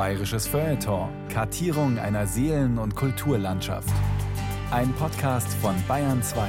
Bayerisches 0.00 0.46
Feuilleton. 0.46 1.10
Kartierung 1.28 1.98
einer 1.98 2.26
Seelen- 2.26 2.78
und 2.78 2.96
Kulturlandschaft. 2.96 3.92
Ein 4.70 4.94
Podcast 4.94 5.52
von 5.60 5.74
Bayern 5.86 6.22
2. 6.22 6.48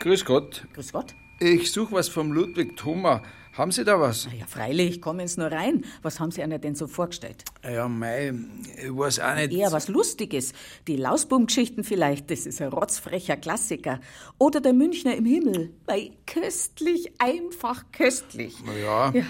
Grüß 0.00 0.24
Gott. 0.24 0.66
Grüß 0.74 0.90
Gott. 0.90 1.14
Ich 1.38 1.70
suche 1.70 1.92
was 1.92 2.08
vom 2.08 2.32
Ludwig 2.32 2.76
Thoma. 2.76 3.22
Haben 3.56 3.70
Sie 3.70 3.84
da 3.84 3.98
was? 3.98 4.26
Na 4.30 4.36
ja, 4.36 4.46
freilich, 4.46 5.00
kommen 5.00 5.26
Sie 5.26 5.40
nur 5.40 5.50
rein. 5.50 5.84
Was 6.02 6.20
haben 6.20 6.30
Sie 6.30 6.42
einer 6.42 6.58
denn 6.58 6.74
so 6.74 6.86
vorgestellt? 6.86 7.42
Ja, 7.64 7.88
mei, 7.88 8.34
ich 8.76 8.94
weiß 8.94 9.20
auch 9.20 9.34
nicht. 9.34 9.52
Eher 9.52 9.72
was 9.72 9.88
Lustiges. 9.88 10.52
Die 10.86 10.96
Lausbum-Geschichten 10.96 11.82
vielleicht, 11.82 12.30
das 12.30 12.44
ist 12.44 12.60
ein 12.60 12.68
rotzfrecher 12.68 13.38
Klassiker. 13.38 14.00
Oder 14.36 14.60
der 14.60 14.74
Münchner 14.74 15.16
im 15.16 15.24
Himmel. 15.24 15.72
Bei 15.86 16.10
köstlich, 16.26 17.12
einfach 17.18 17.84
köstlich. 17.92 18.56
Na 18.64 18.76
ja. 18.76 19.10
Ja. 19.12 19.22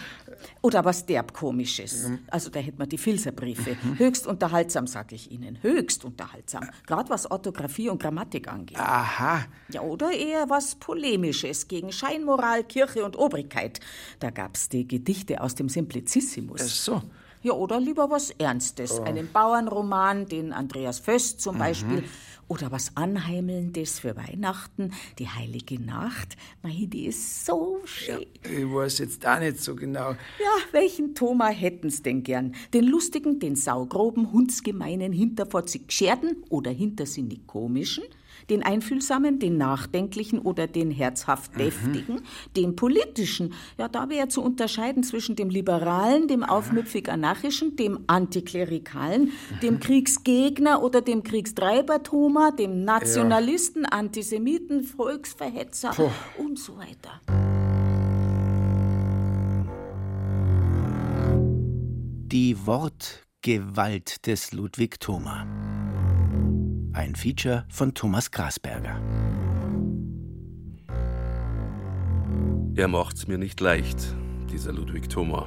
Oder 0.62 0.84
was 0.84 1.06
derbkomisches. 1.06 2.10
Also 2.28 2.50
da 2.50 2.60
hätten 2.60 2.78
wir 2.78 2.86
die 2.86 2.98
Filzerbriefe. 2.98 3.76
Höchst 3.96 4.26
unterhaltsam, 4.26 4.86
sag 4.86 5.12
ich 5.12 5.30
Ihnen. 5.30 5.58
Höchst 5.62 6.04
unterhaltsam. 6.04 6.68
Gerade 6.86 7.10
was 7.10 7.30
Orthographie 7.30 7.88
und 7.88 8.00
Grammatik 8.00 8.48
angeht. 8.48 8.78
Aha. 8.78 9.46
Ja, 9.72 9.82
oder 9.82 10.12
eher 10.12 10.48
was 10.48 10.74
Polemisches 10.76 11.68
gegen 11.68 11.92
Scheinmoral, 11.92 12.64
Kirche 12.64 13.04
und 13.04 13.16
Obrigkeit. 13.16 13.80
Da 14.20 14.30
gab's 14.30 14.68
die 14.68 14.86
Gedichte 14.86 15.40
aus 15.40 15.54
dem 15.54 15.68
Simplicissimus. 15.68 16.60
Ach 16.62 16.68
so. 16.68 17.02
Ja, 17.46 17.52
oder 17.52 17.78
lieber 17.78 18.10
was 18.10 18.30
Ernstes. 18.30 18.98
Einen 18.98 19.30
Bauernroman, 19.30 20.27
den 20.27 20.52
Andreas 20.52 20.98
Föst 20.98 21.41
zum 21.41 21.59
Beispiel. 21.59 22.02
Oder 22.48 22.72
was 22.72 22.96
Anheimelndes 22.96 24.00
für 24.00 24.16
Weihnachten, 24.16 24.92
die 25.20 25.28
Heilige 25.28 25.80
Nacht. 25.80 26.36
Mei, 26.64 26.88
die 26.88 27.06
ist 27.06 27.46
so 27.46 27.78
schön. 27.84 28.27
Ich 28.42 28.64
weiß 28.64 28.98
jetzt 28.98 29.24
auch 29.24 29.39
nicht 29.39 29.62
so 29.62 29.77
genau. 29.77 30.11
Ja, 30.11 30.56
welchen 30.72 31.14
Thoma 31.14 31.47
hätten's 31.47 32.02
denn 32.02 32.24
gern? 32.24 32.56
Den 32.74 32.84
lustigen, 32.84 33.39
den 33.39 33.55
saugroben, 33.55 34.33
hundsgemeinen, 34.33 35.12
hinterfotzig 35.12 35.86
gescherten 35.86 36.42
oder 36.48 36.72
hintersinnig 36.72 37.47
komischen? 37.47 38.02
Den 38.50 38.62
einfühlsamen, 38.62 39.39
den 39.39 39.56
nachdenklichen 39.56 40.39
oder 40.39 40.66
den 40.66 40.91
herzhaft 40.91 41.58
deftigen? 41.58 42.22
Den 42.56 42.77
politischen? 42.77 43.55
Ja, 43.77 43.89
da 43.89 44.08
wäre 44.08 44.28
zu 44.28 44.42
unterscheiden 44.42 45.02
zwischen 45.02 45.34
dem 45.34 45.50
liberalen, 45.50 46.28
dem 46.28 46.44
aufmüpfig 46.44 47.08
anarchischen, 47.11 47.77
dem 47.77 48.05
antiklerikalen, 48.06 49.33
dem 49.62 49.80
Kriegsgegner 49.80 50.83
oder 50.83 51.00
dem 51.00 51.22
Kriegstreiber 51.22 52.02
Thoma, 52.02 52.52
dem 52.52 52.84
Nationalisten, 52.84 53.84
Antisemiten, 53.84 54.84
Volksverhetzer 54.84 55.92
und 56.39 56.58
so 56.58 56.78
weiter. 56.78 57.20
Die 62.28 62.67
Wortgewalt 62.67 64.27
des 64.27 64.52
Ludwig 64.52 65.00
Thoma. 65.00 65.66
Ein 66.97 67.14
Feature 67.14 67.66
von 67.69 67.92
Thomas 67.92 68.30
Grasberger. 68.30 68.98
Er 72.75 72.89
macht's 72.89 73.27
mir 73.28 73.36
nicht 73.36 73.61
leicht, 73.61 73.98
dieser 74.50 74.72
Ludwig 74.72 75.11
Thoma. 75.11 75.47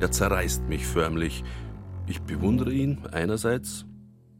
Er 0.00 0.10
zerreißt 0.10 0.62
mich 0.62 0.86
förmlich. 0.86 1.44
Ich 2.06 2.22
bewundere 2.22 2.72
ihn 2.72 3.06
einerseits 3.12 3.84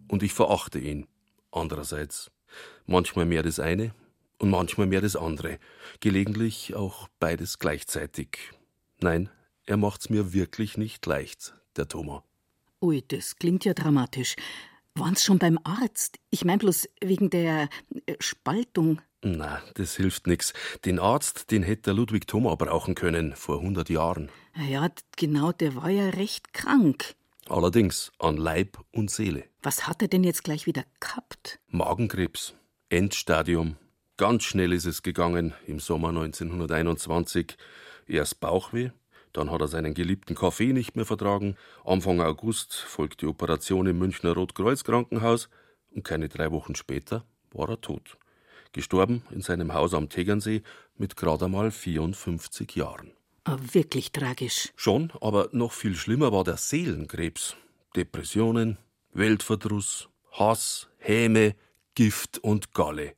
und 0.09 0.23
ich 0.23 0.33
verachte 0.33 0.79
ihn 0.79 1.07
andererseits. 1.53 2.31
Manchmal 2.87 3.27
mehr 3.27 3.43
das 3.43 3.61
eine 3.61 3.93
und 4.39 4.49
manchmal 4.49 4.87
mehr 4.87 5.03
das 5.03 5.17
andere. 5.17 5.59
Gelegentlich 6.01 6.75
auch 6.75 7.09
beides 7.21 7.59
gleichzeitig. 7.59 8.39
Nein, 9.03 9.29
er 9.67 9.77
macht's 9.77 10.09
mir 10.09 10.33
wirklich 10.33 10.79
nicht 10.79 11.05
leicht, 11.05 11.53
der 11.77 11.89
Thoma. 11.89 12.25
Ui, 12.81 13.05
das 13.07 13.37
klingt 13.37 13.67
ja 13.67 13.75
dramatisch. 13.75 14.35
Waren's 14.99 15.23
schon 15.23 15.39
beim 15.39 15.59
Arzt? 15.65 16.19
Ich 16.31 16.45
mein 16.45 16.59
bloß 16.59 16.89
wegen 17.03 17.31
der 17.31 17.69
äh, 18.07 18.15
Spaltung. 18.21 19.01
Na, 19.23 19.61
das 19.75 19.97
hilft 19.97 20.27
nix. 20.27 20.53
Den 20.85 20.99
Arzt, 20.99 21.51
den 21.51 21.63
hätte 21.63 21.83
der 21.83 21.95
Ludwig 21.95 22.27
Thoma 22.27 22.55
brauchen 22.55 22.95
können, 22.95 23.35
vor 23.35 23.61
hundert 23.61 23.89
Jahren. 23.89 24.31
Na 24.55 24.65
Ja, 24.65 24.89
genau, 25.17 25.53
der 25.53 25.75
war 25.75 25.91
ja 25.91 26.11
recht 26.11 26.53
krank. 26.53 27.15
Allerdings 27.49 28.13
an 28.19 28.37
Leib 28.37 28.79
und 28.93 29.11
Seele. 29.11 29.45
Was 29.63 29.87
hat 29.87 30.03
er 30.03 30.09
denn 30.09 30.23
jetzt 30.23 30.45
gleich 30.45 30.67
wieder 30.67 30.85
gehabt? 31.01 31.59
Magenkrebs, 31.69 32.55
Endstadium. 32.91 33.77
Ganz 34.19 34.45
schnell 34.45 34.73
ist 34.73 34.85
es 34.85 35.03
gegangen 35.03 35.55
im 35.67 35.81
Sommer 35.81 36.09
1921. 36.09 37.57
Erst 38.07 38.41
Bauchweh, 38.41 38.91
dann 39.39 39.51
hat 39.53 39.61
er 39.61 39.69
seinen 39.69 39.95
geliebten 39.95 40.35
Kaffee 40.35 40.73
nicht 40.73 40.97
mehr 40.97 41.07
vertragen. 41.07 41.57
Anfang 41.85 42.21
August 42.21 42.75
folgt 42.75 43.23
die 43.23 43.27
Operation 43.27 43.87
im 43.87 43.99
Münchner 43.99 44.33
Rotkreuz-Krankenhaus 44.33 45.49
und 45.93 46.03
keine 46.05 46.29
drei 46.29 46.51
Wochen 46.51 46.75
später 46.75 47.25
war 47.53 47.69
er 47.69 47.81
tot. 47.81 48.19
Gestorben 48.73 49.23
in 49.31 49.41
seinem 49.41 49.73
Haus 49.73 49.95
am 49.95 50.09
Tegernsee 50.09 50.63
mit 50.97 51.17
gerade 51.17 51.47
einmal 51.47 51.71
54 51.71 52.75
Jahren. 52.75 53.13
Ah, 53.45 53.57
wirklich 53.73 54.13
tragisch. 54.13 54.73
Schon, 54.77 55.13
aber 55.21 55.49
noch 55.53 55.73
viel 55.73 55.95
schlimmer 55.95 56.33
war 56.33 56.45
der 56.45 56.57
Seelenkrebs. 56.57 57.57
Depressionen, 57.97 58.77
Weltverdruss, 59.15 60.09
Hass, 60.33 60.89
Häme, 60.99 61.55
Gift 61.95 62.39
und 62.39 62.75
Galle. 62.75 63.15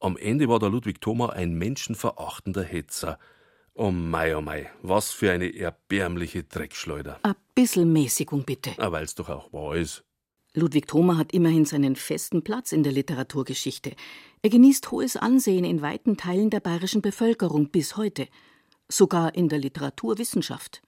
Am 0.00 0.16
Ende 0.16 0.48
war 0.48 0.60
der 0.60 0.70
Ludwig 0.70 1.00
Thoma 1.00 1.30
ein 1.30 1.54
menschenverachtender 1.54 2.62
Hetzer. 2.62 3.18
Oh 3.78 3.90
mei, 3.90 4.34
oh 4.34 4.40
mei, 4.40 4.70
was 4.80 5.12
für 5.12 5.30
eine 5.30 5.54
erbärmliche 5.54 6.44
Dreckschleuder. 6.44 7.20
Ein 7.22 7.34
bisschen 7.54 7.92
Mäßigung 7.92 8.44
bitte. 8.44 8.70
Aber 8.78 8.92
weil's 8.92 9.14
doch 9.14 9.28
auch 9.28 9.52
wahr 9.52 9.76
ist. 9.76 10.02
Ludwig 10.54 10.86
Thoma 10.86 11.18
hat 11.18 11.34
immerhin 11.34 11.66
seinen 11.66 11.94
festen 11.94 12.42
Platz 12.42 12.72
in 12.72 12.82
der 12.84 12.92
Literaturgeschichte. 12.92 13.94
Er 14.40 14.48
genießt 14.48 14.90
hohes 14.90 15.18
Ansehen 15.18 15.66
in 15.66 15.82
weiten 15.82 16.16
Teilen 16.16 16.48
der 16.48 16.60
bayerischen 16.60 17.02
Bevölkerung 17.02 17.68
bis 17.68 17.98
heute. 17.98 18.28
Sogar 18.88 19.34
in 19.34 19.50
der 19.50 19.58
Literaturwissenschaft. 19.58 20.80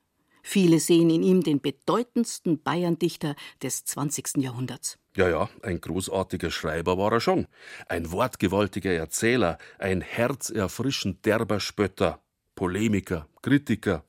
Viele 0.42 0.80
sehen 0.80 1.10
in 1.10 1.22
ihm 1.22 1.42
den 1.42 1.60
bedeutendsten 1.60 2.62
Bayerndichter 2.62 3.36
des 3.62 3.84
20. 3.84 4.38
Jahrhunderts. 4.38 4.98
Ja, 5.14 5.28
ja, 5.28 5.50
ein 5.62 5.82
großartiger 5.82 6.50
Schreiber 6.50 6.96
war 6.96 7.12
er 7.12 7.20
schon. 7.20 7.48
Ein 7.86 8.10
wortgewaltiger 8.12 8.92
Erzähler, 8.92 9.58
ein 9.78 10.00
herzerfrischend 10.00 11.26
derber 11.26 11.60
Spötter, 11.60 12.22
Polemiker, 12.58 13.28
Kritiker 13.40 14.02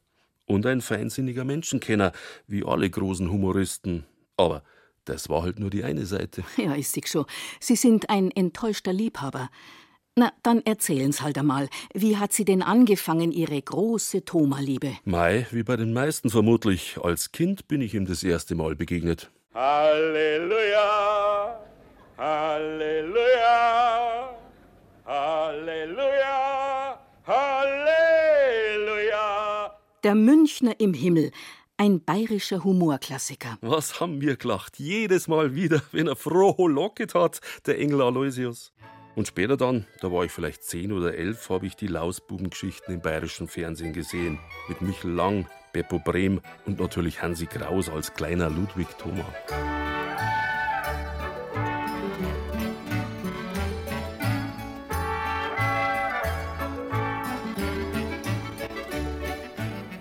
und 0.47 0.65
ein 0.65 0.81
feinsinniger 0.81 1.45
Menschenkenner, 1.45 2.13
wie 2.47 2.65
alle 2.65 2.89
großen 2.89 3.29
Humoristen. 3.29 4.05
Aber 4.37 4.63
das 5.05 5.29
war 5.29 5.43
halt 5.43 5.59
nur 5.59 5.69
die 5.69 5.83
eine 5.83 6.07
Seite. 6.07 6.43
Ja, 6.57 6.73
ist 6.73 6.93
sich 6.93 7.05
schon. 7.05 7.25
Sie 7.59 7.75
sind 7.75 8.09
ein 8.09 8.31
enttäuschter 8.31 8.91
Liebhaber. 8.91 9.51
Na, 10.15 10.33
dann 10.41 10.65
erzählen's 10.65 11.21
halt 11.21 11.37
einmal. 11.37 11.69
Wie 11.93 12.17
hat 12.17 12.33
sie 12.33 12.43
denn 12.43 12.63
angefangen, 12.63 13.31
ihre 13.31 13.61
große 13.61 14.25
Thoma-Liebe? 14.25 14.97
Mai, 15.05 15.45
wie 15.51 15.61
bei 15.61 15.75
den 15.75 15.93
meisten 15.93 16.31
vermutlich. 16.31 16.97
Als 17.03 17.31
Kind 17.31 17.67
bin 17.67 17.81
ich 17.81 17.93
ihm 17.93 18.07
das 18.07 18.23
erste 18.23 18.55
Mal 18.55 18.75
begegnet. 18.75 19.29
Halleluja, 19.53 20.89
Halleluja, 22.17 23.59
Halleluja, 25.05 26.48
Der 30.09 30.15
Münchner 30.15 30.79
im 30.79 30.95
Himmel. 30.95 31.29
Ein 31.77 32.03
bayerischer 32.03 32.63
Humorklassiker. 32.63 33.59
Was 33.61 33.99
haben 33.99 34.21
wir 34.21 34.37
gelacht? 34.37 34.79
Jedes 34.79 35.27
Mal 35.27 35.53
wieder, 35.53 35.83
wenn 35.91 36.07
er 36.07 36.15
froh 36.15 36.67
locket 36.67 37.13
hat, 37.13 37.41
der 37.67 37.77
Engel 37.77 38.01
Aloysius. 38.01 38.73
Und 39.15 39.27
später 39.27 39.55
dann, 39.55 39.85
da 40.01 40.11
war 40.11 40.25
ich 40.25 40.31
vielleicht 40.31 40.63
zehn 40.63 40.91
oder 40.93 41.13
elf, 41.13 41.51
habe 41.51 41.67
ich 41.67 41.75
die 41.75 41.85
Lausbubengeschichten 41.85 42.95
im 42.95 43.01
bayerischen 43.01 43.47
Fernsehen 43.47 43.93
gesehen. 43.93 44.39
Mit 44.67 44.81
Michel 44.81 45.11
Lang, 45.11 45.45
Beppo 45.73 45.99
Brehm 45.99 46.41
und 46.65 46.79
natürlich 46.79 47.21
Hansi 47.21 47.45
Kraus 47.45 47.87
als 47.87 48.11
kleiner 48.15 48.49
Ludwig 48.49 48.87
Thoma. 48.97 49.31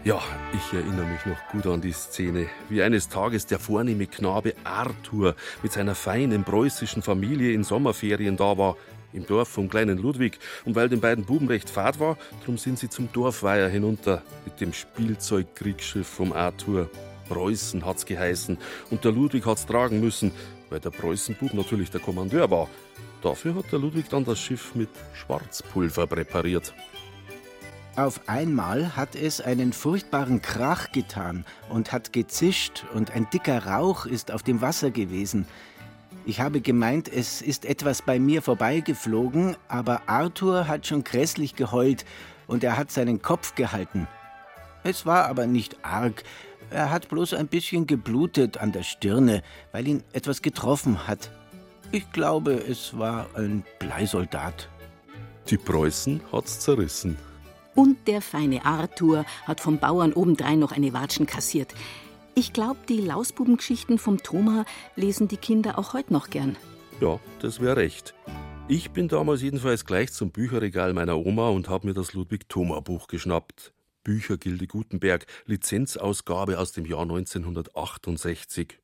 Ja, 0.09 0.23
ich 0.55 0.73
erinnere 0.73 1.05
mich 1.05 1.27
noch 1.27 1.37
gut 1.53 1.67
an 1.67 1.83
die 1.83 1.93
Szene, 1.93 2.47
wie 2.71 2.83
eines 2.83 3.11
Tages 3.11 3.45
der 3.45 3.59
vornehme 3.59 4.07
Knabe 4.07 4.55
Arthur 4.65 5.37
mit 5.63 5.73
seiner 5.73 5.95
feinen 5.95 6.45
preußischen 6.45 7.03
Familie 7.03 7.53
in 7.53 7.63
Sommerferien 7.63 8.39
da 8.39 8.57
war, 8.57 8.79
im 9.13 9.27
Dorf 9.27 9.49
vom 9.49 9.69
kleinen 9.69 9.99
Ludwig. 9.99 10.39
Und 10.65 10.77
weil 10.77 10.89
den 10.89 11.03
beiden 11.03 11.27
Buben 11.27 11.47
recht 11.49 11.69
fad 11.69 12.01
war, 12.01 12.17
drum 12.47 12.57
sind 12.57 12.79
sie 12.79 12.89
zum 12.89 13.13
Dorfweiher 13.13 13.69
hinunter 13.69 14.23
mit 14.47 14.63
dem 14.63 14.73
Spielzeugkriegsschiff 14.73 16.09
vom 16.09 16.33
Arthur. 16.33 16.89
Preußen 17.29 17.85
hat's 17.85 18.07
geheißen 18.07 18.57
und 18.89 19.05
der 19.05 19.13
Ludwig 19.13 19.45
hat's 19.45 19.67
tragen 19.67 20.01
müssen, 20.01 20.33
weil 20.71 20.81
der 20.81 20.89
Preußenbub 20.89 21.53
natürlich 21.53 21.91
der 21.91 22.01
Kommandeur 22.01 22.51
war. 22.51 22.71
Dafür 23.21 23.57
hat 23.57 23.71
der 23.71 23.79
Ludwig 23.79 24.09
dann 24.09 24.25
das 24.25 24.41
Schiff 24.41 24.75
mit 24.75 24.89
Schwarzpulver 25.13 26.07
präpariert. 26.07 26.73
Auf 27.99 28.29
einmal 28.29 28.95
hat 28.95 29.17
es 29.17 29.41
einen 29.41 29.73
furchtbaren 29.73 30.41
Krach 30.41 30.93
getan 30.93 31.45
und 31.69 31.91
hat 31.91 32.13
gezischt 32.13 32.85
und 32.95 33.11
ein 33.11 33.27
dicker 33.33 33.67
Rauch 33.67 34.07
ist 34.07 34.31
auf 34.31 34.45
dem 34.45 34.61
Wasser 34.61 34.93
gewesen. 34.93 35.49
Ich 36.25 36.41
habe 36.41 36.61
gemeint, 36.61 37.13
es 37.13 37.43
ist 37.43 37.65
etwas 37.65 38.03
bei 38.03 38.21
mir 38.21 38.41
vorbeigeflogen, 38.41 39.57
aber 39.67 40.03
Arthur 40.07 40.69
hat 40.69 40.87
schon 40.87 41.03
grässlich 41.03 41.57
geheult 41.57 42.05
und 42.47 42.63
er 42.63 42.77
hat 42.77 42.93
seinen 42.93 43.21
Kopf 43.21 43.57
gehalten. 43.57 44.07
Es 44.85 45.05
war 45.05 45.27
aber 45.27 45.49
nicht 45.49 45.85
arg, 45.85 46.23
er 46.71 46.93
hat 46.93 47.09
bloß 47.09 47.35
ein 47.35 47.49
bisschen 47.49 47.89
geblutet 47.89 48.59
an 48.59 48.71
der 48.71 48.85
Stirne, 48.85 49.43
weil 49.73 49.89
ihn 49.89 50.05
etwas 50.13 50.41
getroffen 50.41 51.09
hat. 51.09 51.33
Ich 51.91 52.13
glaube, 52.13 52.53
es 52.53 52.97
war 52.97 53.27
ein 53.35 53.65
Bleisoldat. 53.81 54.69
Die 55.51 55.59
Preußen 55.59 56.21
hat's 56.31 56.61
zerrissen. 56.61 57.17
Und 57.79 58.09
der 58.09 58.23
feine 58.23 58.65
Arthur 58.65 59.25
hat 59.45 59.61
vom 59.61 59.79
Bauern 59.79 60.13
obendrein 60.13 60.59
noch 60.59 60.73
eine 60.73 60.93
Watschen 60.93 61.27
kassiert. 61.27 61.77
Ich 62.35 62.53
glaube, 62.53 62.81
die 62.89 63.01
Lausbubengeschichten 63.01 63.99
vom 63.99 64.21
Thoma 64.21 64.65
lesen 64.97 65.29
die 65.29 65.37
Kinder 65.37 65.79
auch 65.79 65.93
heute 65.93 66.13
noch 66.13 66.29
gern. 66.29 66.57
Ja, 67.01 67.21
das 67.41 67.61
wäre 67.61 67.77
recht. 67.77 68.15
Ich 68.67 68.91
bin 68.91 69.07
damals 69.07 69.43
jedenfalls 69.43 69.85
gleich 69.85 70.13
zum 70.13 70.33
Bücherregal 70.33 70.93
meiner 70.93 71.25
Oma 71.25 71.51
und 71.51 71.69
habe 71.69 71.87
mir 71.87 71.95
das 71.95 72.15
Ludwig-Thoma-Buch 72.15 73.07
geschnappt. 73.07 73.73
Büchergilde 74.03 74.67
Gutenberg, 74.67 75.27
Lizenzausgabe 75.47 76.59
aus 76.59 76.73
dem 76.73 76.85
Jahr 76.85 77.03
1968. 77.03 78.81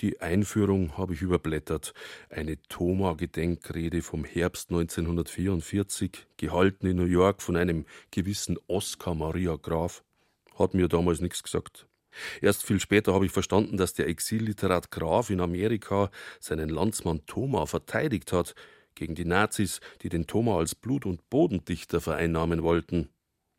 Die 0.00 0.20
Einführung 0.20 0.96
habe 0.96 1.14
ich 1.14 1.22
überblättert. 1.22 1.94
Eine 2.30 2.60
Thoma-Gedenkrede 2.68 4.02
vom 4.02 4.24
Herbst 4.24 4.70
1944, 4.70 6.26
gehalten 6.36 6.86
in 6.86 6.96
New 6.96 7.04
York 7.04 7.42
von 7.42 7.56
einem 7.56 7.84
gewissen 8.10 8.58
Oskar 8.66 9.14
Maria 9.14 9.56
Graf, 9.56 10.02
hat 10.58 10.74
mir 10.74 10.88
damals 10.88 11.20
nichts 11.20 11.42
gesagt. 11.42 11.86
Erst 12.40 12.64
viel 12.64 12.80
später 12.80 13.14
habe 13.14 13.26
ich 13.26 13.32
verstanden, 13.32 13.76
dass 13.76 13.94
der 13.94 14.08
Exilliterat 14.08 14.90
Graf 14.90 15.30
in 15.30 15.40
Amerika 15.40 16.10
seinen 16.40 16.68
Landsmann 16.68 17.24
Thoma 17.26 17.66
verteidigt 17.66 18.32
hat 18.32 18.54
gegen 18.94 19.14
die 19.14 19.24
Nazis, 19.24 19.80
die 20.02 20.08
den 20.08 20.26
Thoma 20.26 20.58
als 20.58 20.74
Blut- 20.74 21.06
und 21.06 21.28
Bodendichter 21.30 22.00
vereinnahmen 22.00 22.62
wollten. 22.62 23.08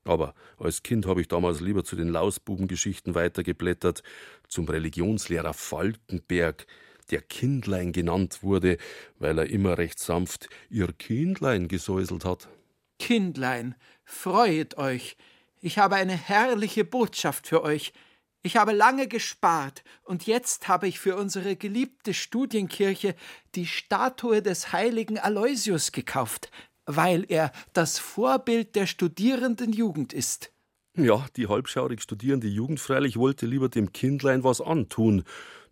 Aber 0.09 0.33
als 0.57 0.81
Kind 0.81 1.05
habe 1.05 1.21
ich 1.21 1.27
damals 1.27 1.59
lieber 1.59 1.83
zu 1.83 1.95
den 1.95 2.09
Lausbubengeschichten 2.09 3.13
weitergeblättert, 3.13 4.01
zum 4.47 4.67
Religionslehrer 4.67 5.53
Falkenberg, 5.53 6.65
der 7.11 7.21
Kindlein 7.21 7.91
genannt 7.91 8.41
wurde, 8.41 8.77
weil 9.19 9.37
er 9.37 9.49
immer 9.51 9.77
recht 9.77 9.99
sanft 9.99 10.49
ihr 10.71 10.87
Kindlein 10.93 11.67
gesäuselt 11.67 12.25
hat. 12.25 12.49
Kindlein, 12.97 13.75
freuet 14.03 14.77
euch, 14.77 15.15
ich 15.61 15.77
habe 15.77 15.95
eine 15.95 16.17
herrliche 16.17 16.85
Botschaft 16.85 17.45
für 17.45 17.63
euch. 17.63 17.93
Ich 18.41 18.55
habe 18.55 18.71
lange 18.71 19.07
gespart, 19.07 19.83
und 20.03 20.25
jetzt 20.25 20.69
habe 20.69 20.87
ich 20.87 20.99
für 20.99 21.17
unsere 21.17 21.55
geliebte 21.55 22.13
Studienkirche 22.13 23.13
die 23.53 23.67
Statue 23.67 24.41
des 24.41 24.71
heiligen 24.71 25.19
Aloysius 25.19 25.91
gekauft, 25.91 26.49
weil 26.91 27.23
er 27.29 27.51
das 27.73 27.99
Vorbild 27.99 28.75
der 28.75 28.87
studierenden 28.87 29.71
Jugend 29.71 30.11
ist. 30.11 30.51
Ja, 30.95 31.27
die 31.37 31.47
halbschaurig 31.47 32.01
studierende 32.01 32.47
Jugend 32.47 32.79
freilich 32.79 33.15
wollte 33.15 33.45
lieber 33.45 33.69
dem 33.69 33.93
Kindlein 33.93 34.43
was 34.43 34.59
antun. 34.59 35.23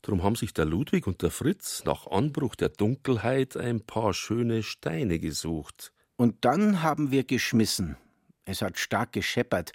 Darum 0.04 0.22
haben 0.22 0.36
sich 0.36 0.54
der 0.54 0.66
Ludwig 0.66 1.08
und 1.08 1.24
der 1.24 1.31
Fritz 1.31 1.84
nach 1.86 2.06
Anbruch 2.06 2.56
der 2.56 2.69
Dunkelheit 2.69 3.58
ein 3.58 3.81
paar 3.81 4.14
schöne 4.14 4.62
Steine 4.62 5.18
gesucht. 5.18 5.92
Und 6.18 6.46
dann 6.46 6.84
haben 6.84 7.10
wir 7.12 7.24
geschmissen. 7.24 7.98
Es 8.46 8.62
hat 8.62 8.78
stark 8.78 9.12
gescheppert, 9.12 9.72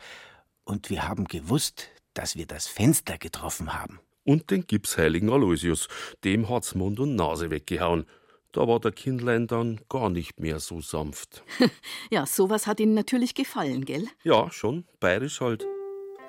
und 0.64 0.90
wir 0.90 1.08
haben 1.08 1.24
gewusst, 1.24 1.88
dass 2.14 2.36
wir 2.36 2.46
das 2.46 2.68
Fenster 2.68 3.18
getroffen 3.18 3.74
haben. 3.74 3.98
Und 4.24 4.50
den 4.52 4.66
Gipsheiligen 4.66 5.30
Aloysius, 5.30 5.88
dem 6.22 6.48
hat's 6.48 6.76
Mund 6.76 7.00
und 7.00 7.16
Nase 7.16 7.50
weggehauen. 7.50 8.06
Da 8.52 8.68
war 8.68 8.80
der 8.80 8.92
Kindlein 8.92 9.46
dann 9.46 9.80
gar 9.88 10.10
nicht 10.10 10.38
mehr 10.38 10.60
so 10.60 10.82
sanft. 10.82 11.42
ja, 12.10 12.26
sowas 12.26 12.66
hat 12.66 12.80
Ihnen 12.80 12.92
natürlich 12.92 13.34
gefallen, 13.34 13.86
gell? 13.86 14.06
Ja, 14.24 14.50
schon, 14.50 14.84
bayerisch 15.00 15.40
halt. 15.40 15.66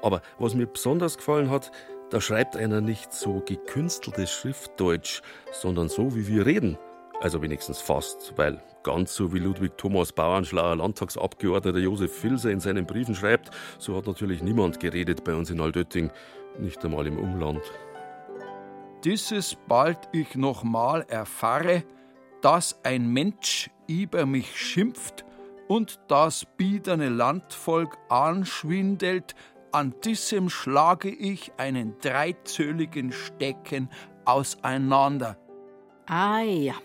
Aber 0.01 0.21
was 0.39 0.55
mir 0.55 0.65
besonders 0.65 1.17
gefallen 1.17 1.49
hat, 1.49 1.71
da 2.11 2.21
schreibt 2.21 2.55
einer 2.55 2.79
nicht 2.79 3.11
so 3.11 3.41
gekünsteltes 3.45 4.31
Schriftdeutsch, 4.31 5.21
sondern 5.51 5.89
so, 5.89 6.15
wie 6.15 6.27
wir 6.27 6.45
reden. 6.45 6.77
Also 7.19 7.41
wenigstens 7.41 7.81
fast, 7.81 8.33
weil 8.37 8.61
ganz 8.83 9.15
so 9.15 9.33
wie 9.33 9.39
Ludwig 9.39 9.77
Thomas 9.77 10.13
Bauernschlauer 10.13 10.77
Landtagsabgeordneter 10.77 11.79
Josef 11.79 12.13
Filser 12.15 12.51
in 12.51 12.59
seinen 12.59 12.85
Briefen 12.85 13.15
schreibt, 13.15 13.49
so 13.79 13.95
hat 13.97 14.07
natürlich 14.07 14.41
niemand 14.41 14.79
geredet 14.79 15.23
bei 15.23 15.33
uns 15.33 15.49
in 15.49 15.59
Aldötting, 15.59 16.11
nicht 16.57 16.83
einmal 16.85 17.07
im 17.07 17.17
Umland. 17.17 17.61
Dieses 19.03 19.57
bald 19.67 19.97
ich 20.13 20.35
nochmal 20.35 21.05
erfahre, 21.09 21.83
dass 22.43 22.77
ein 22.83 23.07
Mensch 23.07 23.69
über 23.87 24.25
mich 24.25 24.59
schimpft 24.59 25.23
und 25.69 25.99
das 26.09 26.45
biederne 26.57 27.07
Landvolk 27.07 27.97
anschwindelt, 28.09 29.33
an 29.71 29.95
diesem 30.03 30.49
schlage 30.49 31.09
ich 31.09 31.53
einen 31.57 31.97
dreizöligen 31.99 33.13
Stecken 33.13 33.89
auseinander. 34.25 35.37
Ah 36.05 36.41
ja, 36.41 36.75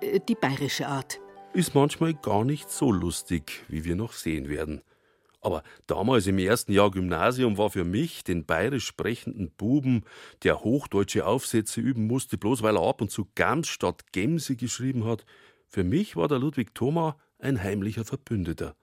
äh, 0.00 0.18
die 0.26 0.34
bayerische 0.34 0.88
Art. 0.88 1.20
Ist 1.52 1.74
manchmal 1.74 2.14
gar 2.14 2.44
nicht 2.44 2.70
so 2.70 2.90
lustig, 2.90 3.64
wie 3.68 3.84
wir 3.84 3.96
noch 3.96 4.12
sehen 4.12 4.48
werden. 4.48 4.82
Aber 5.46 5.62
damals 5.86 6.26
im 6.26 6.40
ersten 6.40 6.72
Jahr 6.72 6.90
Gymnasium 6.90 7.56
war 7.56 7.70
für 7.70 7.84
mich, 7.84 8.24
den 8.24 8.44
bayerisch 8.46 8.84
sprechenden 8.84 9.52
Buben, 9.52 10.02
der 10.42 10.64
hochdeutsche 10.64 11.24
Aufsätze 11.24 11.80
üben 11.80 12.08
musste, 12.08 12.36
bloß 12.36 12.64
weil 12.64 12.76
er 12.76 12.82
ab 12.82 13.00
und 13.00 13.12
zu 13.12 13.28
Gams 13.36 13.68
statt 13.68 14.06
Gemse 14.10 14.56
geschrieben 14.56 15.04
hat, 15.04 15.24
für 15.68 15.84
mich 15.84 16.16
war 16.16 16.26
der 16.26 16.40
Ludwig 16.40 16.74
Thoma 16.74 17.16
ein 17.38 17.62
heimlicher 17.62 18.04
Verbündeter. 18.04 18.74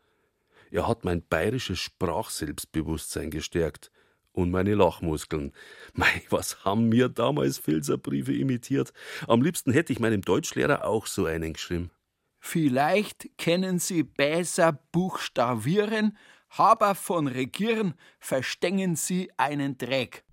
Er 0.71 0.87
hat 0.87 1.03
mein 1.03 1.21
bayerisches 1.27 1.79
Sprachselbstbewusstsein 1.79 3.29
gestärkt 3.29 3.91
und 4.31 4.49
meine 4.49 4.73
Lachmuskeln. 4.73 5.51
Mei, 5.93 6.23
was 6.29 6.63
haben 6.63 6.87
mir 6.87 7.09
damals 7.09 7.57
Filzerbriefe 7.57 8.33
imitiert? 8.33 8.93
Am 9.27 9.41
liebsten 9.41 9.73
hätte 9.73 9.91
ich 9.91 9.99
meinem 9.99 10.21
Deutschlehrer 10.21 10.85
auch 10.85 11.07
so 11.07 11.25
einen 11.25 11.51
geschrieben. 11.51 11.91
Vielleicht 12.39 13.37
kennen 13.37 13.79
Sie 13.79 14.03
besser 14.03 14.71
buchstabieren 14.93 16.17
Haber 16.55 16.93
von 16.93 17.25
Regieren 17.25 17.95
verstängen 18.19 18.95
Sie 18.95 19.31
einen 19.37 19.75
Dreck. 19.75 20.23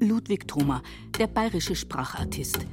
Ludwig 0.00 0.48
Thoma, 0.48 0.82
der 1.18 1.26
bayerische 1.26 1.76
Sprachartist. 1.76 2.64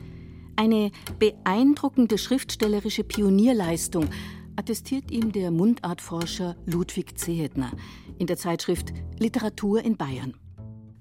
Eine 0.55 0.91
beeindruckende 1.19 2.17
schriftstellerische 2.17 3.03
Pionierleistung 3.03 4.07
attestiert 4.55 5.11
ihm 5.11 5.33
der 5.33 5.51
Mundartforscher 5.51 6.55
Ludwig 6.65 7.19
Zehetner 7.19 7.73
in 8.19 8.27
der 8.27 8.37
Zeitschrift 8.37 8.93
Literatur 9.19 9.83
in 9.83 9.97
Bayern. 9.97 10.33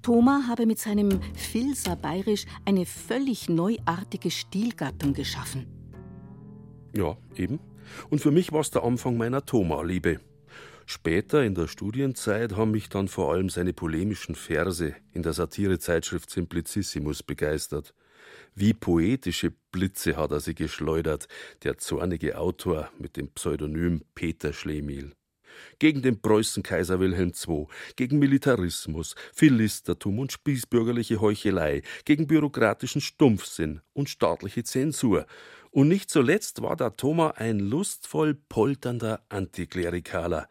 Thoma 0.01 0.43
habe 0.49 0.65
mit 0.65 0.79
seinem 0.79 1.21
Filser 1.35 1.95
Bayerisch 1.95 2.45
eine 2.65 2.85
völlig 2.85 3.47
neuartige 3.47 4.29
Stilgattung 4.29 5.13
geschaffen. 5.13 5.67
Ja, 6.93 7.15
eben. 7.37 7.61
Und 8.09 8.19
für 8.19 8.31
mich 8.31 8.51
war 8.51 8.59
es 8.59 8.71
der 8.71 8.83
Anfang 8.83 9.15
meiner 9.15 9.45
Thoma-Liebe. 9.45 10.19
Später 10.87 11.43
in 11.43 11.55
der 11.55 11.67
Studienzeit 11.67 12.55
haben 12.55 12.71
mich 12.71 12.89
dann 12.89 13.07
vor 13.07 13.33
allem 13.33 13.49
seine 13.49 13.73
polemischen 13.73 14.35
Verse 14.35 14.95
in 15.13 15.23
der 15.23 15.33
Satirezeitschrift 15.33 16.29
Simplicissimus 16.29 17.23
begeistert. 17.23 17.95
Wie 18.53 18.73
poetische 18.73 19.51
Blitze 19.71 20.15
hat 20.15 20.31
er 20.31 20.39
sie 20.39 20.53
geschleudert, 20.53 21.27
der 21.63 21.79
zornige 21.79 22.37
Autor 22.37 22.91
mit 22.99 23.17
dem 23.17 23.29
Pseudonym 23.29 24.03
Peter 24.13 24.53
Schlemihl. 24.53 25.13
Gegen 25.79 26.01
den 26.01 26.21
Preußenkaiser 26.21 26.99
Wilhelm 26.99 27.31
II, 27.47 27.67
gegen 27.95 28.19
Militarismus, 28.19 29.15
Philistertum 29.33 30.19
und 30.19 30.31
spießbürgerliche 30.31 31.19
Heuchelei, 31.19 31.81
gegen 32.03 32.27
bürokratischen 32.27 33.01
Stumpfsinn 33.01 33.81
und 33.93 34.09
staatliche 34.09 34.63
Zensur. 34.63 35.25
Und 35.71 35.87
nicht 35.87 36.09
zuletzt 36.09 36.61
war 36.61 36.75
der 36.75 36.95
Thoma 36.95 37.31
ein 37.31 37.59
lustvoll 37.59 38.35
polternder 38.35 39.25
Antiklerikaler, 39.29 40.47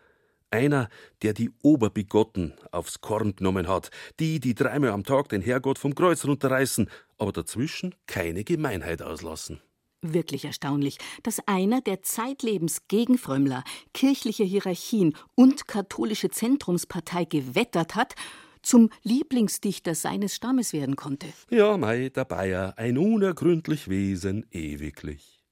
einer, 0.54 0.88
der 1.22 1.34
die 1.34 1.50
Oberbigotten 1.62 2.54
aufs 2.70 3.00
Korn 3.00 3.34
genommen 3.34 3.66
hat, 3.66 3.90
die, 4.20 4.38
die 4.38 4.54
dreimal 4.54 4.90
am 4.90 5.02
Tag 5.02 5.28
den 5.28 5.42
Herrgott 5.42 5.78
vom 5.78 5.94
Kreuz 5.94 6.24
runterreißen, 6.24 6.88
aber 7.18 7.32
dazwischen 7.32 7.94
keine 8.06 8.44
Gemeinheit 8.44 9.02
auslassen. 9.02 9.60
Wirklich 10.00 10.44
erstaunlich, 10.44 10.98
dass 11.22 11.40
einer, 11.46 11.80
der 11.80 12.02
zeitlebens 12.02 12.86
gegen 12.88 13.18
Frömmler, 13.18 13.64
kirchliche 13.94 14.44
Hierarchien 14.44 15.16
und 15.34 15.66
katholische 15.66 16.30
Zentrumspartei 16.30 17.24
gewettert 17.24 17.94
hat, 17.94 18.14
zum 18.62 18.90
Lieblingsdichter 19.02 19.94
seines 19.94 20.34
Stammes 20.34 20.72
werden 20.72 20.96
konnte. 20.96 21.26
Ja, 21.50 21.76
mei, 21.76 22.10
der 22.10 22.24
Bayer, 22.24 22.74
ein 22.76 22.96
unergründlich 22.96 23.88
Wesen 23.88 24.46
ewiglich. 24.50 25.42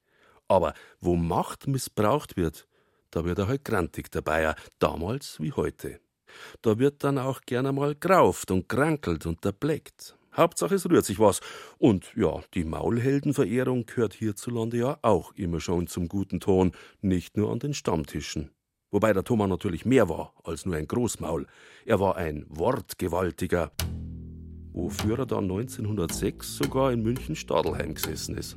Aber 0.48 0.74
wo 1.00 1.16
Macht 1.16 1.66
missbraucht 1.66 2.36
wird, 2.36 2.66
da 3.12 3.24
wird 3.24 3.38
er 3.38 3.46
halt 3.46 3.64
grantig 3.64 4.10
dabei, 4.10 4.54
damals 4.80 5.38
wie 5.38 5.52
heute. 5.52 6.00
Da 6.62 6.78
wird 6.78 7.04
dann 7.04 7.18
auch 7.18 7.42
gerne 7.42 7.72
mal 7.72 7.94
grauft 7.94 8.50
und 8.50 8.68
krankelt 8.68 9.26
und 9.26 9.44
erbleckt. 9.44 10.16
Hauptsache 10.34 10.74
es 10.74 10.88
rührt 10.88 11.04
sich 11.04 11.20
was. 11.20 11.40
Und 11.78 12.10
ja, 12.16 12.40
die 12.54 12.64
Maulheldenverehrung 12.64 13.84
gehört 13.84 14.14
hierzulande 14.14 14.78
ja 14.78 14.98
auch 15.02 15.32
immer 15.34 15.60
schon 15.60 15.86
zum 15.86 16.08
guten 16.08 16.40
Ton, 16.40 16.72
nicht 17.02 17.36
nur 17.36 17.52
an 17.52 17.58
den 17.58 17.74
Stammtischen. 17.74 18.50
Wobei 18.90 19.12
der 19.12 19.24
Thomas 19.24 19.48
natürlich 19.48 19.84
mehr 19.84 20.08
war 20.08 20.32
als 20.42 20.64
nur 20.64 20.76
ein 20.76 20.88
Großmaul. 20.88 21.46
Er 21.84 22.00
war 22.00 22.16
ein 22.16 22.46
Wortgewaltiger, 22.48 23.72
wofür 24.72 25.18
er 25.18 25.26
dann 25.26 25.44
1906 25.44 26.56
sogar 26.56 26.92
in 26.92 27.02
München 27.02 27.36
Stadelheim 27.36 27.94
gesessen 27.94 28.36
ist. 28.36 28.56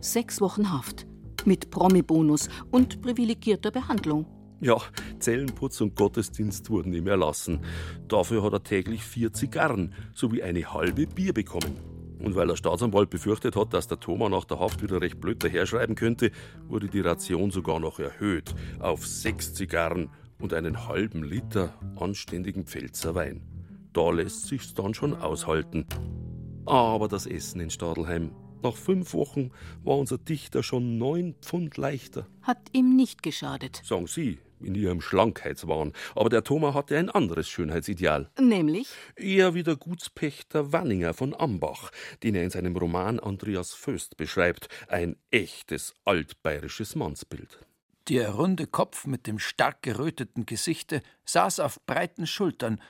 Sechs 0.00 0.40
Wochen 0.40 0.70
Haft 0.70 1.06
mit 1.46 1.70
Promi-Bonus 1.70 2.48
und 2.70 3.00
privilegierter 3.00 3.70
Behandlung. 3.70 4.26
Ja, 4.60 4.78
Zellenputz 5.18 5.80
und 5.82 5.96
Gottesdienst 5.96 6.70
wurden 6.70 6.94
ihm 6.94 7.06
erlassen. 7.06 7.60
Dafür 8.08 8.42
hat 8.42 8.54
er 8.54 8.62
täglich 8.62 9.02
vier 9.02 9.32
Zigarren 9.32 9.92
sowie 10.14 10.42
eine 10.42 10.72
halbe 10.72 11.06
Bier 11.06 11.34
bekommen. 11.34 11.76
Und 12.18 12.34
weil 12.34 12.46
der 12.46 12.56
Staatsanwalt 12.56 13.10
befürchtet 13.10 13.54
hat, 13.56 13.74
dass 13.74 13.88
der 13.88 14.00
Thomas 14.00 14.30
nach 14.30 14.44
der 14.44 14.58
Haft 14.58 14.82
wieder 14.82 15.02
recht 15.02 15.20
blöd 15.20 15.44
daherschreiben 15.44 15.94
könnte, 15.94 16.30
wurde 16.66 16.88
die 16.88 17.00
Ration 17.00 17.50
sogar 17.50 17.78
noch 17.78 17.98
erhöht 17.98 18.54
auf 18.80 19.06
sechs 19.06 19.52
Zigarren 19.52 20.08
und 20.40 20.54
einen 20.54 20.88
halben 20.88 21.22
Liter 21.22 21.74
anständigen 21.96 22.64
Pfälzer 22.64 23.14
Wein. 23.14 23.42
Da 23.92 24.10
lässt 24.10 24.46
sich's 24.46 24.74
dann 24.74 24.94
schon 24.94 25.14
aushalten. 25.14 25.86
Aber 26.64 27.08
das 27.08 27.26
Essen 27.26 27.60
in 27.60 27.70
Stadelheim 27.70 28.30
nach 28.62 28.76
fünf 28.76 29.14
Wochen 29.14 29.50
war 29.84 29.98
unser 29.98 30.18
Dichter 30.18 30.62
schon 30.62 30.98
neun 30.98 31.34
Pfund 31.40 31.76
leichter. 31.76 32.26
Hat 32.42 32.58
ihm 32.72 32.96
nicht 32.96 33.22
geschadet. 33.22 33.82
Sagen 33.84 34.06
Sie, 34.06 34.38
in 34.60 34.74
Ihrem 34.74 35.00
Schlankheitswahn. 35.00 35.92
Aber 36.14 36.28
der 36.28 36.44
Thomas 36.44 36.74
hatte 36.74 36.96
ein 36.96 37.10
anderes 37.10 37.48
Schönheitsideal. 37.48 38.30
Nämlich? 38.40 38.88
Eher 39.16 39.54
wie 39.54 39.62
der 39.62 39.76
Gutspächter 39.76 40.72
Wanninger 40.72 41.14
von 41.14 41.34
Ambach, 41.34 41.90
den 42.22 42.34
er 42.34 42.44
in 42.44 42.50
seinem 42.50 42.76
Roman 42.76 43.20
Andreas 43.20 43.72
Föst 43.72 44.16
beschreibt. 44.16 44.68
Ein 44.88 45.16
echtes 45.30 45.94
altbayerisches 46.04 46.96
Mannsbild. 46.96 47.58
Der 48.08 48.30
runde 48.30 48.66
Kopf 48.66 49.06
mit 49.06 49.26
dem 49.26 49.38
stark 49.40 49.82
geröteten 49.82 50.46
Gesichte 50.46 51.02
saß 51.24 51.58
auf 51.60 51.84
breiten 51.86 52.26
Schultern. 52.26 52.80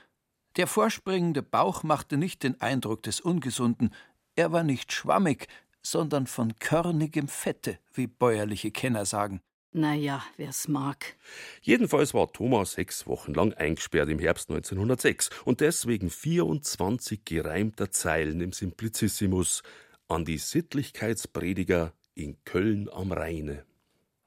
Der 0.57 0.67
vorspringende 0.67 1.41
Bauch 1.41 1.83
machte 1.83 2.17
nicht 2.17 2.43
den 2.43 2.61
Eindruck 2.61 3.03
des 3.03 3.19
Ungesunden. 3.19 3.93
Er 4.37 4.53
war 4.53 4.63
nicht 4.63 4.93
schwammig, 4.93 5.49
sondern 5.81 6.27
von 6.27 6.59
körnigem 6.59 7.27
Fette, 7.27 7.79
wie 7.93 8.05
bäuerliche 8.05 8.69
Kenner 8.69 9.05
sagen. 9.05 9.41
Naja, 9.71 10.23
wer's 10.37 10.67
mag. 10.67 11.15
Jedenfalls 11.63 12.13
war 12.13 12.31
Thomas 12.31 12.73
sechs 12.73 13.07
Wochen 13.07 13.33
lang 13.33 13.53
eingesperrt 13.53 14.09
im 14.09 14.19
Herbst 14.19 14.51
1906 14.51 15.31
und 15.43 15.61
deswegen 15.61 16.11
24 16.11 17.25
gereimter 17.25 17.89
Zeilen 17.89 18.39
im 18.39 18.53
Simplicissimus 18.53 19.63
an 20.07 20.23
die 20.23 20.37
Sittlichkeitsprediger 20.37 21.93
in 22.13 22.37
Köln 22.45 22.89
am 22.89 23.11
Rheine. 23.11 23.65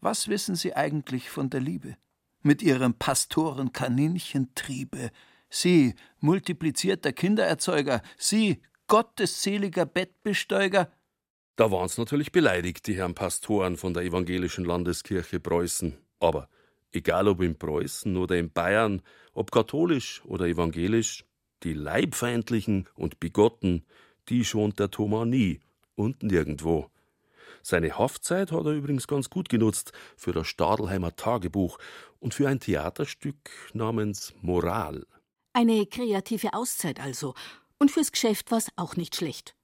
Was 0.00 0.26
wissen 0.26 0.56
Sie 0.56 0.74
eigentlich 0.74 1.30
von 1.30 1.50
der 1.50 1.60
Liebe? 1.60 1.96
Mit 2.42 2.62
ihrem 2.62 2.94
Pastorenkaninchentriebe. 2.94 5.12
Sie, 5.48 5.94
multiplizierter 6.18 7.12
Kindererzeuger, 7.12 8.02
Sie, 8.18 8.60
gottesseliger 8.90 9.87
Bettbesteuger, 9.87 10.90
da 11.54 11.70
waren 11.70 11.88
sie 11.88 12.00
natürlich 12.00 12.32
beleidigt, 12.32 12.88
die 12.88 12.97
Herren 12.97 13.14
Pastoren 13.14 13.76
von 13.76 13.94
der 13.94 14.02
evangelischen 14.02 14.64
Landeskirche 14.64 15.38
Preußen. 15.38 15.97
Aber 16.18 16.49
egal 16.90 17.28
ob 17.28 17.40
in 17.40 17.56
Preußen 17.56 18.16
oder 18.16 18.37
in 18.37 18.50
Bayern, 18.50 19.02
ob 19.32 19.52
katholisch 19.52 20.23
oder 20.25 20.47
evangelisch, 20.47 21.25
die 21.62 21.73
Leibfeindlichen 21.73 22.88
und 22.94 23.20
Bigotten, 23.20 23.85
die 24.28 24.44
schont 24.44 24.80
der 24.80 24.90
Thomas 24.90 25.26
nie 25.26 25.61
und 25.94 26.25
nirgendwo. 26.25 26.90
Seine 27.62 27.97
Haftzeit 27.97 28.50
hat 28.50 28.64
er 28.64 28.73
übrigens 28.73 29.06
ganz 29.06 29.30
gut 29.30 29.49
genutzt 29.49 29.92
für 30.16 30.32
das 30.32 30.49
Stadelheimer 30.49 31.14
Tagebuch 31.14 31.78
und 32.18 32.35
für 32.35 32.49
ein 32.49 32.59
Theaterstück 32.59 33.50
namens 33.73 34.35
Moral. 34.40 35.06
Eine 35.52 35.87
kreative 35.87 36.54
Auszeit 36.54 36.99
also. 36.99 37.35
Und 37.80 37.90
fürs 37.90 38.12
Geschäft 38.12 38.50
war's 38.50 38.68
auch 38.76 38.96
nicht 38.96 39.16
schlecht. 39.16 39.54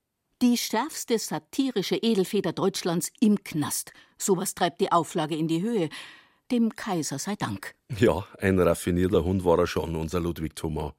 Die 0.40 0.56
schärfste 0.56 1.18
satirische 1.18 1.96
Edelfeder 1.96 2.52
Deutschlands 2.52 3.12
im 3.20 3.44
Knast. 3.44 3.92
Sowas 4.16 4.54
treibt 4.54 4.80
die 4.80 4.90
Auflage 4.90 5.36
in 5.36 5.48
die 5.48 5.62
Höhe. 5.62 5.90
Dem 6.50 6.74
Kaiser 6.74 7.18
sei 7.18 7.36
Dank. 7.36 7.74
Ja, 7.98 8.26
ein 8.38 8.58
raffinierter 8.58 9.24
Hund 9.24 9.44
war 9.44 9.58
er 9.58 9.66
schon, 9.66 9.96
unser 9.96 10.20
Ludwig 10.20 10.56
Thomas. 10.56 10.94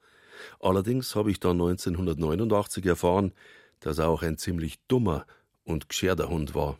Allerdings 0.60 1.16
habe 1.16 1.32
ich 1.32 1.40
dann 1.40 1.60
1989 1.60 2.86
erfahren, 2.86 3.32
dass 3.80 3.98
er 3.98 4.08
auch 4.08 4.22
ein 4.22 4.38
ziemlich 4.38 4.78
dummer 4.86 5.26
und 5.64 5.88
gescherter 5.88 6.28
Hund 6.28 6.54
war. 6.54 6.78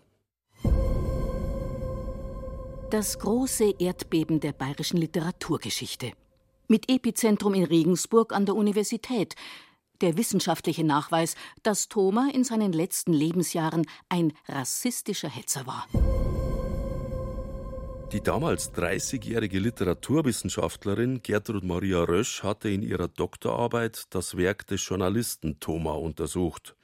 Das 2.90 3.18
große 3.18 3.74
Erdbeben 3.78 4.40
der 4.40 4.52
bayerischen 4.52 4.98
Literaturgeschichte. 4.98 6.12
Mit 6.68 6.90
Epizentrum 6.90 7.54
in 7.54 7.64
Regensburg 7.64 8.32
an 8.32 8.46
der 8.46 8.54
Universität, 8.54 9.34
der 10.00 10.16
wissenschaftliche 10.16 10.84
Nachweis, 10.84 11.34
dass 11.62 11.88
Thoma 11.88 12.30
in 12.32 12.44
seinen 12.44 12.72
letzten 12.72 13.12
Lebensjahren 13.12 13.86
ein 14.08 14.32
rassistischer 14.48 15.28
Hetzer 15.28 15.66
war. 15.66 15.86
Die 18.12 18.22
damals 18.22 18.72
30-jährige 18.72 19.58
Literaturwissenschaftlerin 19.58 21.20
Gertrud 21.22 21.62
Maria 21.62 22.04
Rösch 22.04 22.42
hatte 22.42 22.70
in 22.70 22.82
ihrer 22.82 23.08
Doktorarbeit 23.08 24.04
das 24.08 24.38
Werk 24.38 24.66
des 24.66 24.86
Journalisten 24.88 25.60
Thoma 25.60 25.92
untersucht. 25.92 26.74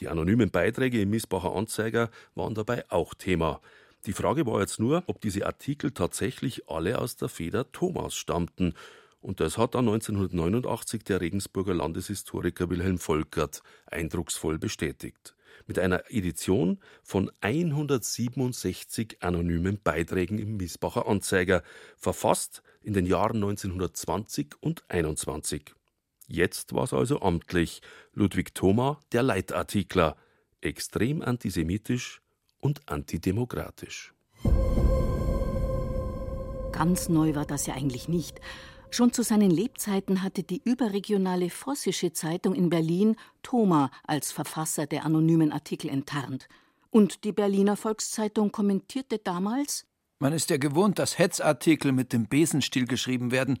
Die 0.00 0.08
anonymen 0.08 0.50
Beiträge 0.50 1.00
im 1.00 1.10
Missbacher 1.10 1.54
Anzeiger 1.54 2.10
waren 2.34 2.54
dabei 2.54 2.84
auch 2.90 3.14
Thema. 3.14 3.60
Die 4.06 4.12
Frage 4.12 4.44
war 4.44 4.58
jetzt 4.58 4.80
nur, 4.80 5.04
ob 5.06 5.20
diese 5.20 5.46
Artikel 5.46 5.92
tatsächlich 5.92 6.68
alle 6.68 6.98
aus 6.98 7.14
der 7.14 7.28
Feder 7.28 7.70
Thomas 7.70 8.16
stammten 8.16 8.74
und 9.22 9.40
das 9.40 9.56
hat 9.56 9.74
dann 9.74 9.88
1989 9.88 11.04
der 11.04 11.20
Regensburger 11.20 11.74
Landeshistoriker 11.74 12.68
Wilhelm 12.68 12.98
Volkert 12.98 13.62
eindrucksvoll 13.86 14.58
bestätigt. 14.58 15.36
Mit 15.66 15.78
einer 15.78 16.10
Edition 16.10 16.80
von 17.04 17.30
167 17.40 19.22
anonymen 19.22 19.78
Beiträgen 19.82 20.38
im 20.38 20.56
Miesbacher 20.56 21.06
Anzeiger, 21.06 21.62
verfasst 21.96 22.62
in 22.82 22.94
den 22.94 23.06
Jahren 23.06 23.36
1920 23.36 24.56
und 24.60 24.82
21. 24.88 25.72
Jetzt 26.26 26.74
war 26.74 26.84
es 26.84 26.92
also 26.92 27.20
amtlich. 27.20 27.80
Ludwig 28.14 28.54
Thoma, 28.54 28.98
der 29.12 29.22
Leitartikler, 29.22 30.16
extrem 30.60 31.22
antisemitisch 31.22 32.22
und 32.58 32.80
antidemokratisch. 32.88 34.14
Ganz 36.72 37.08
neu 37.08 37.34
war 37.34 37.44
das 37.44 37.66
ja 37.66 37.74
eigentlich 37.74 38.08
nicht. 38.08 38.40
Schon 38.94 39.10
zu 39.10 39.22
seinen 39.22 39.50
Lebzeiten 39.50 40.22
hatte 40.22 40.42
die 40.42 40.60
überregionale 40.66 41.48
Vossische 41.48 42.12
Zeitung 42.12 42.54
in 42.54 42.68
Berlin 42.68 43.16
Thoma 43.42 43.90
als 44.04 44.32
Verfasser 44.32 44.86
der 44.86 45.06
anonymen 45.06 45.50
Artikel 45.50 45.88
enttarnt. 45.88 46.46
Und 46.90 47.24
die 47.24 47.32
Berliner 47.32 47.76
Volkszeitung 47.76 48.52
kommentierte 48.52 49.16
damals: 49.18 49.86
Man 50.18 50.34
ist 50.34 50.50
ja 50.50 50.58
gewohnt, 50.58 50.98
dass 50.98 51.18
Hetzartikel 51.18 51.92
mit 51.92 52.12
dem 52.12 52.28
Besenstiel 52.28 52.84
geschrieben 52.84 53.30
werden. 53.30 53.60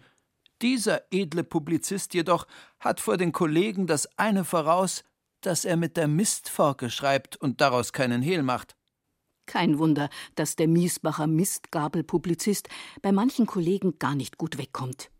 Dieser 0.60 1.00
edle 1.10 1.44
Publizist 1.44 2.12
jedoch 2.12 2.46
hat 2.78 3.00
vor 3.00 3.16
den 3.16 3.32
Kollegen 3.32 3.86
das 3.86 4.06
eine 4.18 4.44
voraus, 4.44 5.02
dass 5.40 5.64
er 5.64 5.78
mit 5.78 5.96
der 5.96 6.08
Mistforke 6.08 6.90
schreibt 6.90 7.36
und 7.36 7.62
daraus 7.62 7.94
keinen 7.94 8.20
Hehl 8.20 8.42
macht. 8.42 8.76
Kein 9.46 9.78
Wunder, 9.78 10.10
dass 10.34 10.56
der 10.56 10.68
Miesbacher 10.68 11.26
Mistgabelpublizist 11.26 12.68
bei 13.00 13.12
manchen 13.12 13.46
Kollegen 13.46 13.98
gar 13.98 14.14
nicht 14.14 14.36
gut 14.36 14.58
wegkommt. 14.58 15.11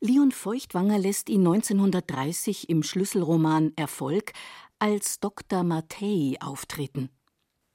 Leon 0.00 0.30
Feuchtwanger 0.30 0.98
lässt 0.98 1.30
ihn 1.30 1.46
1930 1.46 2.68
im 2.68 2.82
Schlüsselroman 2.82 3.72
Erfolg 3.76 4.32
als 4.78 5.20
Dr. 5.20 5.62
Mattei 5.62 6.36
auftreten. 6.40 7.08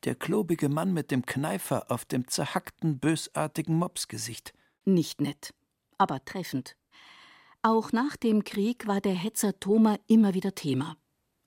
Der 0.04 0.16
klobige 0.16 0.70
Mann 0.70 0.94
mit 0.94 1.12
dem 1.12 1.26
Kneifer 1.26 1.90
auf 1.90 2.06
dem 2.06 2.28
zerhackten, 2.28 3.00
bösartigen 3.00 3.76
Mopsgesicht. 3.76 4.54
Nicht 4.86 5.22
nett, 5.22 5.54
aber 5.98 6.24
treffend. 6.24 6.76
Auch 7.64 7.92
nach 7.92 8.16
dem 8.16 8.44
Krieg 8.44 8.88
war 8.88 9.02
der 9.02 9.14
Hetzer 9.14 9.60
Thoma 9.60 9.98
immer 10.08 10.34
wieder 10.34 10.56
Thema. 10.56 10.98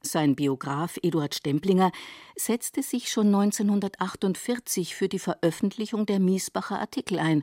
Sein 0.02 0.37
Biograf 0.37 0.99
Eduard 1.02 1.35
Stemplinger 1.35 1.90
setzte 2.37 2.83
sich 2.83 3.11
schon 3.11 3.28
1948 3.28 4.95
für 4.95 5.09
die 5.09 5.19
Veröffentlichung 5.19 6.04
der 6.07 6.21
Miesbacher 6.21 6.78
Artikel 6.78 7.19
ein 7.19 7.43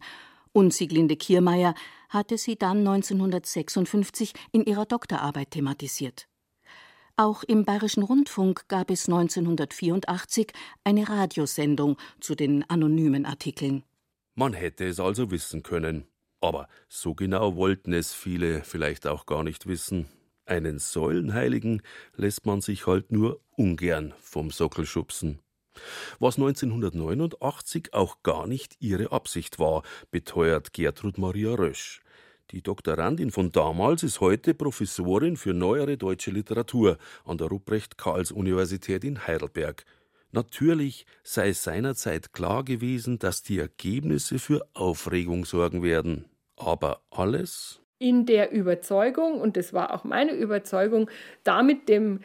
und 0.53 0.74
Sieglinde 0.74 1.15
Kiermeier 1.15 1.75
hatte 2.10 2.38
sie 2.38 2.58
dann 2.58 2.79
1956 2.79 4.34
in 4.51 4.65
ihrer 4.65 4.86
Doktorarbeit 4.86 5.51
thematisiert. 5.51 6.27
Auch 7.17 7.43
im 7.43 7.65
Bayerischen 7.65 8.03
Rundfunk 8.03 8.67
gab 8.67 8.89
es 8.89 9.08
1984 9.08 10.51
eine 10.84 11.08
Radiosendung 11.08 11.98
zu 12.20 12.36
den 12.36 12.67
anonymen 12.70 13.25
Artikeln. 13.25 13.84
Man 14.36 14.53
hätte 14.53 14.86
es 14.86 15.00
also 15.00 15.29
wissen 15.29 15.62
können. 15.62 16.08
Aber 16.39 16.67
so 16.89 17.13
genau 17.13 17.55
wollten 17.55 17.93
es 17.93 18.13
viele 18.13 18.63
vielleicht 18.63 19.05
auch 19.05 19.27
gar 19.27 19.43
nicht 19.43 19.67
wissen. 19.67 20.08
Einen 20.46 20.79
Säulenheiligen 20.79 21.84
lässt 22.15 22.46
man 22.46 22.62
sich 22.62 22.88
halt 22.88 23.12
nur 23.12 23.39
ungern 23.55 24.13
vom 24.20 24.50
Sockel 24.50 24.86
schubsen. 24.88 25.39
Was 26.19 26.37
1989 26.37 27.93
auch 27.93 28.23
gar 28.23 28.47
nicht 28.47 28.75
ihre 28.79 29.11
Absicht 29.11 29.59
war, 29.59 29.83
beteuert 30.11 30.73
Gertrud 30.73 31.17
Maria 31.17 31.53
Rösch. 31.53 32.01
Die 32.51 32.61
Doktorandin 32.61 33.31
von 33.31 33.51
damals 33.51 34.03
ist 34.03 34.19
heute 34.19 34.53
Professorin 34.53 35.37
für 35.37 35.53
neuere 35.53 35.97
deutsche 35.97 36.31
Literatur 36.31 36.97
an 37.23 37.37
der 37.37 37.47
Ruprecht-Karls-Universität 37.47 39.05
in 39.05 39.25
Heidelberg. 39.25 39.85
Natürlich 40.33 41.05
sei 41.23 41.53
seinerzeit 41.53 42.33
klar 42.33 42.63
gewesen, 42.63 43.19
dass 43.19 43.41
die 43.41 43.59
Ergebnisse 43.59 44.37
für 44.37 44.65
Aufregung 44.73 45.45
sorgen 45.45 45.81
werden. 45.81 46.25
Aber 46.57 47.01
alles? 47.09 47.81
In 47.99 48.25
der 48.25 48.51
Überzeugung, 48.51 49.39
und 49.39 49.55
das 49.55 49.73
war 49.73 49.93
auch 49.93 50.03
meine 50.03 50.33
Überzeugung, 50.33 51.09
damit 51.43 51.87
dem 51.87 52.19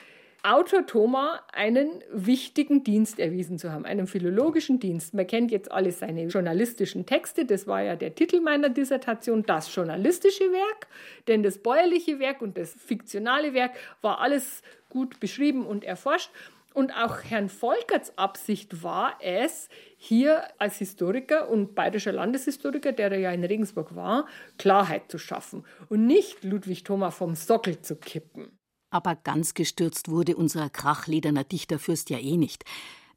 Autor 0.48 0.86
Thoma 0.86 1.40
einen 1.52 2.04
wichtigen 2.12 2.84
Dienst 2.84 3.18
erwiesen 3.18 3.58
zu 3.58 3.72
haben, 3.72 3.84
einen 3.84 4.06
philologischen 4.06 4.78
Dienst. 4.78 5.12
Man 5.12 5.26
kennt 5.26 5.50
jetzt 5.50 5.72
alle 5.72 5.90
seine 5.90 6.26
journalistischen 6.26 7.04
Texte, 7.04 7.46
das 7.46 7.66
war 7.66 7.82
ja 7.82 7.96
der 7.96 8.14
Titel 8.14 8.40
meiner 8.40 8.68
Dissertation, 8.68 9.42
das 9.42 9.74
journalistische 9.74 10.44
Werk, 10.44 10.86
denn 11.26 11.42
das 11.42 11.58
bäuerliche 11.58 12.20
Werk 12.20 12.42
und 12.42 12.56
das 12.56 12.74
fiktionale 12.74 13.54
Werk 13.54 13.72
war 14.02 14.20
alles 14.20 14.62
gut 14.88 15.18
beschrieben 15.18 15.66
und 15.66 15.82
erforscht. 15.82 16.30
Und 16.74 16.92
auch 16.92 17.24
Herrn 17.24 17.48
Volkerts 17.48 18.16
Absicht 18.16 18.84
war 18.84 19.18
es, 19.20 19.68
hier 19.96 20.44
als 20.58 20.76
Historiker 20.76 21.48
und 21.48 21.74
bayerischer 21.74 22.12
Landeshistoriker, 22.12 22.92
der 22.92 23.10
er 23.10 23.18
ja 23.18 23.32
in 23.32 23.42
Regensburg 23.42 23.96
war, 23.96 24.28
Klarheit 24.58 25.10
zu 25.10 25.18
schaffen 25.18 25.64
und 25.88 26.06
nicht 26.06 26.44
Ludwig 26.44 26.84
Thoma 26.84 27.10
vom 27.10 27.34
Sockel 27.34 27.80
zu 27.80 27.96
kippen. 27.96 28.55
Aber 28.90 29.16
ganz 29.16 29.54
gestürzt 29.54 30.08
wurde 30.08 30.36
unser 30.36 30.70
krachlederner 30.70 31.44
Dichterfürst 31.44 32.10
ja 32.10 32.18
eh 32.18 32.36
nicht. 32.36 32.64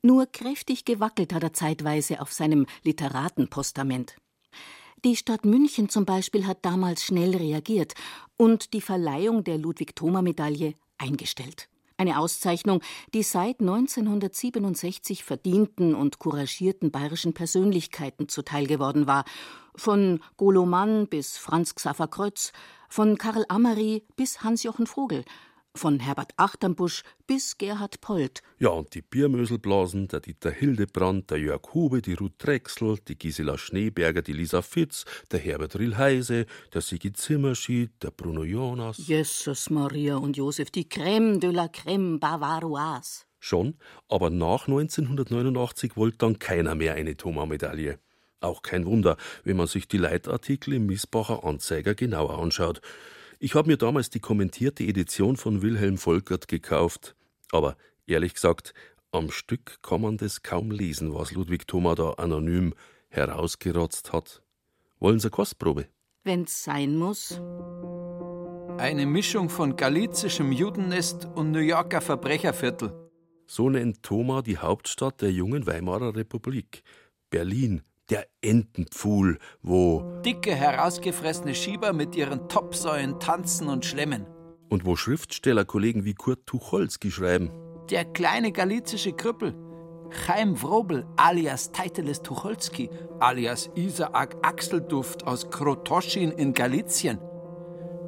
Nur 0.01 0.25
kräftig 0.27 0.85
gewackelt 0.85 1.33
hat 1.33 1.43
er 1.43 1.53
zeitweise 1.53 2.21
auf 2.21 2.31
seinem 2.31 2.65
Literatenpostament. 2.83 4.15
Die 5.05 5.15
Stadt 5.15 5.45
München 5.45 5.89
zum 5.89 6.05
Beispiel 6.05 6.45
hat 6.45 6.65
damals 6.65 7.03
schnell 7.03 7.35
reagiert 7.35 7.93
und 8.37 8.73
die 8.73 8.81
Verleihung 8.81 9.43
der 9.43 9.57
Ludwig-Thoma-Medaille 9.57 10.73
eingestellt. 10.97 11.69
Eine 11.97 12.19
Auszeichnung, 12.19 12.81
die 13.13 13.23
seit 13.23 13.59
1967 13.59 15.23
verdienten 15.23 15.95
und 15.95 16.17
couragierten 16.17 16.91
bayerischen 16.91 17.33
Persönlichkeiten 17.33 18.29
zuteil 18.29 18.67
geworden 18.67 19.05
war. 19.05 19.25
Von 19.75 20.21
Golo 20.37 20.65
Mann 20.65 21.07
bis 21.07 21.37
Franz 21.37 21.75
Xaver 21.75 22.07
Kreuz, 22.07 22.53
von 22.87 23.17
Karl 23.17 23.45
Ammery 23.49 24.05
bis 24.15 24.43
Hans-Jochen 24.43 24.87
Vogel– 24.87 25.25
von 25.79 26.01
Herbert 26.01 26.33
Achternbusch 26.35 27.03
bis 27.25 27.57
Gerhard 27.57 28.01
Polt. 28.01 28.43
Ja, 28.59 28.69
und 28.69 28.93
die 28.93 29.01
Biermöselblasen, 29.01 30.09
der 30.09 30.19
Dieter 30.19 30.51
Hildebrand, 30.51 31.31
der 31.31 31.39
Jörg 31.39 31.73
Hube, 31.73 32.01
die 32.01 32.15
Ruth 32.15 32.33
Drechsel, 32.37 32.97
die 33.07 33.17
Gisela 33.17 33.57
Schneeberger, 33.57 34.21
die 34.21 34.33
Lisa 34.33 34.61
Fitz, 34.61 35.05
der 35.31 35.39
Herbert 35.39 35.79
Rillheise, 35.79 36.45
der 36.73 36.81
Sigi 36.81 37.13
Zimmerschied, 37.13 37.91
der 38.03 38.11
Bruno 38.11 38.43
Jonas. 38.43 38.97
Jesus 38.97 39.69
Maria 39.69 40.17
und 40.17 40.35
Josef, 40.35 40.69
die 40.69 40.85
Crème 40.85 41.39
de 41.39 41.49
la 41.49 41.67
Crème 41.67 42.19
Bavaroise. 42.19 43.23
Schon, 43.39 43.75
aber 44.09 44.29
nach 44.29 44.67
1989 44.67 45.95
wollte 45.95 46.17
dann 46.17 46.39
keiner 46.39 46.75
mehr 46.75 46.95
eine 46.95 47.15
Thoma-Medaille. 47.15 47.99
Auch 48.41 48.63
kein 48.63 48.85
Wunder, 48.85 49.15
wenn 49.45 49.55
man 49.55 49.67
sich 49.67 49.87
die 49.87 49.97
Leitartikel 49.97 50.73
im 50.73 50.87
Missbacher 50.87 51.45
Anzeiger 51.45 51.95
genauer 51.95 52.37
anschaut. 52.37 52.81
Ich 53.41 53.55
habe 53.55 53.69
mir 53.69 53.77
damals 53.77 54.09
die 54.09 54.19
kommentierte 54.19 54.83
Edition 54.83 55.37
von 55.37 55.61
Wilhelm 55.61 55.97
Volkert 55.97 56.49
gekauft, 56.49 57.15
aber 57.53 57.77
ehrlich 58.05 58.33
gesagt, 58.33 58.73
am 59.13 59.31
Stück 59.31 59.81
kann 59.81 60.01
man 60.01 60.17
das 60.17 60.43
kaum 60.43 60.71
lesen, 60.71 61.13
was 61.13 61.31
Ludwig 61.31 61.65
Thoma 61.65 61.95
da 61.95 62.11
anonym 62.11 62.73
herausgerotzt 63.07 64.11
hat. 64.11 64.43
Wollen 64.99 65.19
Sie 65.19 65.29
Kostprobe? 65.29 65.87
Wenn's 66.25 66.65
sein 66.65 66.97
muss. 66.97 67.41
Eine 68.77 69.05
Mischung 69.05 69.47
von 69.47 69.77
galizischem 69.77 70.51
Judennest 70.51 71.25
und 71.33 71.51
New 71.51 71.59
Yorker 71.59 72.01
Verbrecherviertel. 72.01 72.91
So 73.47 73.69
nennt 73.69 74.03
Thoma 74.03 74.41
die 74.41 74.57
Hauptstadt 74.57 75.21
der 75.21 75.31
jungen 75.31 75.65
Weimarer 75.65 76.13
Republik. 76.13 76.83
Berlin, 77.29 77.83
der 78.09 78.27
Entenpfuhl, 78.41 79.37
wo 79.61 80.19
dicke, 80.25 80.53
herausgefressene 80.53 81.55
Schieber 81.55 81.93
mit 81.93 82.15
ihren 82.15 82.49
Topsäulen 82.49 83.19
tanzen 83.19 83.67
und 83.69 83.85
schlemmen. 83.85 84.25
Und 84.69 84.85
wo 84.85 84.95
Schriftstellerkollegen 84.95 86.05
wie 86.05 86.13
Kurt 86.13 86.45
Tucholsky 86.45 87.11
schreiben. 87.11 87.51
Der 87.89 88.05
kleine 88.05 88.51
galizische 88.51 89.13
Krüppel, 89.13 89.55
Chaim 90.11 90.61
Wrobel 90.61 91.05
alias 91.17 91.71
Teiteles 91.71 92.21
Tucholsky 92.21 92.89
alias 93.19 93.69
Isaak 93.75 94.37
Axelduft 94.41 95.27
aus 95.27 95.49
Krotoschin 95.49 96.31
in 96.31 96.53
Galizien. 96.53 97.19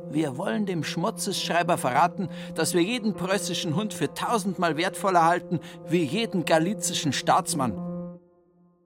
Wir 0.10 0.38
wollen 0.38 0.66
dem 0.66 0.84
Schmutzesschreiber 0.84 1.78
verraten, 1.78 2.28
dass 2.56 2.74
wir 2.74 2.82
jeden 2.82 3.14
preußischen 3.14 3.76
Hund 3.76 3.94
für 3.94 4.14
tausendmal 4.14 4.78
wertvoller 4.78 5.26
halten 5.26 5.60
wie 5.88 6.04
jeden 6.04 6.44
galizischen 6.44 7.14
Staatsmann. 7.14 7.91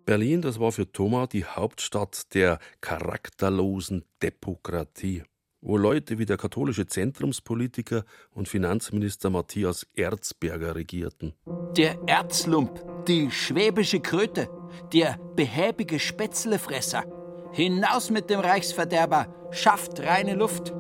Berlin, 0.06 0.42
das 0.42 0.60
war 0.60 0.72
für 0.72 0.92
Thomas 0.92 1.30
die 1.30 1.46
Hauptstadt 1.46 2.34
der 2.36 2.60
charakterlosen 2.80 4.06
Depokratie, 4.22 5.24
wo 5.62 5.78
Leute 5.78 6.20
wie 6.20 6.28
der 6.28 6.38
katholische 6.38 6.86
Zentrumspolitiker 6.86 8.06
und 8.32 8.48
Finanzminister 8.48 9.32
Matthias 9.32 9.88
Erzberger 9.96 10.76
regierten. 10.76 11.34
Der 11.76 11.98
Erzlump, 12.06 13.06
die 13.08 13.32
schwäbische 13.32 14.00
Kröte, 14.00 14.48
der 14.94 15.18
behäbige 15.36 16.00
Spätzlefresser. 16.00 17.04
Hinaus 17.52 18.12
mit 18.12 18.30
dem 18.30 18.42
Reichsverderber, 18.42 19.50
schafft 19.50 20.00
reine 20.02 20.36
Luft. 20.36 20.72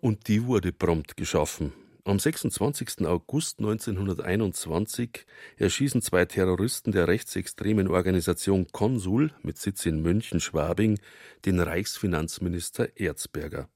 Und 0.00 0.28
die 0.28 0.44
wurde 0.44 0.72
prompt 0.72 1.16
geschaffen, 1.16 1.72
am 2.06 2.20
26. 2.20 3.04
August 3.04 3.58
1921 3.58 5.26
erschießen 5.56 6.02
zwei 6.02 6.24
Terroristen 6.24 6.92
der 6.92 7.08
rechtsextremen 7.08 7.88
Organisation 7.88 8.68
Konsul 8.70 9.32
mit 9.42 9.58
Sitz 9.58 9.86
in 9.86 10.02
München-Schwabing 10.02 11.00
den 11.44 11.58
Reichsfinanzminister 11.58 12.96
Erzberger. 12.96 13.68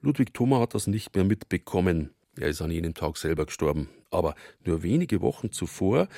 Ludwig 0.00 0.32
Thoma 0.32 0.60
hat 0.60 0.74
das 0.74 0.86
nicht 0.86 1.14
mehr 1.16 1.24
mitbekommen. 1.24 2.14
Er 2.38 2.48
ist 2.48 2.62
an 2.62 2.70
jenem 2.70 2.94
Tag 2.94 3.16
selber 3.16 3.46
gestorben. 3.46 3.88
Aber 4.10 4.36
nur 4.64 4.84
wenige 4.84 5.20
Wochen 5.20 5.50
zuvor 5.50 6.08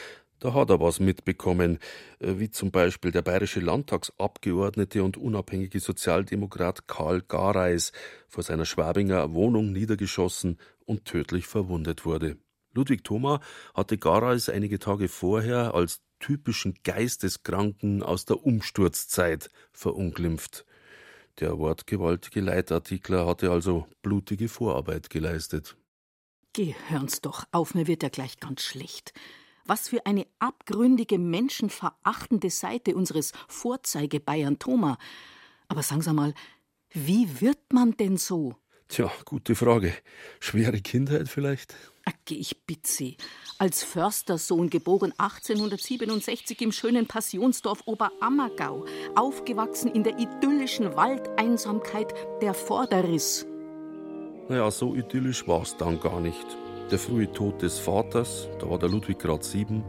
da 0.43 0.55
hat 0.55 0.71
er 0.71 0.81
was 0.81 0.99
mitbekommen, 0.99 1.79
äh, 2.19 2.35
wie 2.39 2.51
zum 2.51 2.73
Beispiel 2.73 3.13
der 3.13 3.23
bayerische 3.23 3.61
Landtagsabgeordnete 3.61 5.05
und 5.05 5.17
unabhängige 5.17 5.79
Sozialdemokrat 5.79 6.89
Karl 6.89 7.23
Gareis 7.23 7.93
vor 8.27 8.43
seiner 8.43 8.65
Schwabinger 8.65 9.35
Wohnung 9.35 9.71
niedergeschossen 9.71 10.59
und 10.93 11.07
tödlich 11.07 11.47
verwundet 11.47 12.05
wurde. 12.05 12.37
Ludwig 12.75 13.03
Thoma 13.03 13.41
hatte 13.75 13.99
Gareis 13.99 14.49
einige 14.49 14.79
Tage 14.79 15.09
vorher 15.09 15.75
als 15.75 16.03
typischen 16.21 16.75
Geisteskranken 16.85 18.03
aus 18.03 18.25
der 18.27 18.45
Umsturzzeit 18.45 19.51
verunglimpft. 19.73 20.65
Der 21.41 21.59
wortgewaltige 21.59 22.41
Leitartikler 22.41 23.27
hatte 23.27 23.51
also 23.51 23.87
blutige 24.03 24.49
Vorarbeit 24.49 25.09
geleistet. 25.09 25.77
Gehören's 26.53 27.23
doch 27.23 27.45
auf, 27.53 27.75
mir 27.75 27.87
wird 27.87 28.03
ja 28.03 28.11
gleich 28.11 28.39
ganz 28.39 28.63
schlecht. 28.63 29.15
Was 29.65 29.89
für 29.89 30.05
eine 30.05 30.27
abgründige, 30.39 31.19
menschenverachtende 31.19 32.51
Seite 32.51 32.95
unseres 32.95 33.33
Vorzeigebayern 33.49 34.59
Thoma. 34.59 34.99
Aber 35.69 35.83
sagen 35.83 36.03
Sie 36.03 36.13
mal, 36.13 36.35
wie 36.91 37.41
wird 37.41 37.73
man 37.73 37.97
denn 37.97 38.19
so? 38.19 38.57
Tja, 38.93 39.11
gute 39.25 39.55
Frage. 39.55 39.95
Schwere 40.39 40.79
Kindheit 40.83 41.27
vielleicht? 41.27 41.75
Geh 42.27 42.35
ich 42.35 42.67
bitte. 42.67 43.15
Als 43.59 43.83
Förstersohn 43.83 44.69
geboren 44.69 45.15
1867 45.17 46.61
im 46.61 46.73
schönen 46.73 47.07
Passionsdorf 47.07 47.85
Oberammergau, 47.87 48.85
aufgewachsen 49.15 49.91
in 49.93 50.03
der 50.05 50.19
idyllischen 50.19 50.95
Waldeinsamkeit 50.95 52.13
der 52.43 52.53
Vorderriss. 52.53 53.47
Naja, 54.51 54.71
so 54.71 54.95
idyllisch 54.95 55.49
war's 55.49 55.75
dann 55.79 55.99
gar 55.99 56.21
nicht. 56.21 56.59
Der 56.91 56.99
frühe 56.99 57.33
Tod 57.33 57.63
des 57.63 57.79
Vaters, 57.79 58.51
da 58.61 58.69
war 58.69 58.79
der 58.79 58.91
Ludwig 58.91 59.19
gerade 59.19 59.43
sieben, 59.43 59.83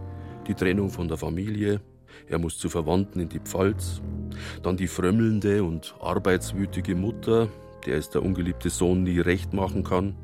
die 0.48 0.54
Trennung 0.54 0.89
von 0.89 1.10
der 1.10 1.18
Familie, 1.18 1.82
er 2.30 2.39
muss 2.39 2.58
zu 2.58 2.70
Verwandten 2.70 3.20
in 3.20 3.28
die 3.28 3.42
Pfalz, 3.42 4.02
dann 4.62 4.78
die 4.78 4.88
frömmelnde 4.88 5.62
und 5.62 5.94
arbeitswütige 6.00 6.96
Mutter, 6.96 7.50
der 7.86 7.98
es 7.98 8.10
der 8.10 8.24
ungeliebte 8.24 8.69
Sohn 8.69 9.04
nie 9.04 9.19
recht 9.19 9.54
machen 9.54 9.84
kann, 9.84 10.15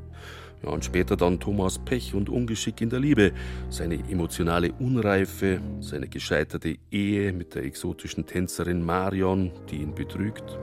Ja, 0.62 0.70
und 0.70 0.84
später 0.84 1.16
dann 1.16 1.40
Thomas 1.40 1.78
Pech 1.78 2.14
und 2.14 2.28
Ungeschick 2.28 2.82
in 2.82 2.90
der 2.90 3.00
Liebe, 3.00 3.32
seine 3.70 3.94
emotionale 4.10 4.72
Unreife, 4.72 5.60
seine 5.80 6.06
gescheiterte 6.06 6.76
Ehe 6.90 7.32
mit 7.32 7.54
der 7.54 7.64
exotischen 7.64 8.26
Tänzerin 8.26 8.84
Marion, 8.84 9.52
die 9.70 9.76
ihn 9.76 9.94
betrügt, 9.94 10.58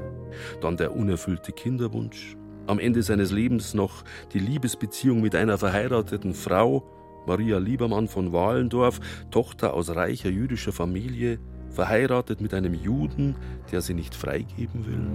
dann 0.61 0.77
der 0.77 0.95
unerfüllte 0.95 1.51
Kinderwunsch, 1.51 2.37
am 2.67 2.79
Ende 2.79 3.01
seines 3.01 3.31
Lebens 3.31 3.73
noch 3.73 4.03
die 4.33 4.39
Liebesbeziehung 4.39 5.21
mit 5.21 5.33
einer 5.33 5.57
verheirateten 5.57 6.35
Frau, 6.35 6.83
Maria 7.25 7.57
Liebermann 7.57 8.07
von 8.07 8.33
Wahlendorf, 8.33 8.99
Tochter 9.31 9.73
aus 9.73 9.89
reicher 9.89 10.29
jüdischer 10.29 10.73
Familie, 10.73 11.39
verheiratet 11.71 12.39
mit 12.39 12.53
einem 12.53 12.73
Juden, 12.73 13.35
der 13.71 13.81
sie 13.81 13.93
nicht 13.93 14.15
freigeben 14.15 14.85
will. 14.85 15.07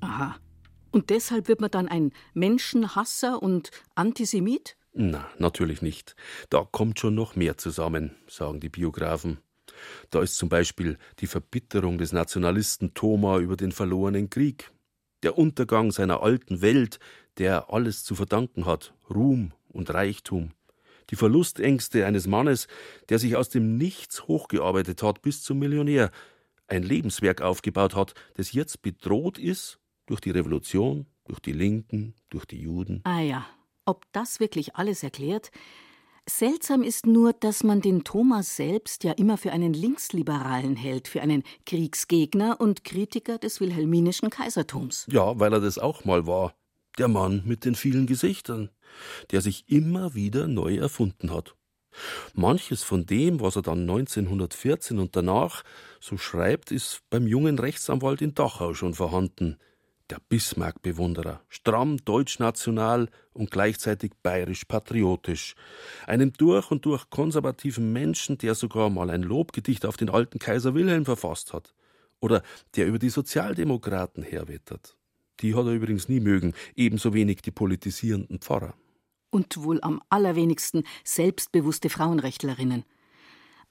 Aha. 0.00 0.36
Und 0.92 1.08
deshalb 1.08 1.48
wird 1.48 1.60
man 1.60 1.70
dann 1.70 1.88
ein 1.88 2.12
Menschenhasser 2.34 3.42
und 3.42 3.70
Antisemit? 3.94 4.76
Na, 4.92 5.26
natürlich 5.38 5.80
nicht. 5.80 6.14
Da 6.50 6.68
kommt 6.70 7.00
schon 7.00 7.14
noch 7.14 7.34
mehr 7.34 7.56
zusammen, 7.56 8.14
sagen 8.28 8.60
die 8.60 8.68
Biografen. 8.68 9.38
Da 10.10 10.20
ist 10.20 10.36
zum 10.36 10.50
Beispiel 10.50 10.98
die 11.18 11.26
Verbitterung 11.26 11.96
des 11.96 12.12
Nationalisten 12.12 12.92
Thoma 12.92 13.38
über 13.38 13.56
den 13.56 13.72
verlorenen 13.72 14.28
Krieg, 14.28 14.70
der 15.22 15.38
Untergang 15.38 15.92
seiner 15.92 16.22
alten 16.22 16.60
Welt, 16.60 16.98
der 17.38 17.72
alles 17.72 18.04
zu 18.04 18.14
verdanken 18.14 18.66
hat, 18.66 18.92
Ruhm 19.08 19.54
und 19.68 19.92
Reichtum, 19.94 20.52
die 21.08 21.16
Verlustängste 21.16 22.04
eines 22.04 22.26
Mannes, 22.26 22.68
der 23.08 23.18
sich 23.18 23.34
aus 23.34 23.48
dem 23.48 23.78
Nichts 23.78 24.28
hochgearbeitet 24.28 25.02
hat 25.02 25.22
bis 25.22 25.42
zum 25.42 25.58
Millionär, 25.58 26.10
ein 26.66 26.82
Lebenswerk 26.82 27.40
aufgebaut 27.40 27.94
hat, 27.94 28.12
das 28.34 28.52
jetzt 28.52 28.82
bedroht 28.82 29.38
ist 29.38 29.78
durch 30.06 30.20
die 30.20 30.30
Revolution, 30.30 31.06
durch 31.26 31.40
die 31.40 31.52
Linken, 31.52 32.14
durch 32.30 32.44
die 32.44 32.60
Juden. 32.60 33.00
Ah 33.04 33.20
ja, 33.20 33.46
ob 33.84 34.04
das 34.12 34.40
wirklich 34.40 34.76
alles 34.76 35.02
erklärt? 35.02 35.50
Seltsam 36.28 36.84
ist 36.84 37.06
nur, 37.06 37.32
dass 37.32 37.64
man 37.64 37.80
den 37.80 38.04
Thomas 38.04 38.54
selbst 38.54 39.02
ja 39.02 39.10
immer 39.12 39.36
für 39.36 39.50
einen 39.50 39.72
Linksliberalen 39.72 40.76
hält, 40.76 41.08
für 41.08 41.20
einen 41.20 41.42
Kriegsgegner 41.66 42.60
und 42.60 42.84
Kritiker 42.84 43.38
des 43.38 43.60
wilhelminischen 43.60 44.30
Kaisertums. 44.30 45.06
Ja, 45.10 45.38
weil 45.40 45.52
er 45.52 45.60
das 45.60 45.78
auch 45.78 46.04
mal 46.04 46.26
war. 46.26 46.54
Der 46.96 47.08
Mann 47.08 47.42
mit 47.44 47.64
den 47.64 47.74
vielen 47.74 48.06
Gesichtern, 48.06 48.70
der 49.32 49.40
sich 49.40 49.68
immer 49.68 50.14
wieder 50.14 50.46
neu 50.46 50.76
erfunden 50.76 51.32
hat. 51.32 51.56
Manches 52.34 52.84
von 52.84 53.04
dem, 53.04 53.40
was 53.40 53.56
er 53.56 53.62
dann 53.62 53.80
1914 53.80 54.98
und 55.00 55.16
danach 55.16 55.64
so 56.00 56.16
schreibt, 56.16 56.70
ist 56.70 57.02
beim 57.10 57.26
jungen 57.26 57.58
Rechtsanwalt 57.58 58.22
in 58.22 58.34
Dachau 58.34 58.74
schon 58.74 58.94
vorhanden 58.94 59.58
der 60.12 60.20
Bismarck-Bewunderer, 60.28 61.40
stramm 61.48 61.96
deutschnational 62.04 63.08
und 63.32 63.50
gleichzeitig 63.50 64.12
bayerisch-patriotisch, 64.22 65.54
einem 66.06 66.34
durch 66.34 66.70
und 66.70 66.84
durch 66.84 67.08
konservativen 67.08 67.94
Menschen, 67.94 68.36
der 68.36 68.54
sogar 68.54 68.90
mal 68.90 69.08
ein 69.08 69.22
Lobgedicht 69.22 69.86
auf 69.86 69.96
den 69.96 70.10
alten 70.10 70.38
Kaiser 70.38 70.74
Wilhelm 70.74 71.06
verfasst 71.06 71.54
hat, 71.54 71.72
oder 72.20 72.42
der 72.76 72.88
über 72.88 72.98
die 72.98 73.08
Sozialdemokraten 73.08 74.22
herwettert. 74.22 74.98
Die 75.40 75.54
hat 75.54 75.64
er 75.64 75.72
übrigens 75.72 76.10
nie 76.10 76.20
mögen, 76.20 76.52
ebenso 76.76 77.14
wenig 77.14 77.40
die 77.40 77.50
politisierenden 77.50 78.38
Pfarrer. 78.40 78.74
Und 79.30 79.62
wohl 79.62 79.80
am 79.80 80.02
allerwenigsten 80.10 80.82
selbstbewusste 81.04 81.88
Frauenrechtlerinnen. 81.88 82.84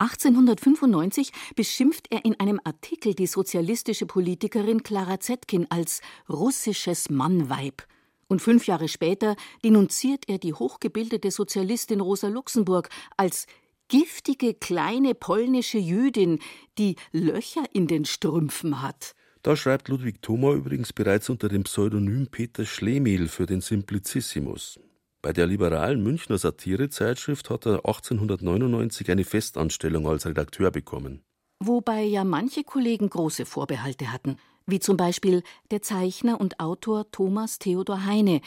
1895 0.01 1.31
beschimpft 1.55 2.07
er 2.09 2.25
in 2.25 2.39
einem 2.39 2.59
Artikel 2.63 3.13
die 3.13 3.27
sozialistische 3.27 4.07
Politikerin 4.07 4.81
Clara 4.81 5.19
Zetkin 5.19 5.67
als 5.69 6.01
russisches 6.27 7.11
Mannweib. 7.11 7.83
Und 8.27 8.41
fünf 8.41 8.65
Jahre 8.65 8.87
später 8.87 9.35
denunziert 9.63 10.27
er 10.27 10.39
die 10.39 10.53
hochgebildete 10.53 11.29
Sozialistin 11.29 12.01
Rosa 12.01 12.29
Luxemburg 12.29 12.89
als 13.15 13.45
giftige 13.89 14.55
kleine 14.55 15.13
polnische 15.13 15.77
Jüdin, 15.77 16.39
die 16.79 16.95
Löcher 17.11 17.65
in 17.71 17.85
den 17.85 18.05
Strümpfen 18.05 18.81
hat. 18.81 19.13
Da 19.43 19.55
schreibt 19.55 19.87
Ludwig 19.87 20.21
Thoma 20.23 20.53
übrigens 20.53 20.93
bereits 20.93 21.29
unter 21.29 21.47
dem 21.47 21.63
Pseudonym 21.63 22.27
Peter 22.27 22.65
Schlemihl 22.65 23.27
für 23.27 23.45
den 23.45 23.61
Simplicissimus. 23.61 24.79
Bei 25.21 25.33
der 25.33 25.45
liberalen 25.45 26.01
Münchner 26.01 26.39
Satirezeitschrift 26.39 27.49
hat 27.51 27.67
er 27.67 27.85
1899 27.85 29.11
eine 29.11 29.23
Festanstellung 29.23 30.07
als 30.07 30.25
Redakteur 30.25 30.71
bekommen. 30.71 31.21
Wobei 31.59 32.01
ja 32.01 32.23
manche 32.23 32.63
Kollegen 32.63 33.07
große 33.07 33.45
Vorbehalte 33.45 34.11
hatten, 34.11 34.37
wie 34.65 34.79
zum 34.79 34.97
Beispiel 34.97 35.43
der 35.69 35.83
Zeichner 35.83 36.41
und 36.41 36.59
Autor 36.59 37.11
Thomas 37.11 37.59
Theodor 37.59 38.03
Heine, 38.05 38.41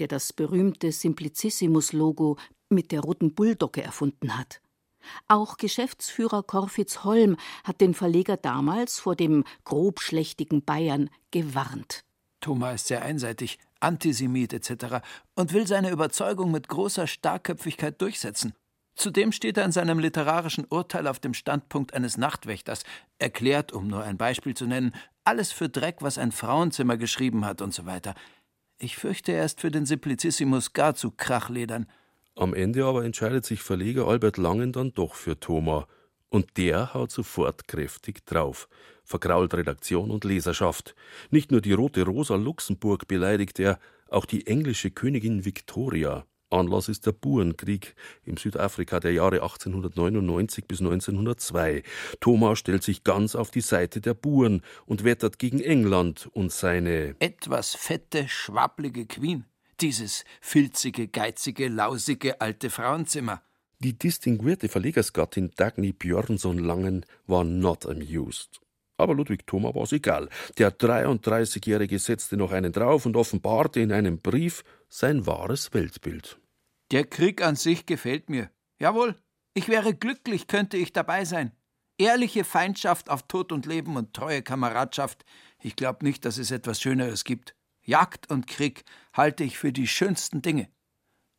der 0.00 0.08
das 0.08 0.32
berühmte 0.32 0.90
Simplicissimus-Logo 0.90 2.38
mit 2.68 2.90
der 2.90 3.02
roten 3.02 3.34
Bulldogge 3.34 3.82
erfunden 3.82 4.36
hat. 4.36 4.60
Auch 5.28 5.56
Geschäftsführer 5.56 6.42
Korfitz 6.42 7.04
Holm 7.04 7.36
hat 7.62 7.80
den 7.80 7.94
Verleger 7.94 8.36
damals 8.36 8.98
vor 8.98 9.14
dem 9.14 9.44
grobschlächtigen 9.64 10.64
Bayern 10.64 11.08
gewarnt. 11.30 12.02
Thomas 12.40 12.82
ist 12.82 12.88
sehr 12.88 13.02
einseitig, 13.02 13.58
Antisemit 13.80 14.52
etc. 14.52 14.96
und 15.34 15.52
will 15.52 15.66
seine 15.66 15.90
Überzeugung 15.90 16.50
mit 16.50 16.68
großer 16.68 17.06
Starkköpfigkeit 17.06 18.00
durchsetzen. 18.00 18.54
Zudem 18.96 19.30
steht 19.30 19.58
er 19.58 19.66
in 19.66 19.72
seinem 19.72 19.98
literarischen 19.98 20.64
Urteil 20.64 21.06
auf 21.06 21.18
dem 21.18 21.34
Standpunkt 21.34 21.92
eines 21.92 22.16
Nachtwächters, 22.16 22.82
erklärt, 23.18 23.72
um 23.72 23.88
nur 23.88 24.02
ein 24.02 24.16
Beispiel 24.16 24.54
zu 24.54 24.66
nennen, 24.66 24.94
alles 25.22 25.52
für 25.52 25.68
Dreck, 25.68 25.96
was 26.00 26.16
ein 26.16 26.32
Frauenzimmer 26.32 26.96
geschrieben 26.96 27.44
hat 27.44 27.60
und 27.60 27.74
so 27.74 27.84
weiter. 27.84 28.14
Ich 28.78 28.96
fürchte, 28.96 29.32
er 29.32 29.44
ist 29.44 29.60
für 29.60 29.70
den 29.70 29.84
Simplicissimus 29.84 30.72
gar 30.72 30.94
zu 30.94 31.10
krachledern. 31.10 31.86
Am 32.34 32.54
Ende 32.54 32.84
aber 32.84 33.04
entscheidet 33.04 33.44
sich 33.44 33.62
Verleger 33.62 34.06
Albert 34.06 34.38
Langen 34.38 34.72
dann 34.72 34.92
doch 34.92 35.14
für 35.14 35.38
Thoma. 35.40 35.86
Und 36.28 36.56
der 36.56 36.92
haut 36.94 37.10
sofort 37.10 37.68
kräftig 37.68 38.26
drauf 38.26 38.68
vergrault 39.06 39.54
Redaktion 39.54 40.10
und 40.10 40.24
Leserschaft. 40.24 40.94
Nicht 41.30 41.52
nur 41.52 41.60
die 41.60 41.72
rote 41.72 42.02
Rosa 42.02 42.34
Luxemburg 42.34 43.06
beleidigt 43.08 43.58
er, 43.60 43.78
auch 44.08 44.26
die 44.26 44.46
englische 44.46 44.90
Königin 44.90 45.44
Victoria. 45.44 46.26
Anlass 46.50 46.88
ist 46.88 47.06
der 47.06 47.12
Burenkrieg 47.12 47.96
im 48.24 48.36
Südafrika 48.36 49.00
der 49.00 49.12
Jahre 49.12 49.42
1899 49.42 50.66
bis 50.66 50.80
1902. 50.80 51.82
Thomas 52.20 52.58
stellt 52.60 52.84
sich 52.84 53.02
ganz 53.02 53.34
auf 53.34 53.50
die 53.50 53.60
Seite 53.60 54.00
der 54.00 54.14
Buren 54.14 54.62
und 54.86 55.02
wettert 55.02 55.40
gegen 55.40 55.60
England 55.60 56.28
und 56.32 56.52
seine 56.52 57.16
etwas 57.18 57.74
fette, 57.74 58.28
schwabbelige 58.28 59.06
Queen. 59.06 59.44
Dieses 59.80 60.24
filzige, 60.40 61.08
geizige, 61.08 61.68
lausige 61.68 62.40
alte 62.40 62.70
Frauenzimmer. 62.70 63.42
Die 63.78 63.98
distinguierte 63.98 64.68
Verlegersgattin 64.68 65.52
Dagny 65.56 65.92
Björnson 65.92 66.58
Langen 66.58 67.04
war 67.26 67.44
not 67.44 67.84
amused. 67.86 68.60
Aber 68.96 69.14
Ludwig 69.14 69.46
Thoma 69.46 69.74
war's 69.74 69.92
egal. 69.92 70.30
Der 70.56 70.76
33-Jährige 70.76 71.98
setzte 71.98 72.38
noch 72.38 72.52
einen 72.52 72.72
drauf 72.72 73.04
und 73.04 73.16
offenbarte 73.16 73.80
in 73.80 73.92
einem 73.92 74.18
Brief 74.18 74.64
sein 74.88 75.26
wahres 75.26 75.74
Weltbild. 75.74 76.38
Der 76.90 77.04
Krieg 77.04 77.42
an 77.42 77.56
sich 77.56 77.84
gefällt 77.84 78.30
mir. 78.30 78.50
Jawohl, 78.78 79.16
ich 79.52 79.68
wäre 79.68 79.94
glücklich, 79.94 80.46
könnte 80.46 80.78
ich 80.78 80.94
dabei 80.94 81.26
sein. 81.26 81.52
Ehrliche 81.98 82.44
Feindschaft 82.44 83.10
auf 83.10 83.24
Tod 83.24 83.52
und 83.52 83.66
Leben 83.66 83.96
und 83.96 84.14
treue 84.14 84.42
Kameradschaft. 84.42 85.24
Ich 85.62 85.76
glaube 85.76 86.04
nicht, 86.04 86.24
dass 86.24 86.38
es 86.38 86.50
etwas 86.50 86.80
Schöneres 86.80 87.24
gibt. 87.24 87.54
Jagd 87.82 88.30
und 88.30 88.46
Krieg 88.46 88.84
halte 89.12 89.44
ich 89.44 89.58
für 89.58 89.72
die 89.72 89.86
schönsten 89.86 90.42
Dinge. 90.42 90.68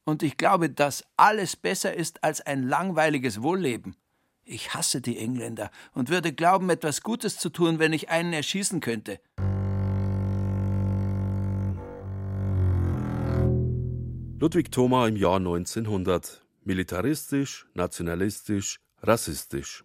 Und 0.08 0.24
ich 0.24 0.38
glaube, 0.38 0.70
dass 0.70 1.04
alles 1.18 1.58
besser 1.58 1.94
ist 1.94 2.24
als 2.24 2.40
ein 2.40 2.64
langweiliges 2.64 3.42
Wohlleben. 3.42 3.98
Ich 4.46 4.74
hasse 4.74 5.02
die 5.02 5.18
Engländer 5.18 5.70
und 5.94 6.10
würde 6.10 6.32
glauben, 6.32 6.70
etwas 6.70 7.02
Gutes 7.02 7.38
zu 7.38 7.50
tun, 7.50 7.78
wenn 7.78 7.92
ich 7.92 8.08
einen 8.08 8.32
erschießen 8.32 8.80
könnte. 8.80 9.20
Ludwig 14.40 14.72
Thoma 14.72 15.10
im 15.10 15.18
Jahr 15.18 15.36
1900. 15.36 16.42
Militaristisch, 16.64 17.68
nationalistisch, 17.74 18.80
rassistisch. 19.02 19.84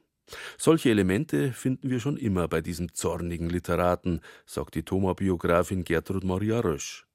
Solche 0.56 0.90
Elemente 0.90 1.52
finden 1.52 1.90
wir 1.90 1.98
schon 1.98 2.16
immer 2.16 2.46
bei 2.46 2.60
diesem 2.60 2.94
zornigen 2.94 3.50
Literaten, 3.50 4.20
sagt 4.46 4.76
die 4.76 4.84
Thoma-Biografin 4.84 5.82
Gertrud 5.82 6.22
Maria 6.22 6.60
Rösch. 6.60 7.08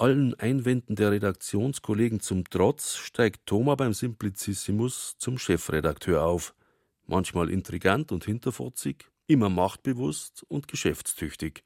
Allen 0.00 0.32
Einwänden 0.40 0.96
der 0.96 1.10
Redaktionskollegen 1.10 2.20
zum 2.20 2.44
Trotz 2.48 2.96
steigt 2.96 3.44
Thoma 3.44 3.74
beim 3.74 3.92
Simplicissimus 3.92 5.18
zum 5.18 5.36
Chefredakteur 5.36 6.24
auf 6.24 6.54
manchmal 7.06 7.50
intrigant 7.50 8.10
und 8.10 8.24
hinterfotzig, 8.24 9.04
immer 9.26 9.50
machtbewusst 9.50 10.42
und 10.48 10.68
geschäftstüchtig 10.68 11.64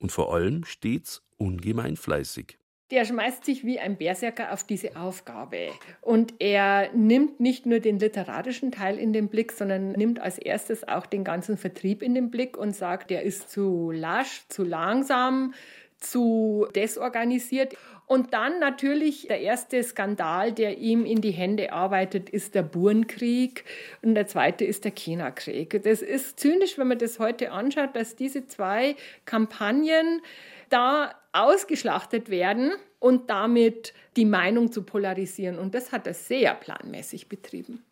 und 0.00 0.10
vor 0.10 0.34
allem 0.34 0.64
stets 0.64 1.22
ungemein 1.36 1.96
fleißig. 1.96 2.58
Der 2.90 3.04
schmeißt 3.04 3.44
sich 3.44 3.64
wie 3.64 3.78
ein 3.78 3.96
Berserker 3.96 4.52
auf 4.52 4.64
diese 4.64 4.96
Aufgabe. 4.96 5.70
Und 6.00 6.34
er 6.40 6.92
nimmt 6.92 7.40
nicht 7.40 7.66
nur 7.66 7.80
den 7.80 7.98
literarischen 7.98 8.70
Teil 8.70 8.96
in 8.96 9.12
den 9.12 9.28
Blick, 9.28 9.50
sondern 9.50 9.92
nimmt 9.92 10.20
als 10.20 10.38
erstes 10.38 10.86
auch 10.86 11.06
den 11.06 11.24
ganzen 11.24 11.56
Vertrieb 11.56 12.02
in 12.02 12.14
den 12.14 12.30
Blick 12.30 12.56
und 12.56 12.76
sagt, 12.76 13.10
der 13.10 13.22
ist 13.22 13.50
zu 13.50 13.90
lasch, 13.90 14.44
zu 14.48 14.62
langsam, 14.62 15.52
zu 15.98 16.66
desorganisiert. 16.74 17.74
Und 18.06 18.32
dann 18.32 18.60
natürlich 18.60 19.26
der 19.26 19.40
erste 19.40 19.82
Skandal, 19.82 20.52
der 20.52 20.78
ihm 20.78 21.04
in 21.04 21.20
die 21.20 21.32
Hände 21.32 21.72
arbeitet, 21.72 22.30
ist 22.30 22.54
der 22.54 22.62
Burenkrieg 22.62 23.64
und 24.02 24.14
der 24.14 24.28
zweite 24.28 24.64
ist 24.64 24.84
der 24.84 24.92
China-Krieg. 24.92 25.82
Das 25.82 26.02
ist 26.02 26.38
zynisch, 26.38 26.78
wenn 26.78 26.86
man 26.86 26.98
das 26.98 27.18
heute 27.18 27.50
anschaut, 27.50 27.96
dass 27.96 28.14
diese 28.14 28.46
zwei 28.46 28.94
Kampagnen 29.24 30.22
da 30.68 31.14
ausgeschlachtet 31.32 32.30
werden 32.30 32.72
und 33.00 33.28
damit 33.28 33.92
die 34.16 34.24
Meinung 34.24 34.70
zu 34.70 34.82
polarisieren. 34.82 35.58
Und 35.58 35.74
das 35.74 35.90
hat 35.90 36.06
er 36.06 36.14
sehr 36.14 36.54
planmäßig 36.54 37.28
betrieben. 37.28 37.84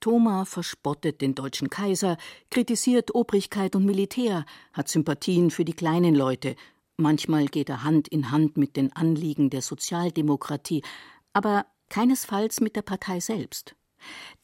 Thoma 0.00 0.44
verspottet 0.44 1.20
den 1.20 1.34
deutschen 1.34 1.70
Kaiser, 1.70 2.18
kritisiert 2.50 3.14
Obrigkeit 3.14 3.76
und 3.76 3.86
Militär, 3.86 4.44
hat 4.72 4.88
Sympathien 4.88 5.50
für 5.50 5.64
die 5.64 5.74
kleinen 5.74 6.14
Leute. 6.14 6.56
Manchmal 7.02 7.46
geht 7.46 7.68
er 7.68 7.82
Hand 7.82 8.06
in 8.06 8.30
Hand 8.30 8.56
mit 8.56 8.76
den 8.76 8.92
Anliegen 8.94 9.50
der 9.50 9.60
Sozialdemokratie, 9.60 10.84
aber 11.32 11.66
keinesfalls 11.90 12.60
mit 12.60 12.76
der 12.76 12.82
Partei 12.82 13.18
selbst. 13.18 13.74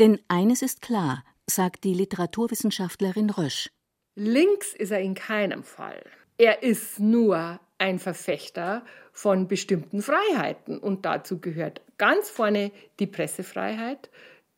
Denn 0.01 0.18
eines 0.27 0.62
ist 0.62 0.83
klar, 0.83 1.25
sagt 1.47 1.85
die 1.85 1.94
Literaturwissenschaftlerin 1.94 3.31
Rösch. 3.31 3.71
Links 4.16 4.75
ist 4.75 4.90
er 4.90 5.01
in 5.01 5.14
keinem 5.14 5.62
Fall. 5.62 6.05
Er 6.37 6.64
ist 6.64 6.99
nur 6.99 7.61
ein 7.79 8.01
Verfechter 8.01 8.85
von 9.12 9.47
bestimmten 9.47 10.03
Freiheiten. 10.03 10.79
Und 10.79 11.05
dazu 11.05 11.40
gehört 11.40 11.81
ganz 11.97 12.29
vorne 12.29 12.73
die 12.99 13.07
Pressefreiheit, 13.07 14.11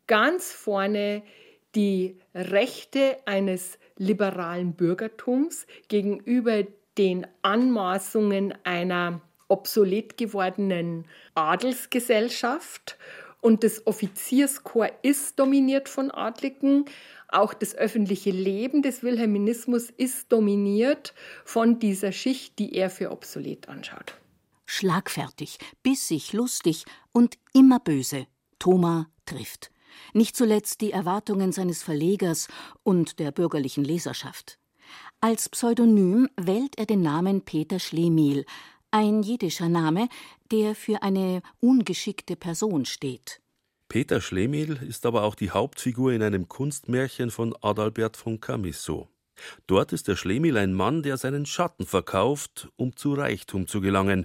ganz 0.07 0.53
vorne 0.53 1.23
die 1.75 2.19
Rechte 2.35 3.19
eines 3.27 3.79
liberalen 3.97 4.73
Bürgertums 4.73 5.67
gegenüber 5.89 6.65
den 6.99 7.27
Anmaßungen 7.43 8.55
einer 8.65 9.21
obsolet 9.49 10.17
gewordenen 10.17 11.07
Adelsgesellschaft. 11.35 12.97
Und 13.41 13.65
das 13.65 13.87
Offizierskorps 13.87 14.95
ist 15.03 15.39
dominiert 15.39 15.89
von 15.89 16.11
Adligen. 16.11 16.85
Auch 17.29 17.55
das 17.55 17.75
öffentliche 17.75 18.31
Leben 18.31 18.83
des 18.83 19.03
Wilhelminismus 19.03 19.91
ist 19.91 20.31
dominiert 20.33 21.15
von 21.45 21.79
dieser 21.79 22.13
Schicht, 22.13 22.59
die 22.59 22.75
er 22.75 22.91
für 22.91 23.11
obsolet 23.11 23.69
anschaut. 23.69 24.15
Schlagfertig, 24.67 25.59
bissig, 25.83 26.33
lustig 26.33 26.85
und 27.13 27.39
immer 27.53 27.81
böse. 27.81 28.27
Thoma 28.59 29.09
trifft. 29.27 29.71
Nicht 30.13 30.37
zuletzt 30.37 30.81
die 30.81 30.93
Erwartungen 30.93 31.53
seines 31.53 31.83
Verlegers 31.83 32.49
und 32.83 33.19
der 33.19 33.33
bürgerlichen 33.33 33.85
Leserschaft. 33.85 34.60
Als 35.23 35.51
Pseudonym 35.51 36.31
wählt 36.41 36.79
er 36.79 36.87
den 36.87 37.03
Namen 37.03 37.43
Peter 37.43 37.79
Schlemihl, 37.79 38.47
ein 38.91 39.23
jiddischer 39.23 39.69
Name, 39.69 40.09
der 40.51 40.75
für 40.75 41.03
eine 41.03 41.43
ungeschickte 41.61 42.37
Person 42.37 42.87
steht. 42.87 43.43
Peter 43.91 44.23
Schlemihl 44.23 44.79
ist 44.83 45.05
aber 45.05 45.25
auch 45.25 45.35
die 45.35 45.51
Hauptfigur 45.51 46.13
in 46.13 46.23
einem 46.23 46.49
Kunstmärchen 46.49 47.31
von 47.31 47.55
Adalbert 47.61 48.17
von 48.17 48.41
Camisso. 48.41 49.11
Dort 49.67 49.93
ist 49.93 50.09
der 50.09 50.17
Schlemihl 50.17 50.57
ein 50.57 50.73
Mann, 50.73 51.03
der 51.03 51.19
seinen 51.19 51.45
Schatten 51.45 51.85
verkauft, 51.85 52.71
um 52.77 52.97
zu 52.97 53.13
Reichtum 53.13 53.67
zu 53.67 53.83
gelangen. 53.83 54.25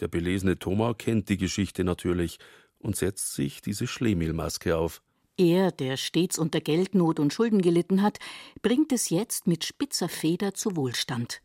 Der 0.00 0.08
belesene 0.08 0.58
Thoma 0.58 0.94
kennt 0.94 1.28
die 1.28 1.36
Geschichte 1.36 1.84
natürlich 1.84 2.38
und 2.78 2.96
setzt 2.96 3.34
sich 3.34 3.60
diese 3.60 3.86
Schlemihl-Maske 3.86 4.74
auf. 4.74 5.02
Er, 5.40 5.72
der 5.72 5.96
stets 5.96 6.38
unter 6.38 6.60
Geldnot 6.60 7.18
und 7.18 7.32
Schulden 7.32 7.62
gelitten 7.62 8.02
hat, 8.02 8.18
bringt 8.60 8.92
es 8.92 9.08
jetzt 9.08 9.46
mit 9.46 9.64
spitzer 9.64 10.10
Feder 10.10 10.52
zu 10.52 10.76
Wohlstand. 10.76 11.40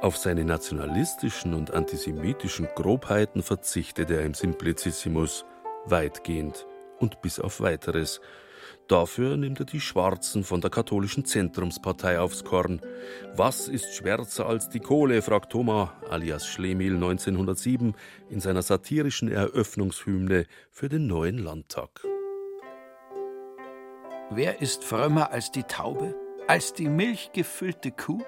Auf 0.00 0.16
seine 0.16 0.44
nationalistischen 0.44 1.54
und 1.54 1.72
antisemitischen 1.72 2.66
Grobheiten 2.74 3.40
verzichtet 3.40 4.10
er 4.10 4.22
im 4.22 4.34
Simplicissimus 4.34 5.44
weitgehend 5.84 6.66
und 6.98 7.22
bis 7.22 7.38
auf 7.38 7.60
weiteres. 7.60 8.20
Dafür 8.88 9.36
nimmt 9.36 9.60
er 9.60 9.66
die 9.66 9.80
Schwarzen 9.80 10.44
von 10.44 10.60
der 10.60 10.70
katholischen 10.70 11.24
Zentrumspartei 11.24 12.18
aufs 12.18 12.44
Korn. 12.44 12.80
Was 13.34 13.68
ist 13.68 13.94
schwärzer 13.94 14.46
als 14.46 14.68
die 14.68 14.80
Kohle? 14.80 15.22
fragt 15.22 15.52
Thomas 15.52 15.90
alias 16.10 16.46
Schlemihl 16.46 16.94
1907 16.94 17.94
in 18.28 18.40
seiner 18.40 18.62
satirischen 18.62 19.30
Eröffnungshymne 19.30 20.46
für 20.70 20.88
den 20.88 21.06
neuen 21.06 21.38
Landtag. 21.38 22.04
Wer 24.30 24.60
ist 24.60 24.84
frömmer 24.84 25.30
als 25.32 25.50
die 25.50 25.64
Taube, 25.64 26.14
als 26.48 26.72
die 26.72 26.88
milchgefüllte 26.88 27.90
Kuh? 27.90 28.22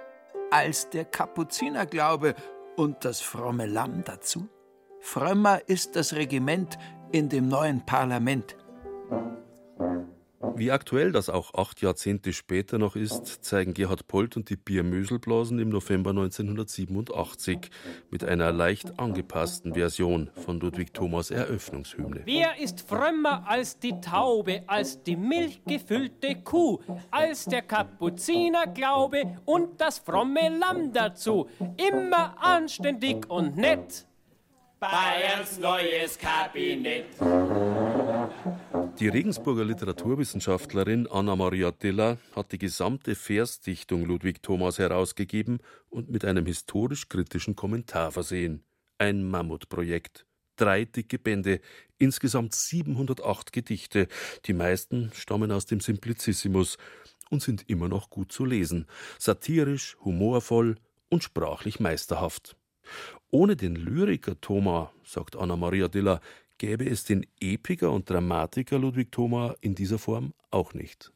als 0.51 0.89
der 0.91 1.05
Kapuzinerglaube 1.05 2.35
und 2.77 3.05
das 3.05 3.21
fromme 3.21 3.67
Lamm 3.67 4.05
dazu? 4.05 4.49
Frömmer 5.01 5.61
ist 5.69 5.97
das 5.97 6.15
Regiment 6.15 6.79
in 7.13 7.29
dem 7.29 7.49
neuen 7.49 7.85
Parlament. 7.85 8.57
Wie 10.59 10.71
aktuell 10.71 11.13
das 11.13 11.29
auch 11.29 11.53
acht 11.53 11.83
Jahrzehnte 11.83 12.33
später 12.33 12.79
noch 12.79 12.97
ist, 12.97 13.45
zeigen 13.45 13.75
Gerhard 13.75 14.09
Polt 14.09 14.39
und 14.39 14.49
die 14.49 14.57
Biermöselblasen 14.57 15.59
im 15.59 15.69
November 15.69 16.11
1987 16.11 17.71
mit 18.11 18.25
einer 18.25 18.53
leicht 18.53 18.99
angepassten 18.99 19.75
Version 19.75 20.31
von 20.35 20.59
Ludwig 20.59 20.95
Thomas 20.95 21.31
Eröffnungshymne. 21.31 22.23
Wer 22.25 22.59
ist 22.59 22.81
frömmer 22.81 23.47
als 23.47 23.79
die 23.79 24.01
Taube, 24.01 24.63
als 24.67 25.03
die 25.03 25.17
milchgefüllte 25.17 26.37
Kuh, 26.37 26.81
als 27.11 27.45
der 27.45 27.61
Kapuzinerglaube 27.61 29.39
und 29.45 29.79
das 29.79 29.99
fromme 29.99 30.59
Lamm 30.59 30.91
dazu? 30.91 31.51
Immer 31.77 32.35
anständig 32.43 33.29
und 33.29 33.59
nett. 33.59 34.07
Bayerns 34.81 35.59
neues 35.59 36.19
Kabinett. 36.19 37.07
Die 38.99 39.09
Regensburger 39.09 39.65
Literaturwissenschaftlerin 39.67 41.07
Anna-Maria 41.07 41.71
Diller 41.71 42.17
hat 42.35 42.53
die 42.53 42.59
gesamte 42.59 43.15
Versdichtung 43.15 44.07
Ludwig 44.07 44.43
Thomas 44.43 44.79
herausgegeben 44.79 45.59
und 45.91 46.09
mit 46.09 46.25
einem 46.25 46.47
historisch-kritischen 46.47 47.57
Kommentar 47.57 48.11
versehen. 48.11 48.65
Ein 48.97 49.29
Mammutprojekt. 49.29 50.25
Drei 50.57 50.87
dicke 50.87 51.19
Bände, 51.19 51.61
insgesamt 51.99 52.55
708 52.55 53.53
Gedichte. 53.53 54.09
Die 54.47 54.55
meisten 54.55 55.11
stammen 55.15 55.53
aus 55.53 55.67
dem 55.67 55.81
Simplicissimus 55.81 56.79
und 57.29 57.43
sind 57.43 57.69
immer 57.69 57.89
noch 57.89 58.09
gut 58.09 58.33
zu 58.33 58.47
lesen. 58.47 58.87
Satirisch, 59.19 59.99
humorvoll 60.07 60.77
und 61.11 61.23
sprachlich 61.23 61.81
meisterhaft. 61.81 62.57
Ohne 63.31 63.57
den 63.57 63.77
Lyriker 63.77 64.41
Thoma, 64.41 64.91
sagt 65.05 65.37
Anna-Maria 65.37 65.89
Diller, 65.89 66.23
gäbe 66.59 66.89
es 66.89 67.05
den 67.05 67.27
Epiker 67.41 67.91
und 67.91 68.09
Dramatiker 68.09 68.79
Ludwig 68.79 69.13
Thoma 69.13 69.55
in 69.61 69.75
dieser 69.75 69.99
Form 69.99 70.33
auch 70.51 70.75
nicht. 70.75 71.13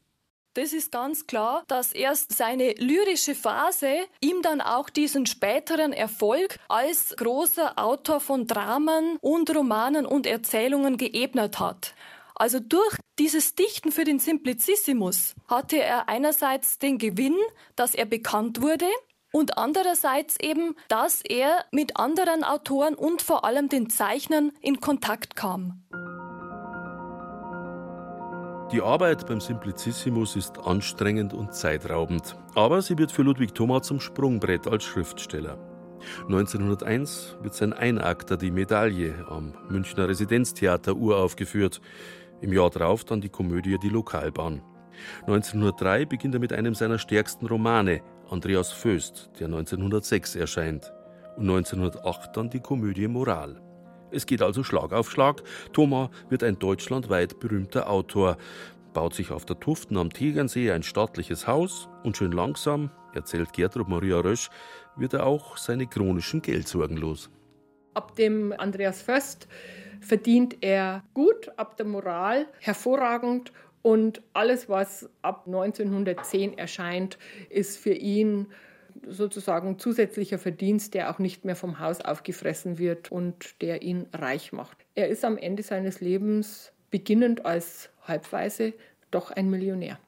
Das 0.54 0.72
ist 0.72 0.90
ganz 0.90 1.28
klar, 1.28 1.62
dass 1.68 1.92
erst 1.92 2.36
seine 2.36 2.72
lyrische 2.72 3.36
Phase 3.36 3.88
ihm 4.20 4.42
dann 4.42 4.60
auch 4.60 4.90
diesen 4.90 5.26
späteren 5.26 5.92
Erfolg 5.92 6.58
als 6.68 7.14
großer 7.16 7.78
Autor 7.78 8.18
von 8.18 8.48
Dramen 8.48 9.16
und 9.20 9.54
Romanen 9.54 10.06
und 10.06 10.26
Erzählungen 10.26 10.96
geebnet 10.96 11.60
hat. 11.60 11.94
Also 12.34 12.58
durch 12.58 12.96
dieses 13.18 13.54
Dichten 13.54 13.92
für 13.92 14.04
den 14.04 14.18
Simplicissimus 14.18 15.34
hatte 15.46 15.76
er 15.76 16.08
einerseits 16.08 16.78
den 16.78 16.98
Gewinn, 16.98 17.36
dass 17.76 17.94
er 17.94 18.06
bekannt 18.06 18.60
wurde, 18.60 18.86
und 19.32 19.58
andererseits 19.58 20.36
eben, 20.40 20.76
dass 20.88 21.22
er 21.22 21.64
mit 21.70 21.96
anderen 21.96 22.44
Autoren 22.44 22.94
und 22.94 23.22
vor 23.22 23.44
allem 23.44 23.68
den 23.68 23.90
Zeichnern 23.90 24.52
in 24.60 24.80
Kontakt 24.80 25.36
kam. 25.36 25.82
Die 28.72 28.82
Arbeit 28.82 29.26
beim 29.26 29.40
Simplicissimus 29.40 30.36
ist 30.36 30.58
anstrengend 30.58 31.34
und 31.34 31.52
zeitraubend, 31.52 32.36
aber 32.54 32.82
sie 32.82 32.96
wird 32.98 33.10
für 33.10 33.22
Ludwig 33.22 33.52
Thoma 33.52 33.82
zum 33.82 33.98
Sprungbrett 33.98 34.68
als 34.68 34.84
Schriftsteller. 34.84 35.58
1901 36.28 37.36
wird 37.42 37.54
sein 37.54 37.72
Einakter 37.72 38.36
Die 38.36 38.52
Medaille 38.52 39.26
am 39.28 39.54
Münchner 39.68 40.08
Residenztheater 40.08 40.94
uraufgeführt. 40.94 41.80
Im 42.40 42.52
Jahr 42.52 42.70
darauf 42.70 43.04
dann 43.04 43.20
die 43.20 43.28
Komödie 43.28 43.76
Die 43.78 43.88
Lokalbahn. 43.88 44.62
1903 45.22 46.06
beginnt 46.06 46.34
er 46.34 46.40
mit 46.40 46.52
einem 46.52 46.74
seiner 46.74 46.98
stärksten 46.98 47.46
Romane, 47.46 48.02
Andreas 48.30 48.70
Föst, 48.70 49.30
der 49.40 49.46
1906 49.46 50.36
erscheint. 50.36 50.92
Und 51.36 51.50
1908 51.50 52.36
dann 52.36 52.48
die 52.48 52.60
Komödie 52.60 53.08
Moral. 53.08 53.60
Es 54.12 54.24
geht 54.24 54.40
also 54.40 54.62
Schlag 54.62 54.92
auf 54.92 55.10
Schlag. 55.10 55.42
Thomas 55.72 56.10
wird 56.28 56.44
ein 56.44 56.58
deutschlandweit 56.58 57.40
berühmter 57.40 57.90
Autor, 57.90 58.36
baut 58.92 59.14
sich 59.14 59.32
auf 59.32 59.46
der 59.46 59.58
Tuften 59.58 59.96
am 59.96 60.10
Tegernsee 60.10 60.70
ein 60.70 60.84
stattliches 60.84 61.48
Haus 61.48 61.88
und 62.04 62.16
schön 62.16 62.30
langsam, 62.30 62.90
erzählt 63.14 63.52
Gertrud 63.52 63.88
Maria 63.88 64.20
Rösch, 64.20 64.48
wird 64.96 65.14
er 65.14 65.26
auch 65.26 65.56
seine 65.56 65.88
chronischen 65.88 66.40
Geldsorgen 66.40 66.96
los. 66.98 67.30
Ab 67.94 68.14
dem 68.14 68.52
Andreas 68.56 69.02
Föst 69.02 69.48
verdient 70.00 70.58
er 70.60 71.02
gut, 71.14 71.50
ab 71.56 71.76
der 71.76 71.86
Moral 71.86 72.46
hervorragend 72.60 73.52
und 73.82 74.22
alles, 74.32 74.68
was 74.68 75.08
ab 75.22 75.44
1910 75.46 76.56
erscheint, 76.58 77.18
ist 77.48 77.78
für 77.78 77.94
ihn 77.94 78.46
sozusagen 79.06 79.78
zusätzlicher 79.78 80.38
Verdienst, 80.38 80.94
der 80.94 81.10
auch 81.10 81.18
nicht 81.18 81.44
mehr 81.44 81.56
vom 81.56 81.78
Haus 81.78 82.00
aufgefressen 82.00 82.78
wird 82.78 83.10
und 83.10 83.60
der 83.62 83.82
ihn 83.82 84.06
reich 84.12 84.52
macht. 84.52 84.76
Er 84.94 85.08
ist 85.08 85.24
am 85.24 85.38
Ende 85.38 85.62
seines 85.62 86.00
Lebens, 86.00 86.72
beginnend 86.90 87.46
als 87.46 87.90
Halbweise, 88.02 88.74
doch 89.10 89.30
ein 89.30 89.48
Millionär. 89.48 89.98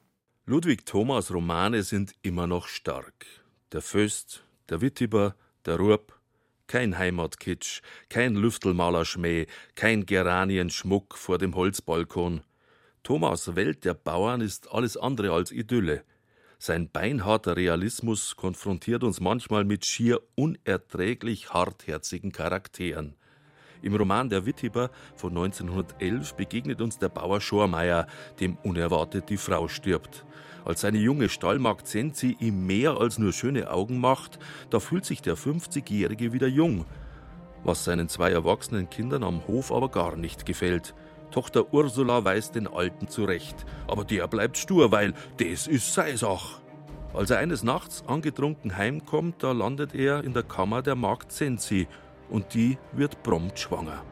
Ludwig 0.45 0.85
Thomas 0.85 1.33
Romane 1.33 1.83
sind 1.83 2.13
immer 2.21 2.47
noch 2.47 2.67
stark. 2.67 3.25
Der 3.71 3.81
Föst, 3.81 4.43
der 4.69 4.81
Wittiber, 4.81 5.35
der 5.65 5.77
Ruhrb, 5.77 6.19
kein 6.67 6.97
Heimatkitsch, 6.97 7.81
kein 8.09 8.35
Lüftelmalerschmäh, 8.35 9.47
kein 9.75 10.05
Geranienschmuck 10.05 11.17
vor 11.17 11.37
dem 11.37 11.55
Holzbalkon. 11.55 12.41
Thomas 13.03 13.57
Welt 13.57 13.83
der 13.83 13.95
Bauern 13.95 14.39
ist 14.39 14.71
alles 14.71 14.95
andere 14.95 15.33
als 15.33 15.51
Idylle. 15.51 16.05
Sein 16.57 16.89
beinharter 16.89 17.57
Realismus 17.57 18.37
konfrontiert 18.37 19.03
uns 19.03 19.19
manchmal 19.19 19.65
mit 19.65 19.85
schier 19.85 20.21
unerträglich 20.35 21.49
hartherzigen 21.49 22.31
Charakteren. 22.31 23.17
Im 23.81 23.93
Roman 23.93 24.29
Der 24.29 24.45
Wittiber 24.45 24.89
von 25.17 25.31
1911 25.31 26.35
begegnet 26.35 26.79
uns 26.79 26.97
der 26.97 27.09
Bauer 27.09 27.41
Schormeier, 27.41 28.07
dem 28.39 28.55
unerwartet 28.63 29.29
die 29.29 29.35
Frau 29.35 29.67
stirbt. 29.67 30.25
Als 30.63 30.79
seine 30.79 30.99
junge 30.99 31.27
Stallmagd 31.27 31.85
Senzi 31.85 32.37
ihm 32.39 32.65
mehr 32.65 32.95
als 33.01 33.17
nur 33.17 33.33
schöne 33.33 33.69
Augen 33.69 33.99
macht, 33.99 34.39
da 34.69 34.79
fühlt 34.79 35.03
sich 35.03 35.21
der 35.21 35.35
50-Jährige 35.35 36.31
wieder 36.31 36.47
jung. 36.47 36.85
Was 37.65 37.83
seinen 37.83 38.07
zwei 38.07 38.31
erwachsenen 38.31 38.89
Kindern 38.89 39.25
am 39.25 39.45
Hof 39.45 39.73
aber 39.73 39.89
gar 39.89 40.15
nicht 40.15 40.45
gefällt. 40.45 40.95
Tochter 41.33 41.73
Ursula 41.73 42.23
weist 42.23 42.53
den 42.53 42.67
Alten 42.67 43.07
zurecht, 43.07 43.65
aber 43.87 44.05
der 44.05 44.27
bleibt 44.27 44.55
stur, 44.55 44.91
weil 44.91 45.13
das 45.37 45.65
ist 45.65 45.91
sei 45.93 46.15
Sach. 46.15 46.61
Als 47.11 47.31
er 47.31 47.39
eines 47.39 47.63
Nachts 47.63 48.03
angetrunken 48.07 48.77
heimkommt, 48.77 49.41
da 49.41 49.51
landet 49.51 49.95
er 49.95 50.23
in 50.23 50.33
der 50.33 50.43
Kammer 50.43 50.83
der 50.83 50.95
Magd 50.95 51.31
Sensi 51.31 51.87
und 52.29 52.53
die 52.53 52.77
wird 52.91 53.23
prompt 53.23 53.57
schwanger. 53.57 54.03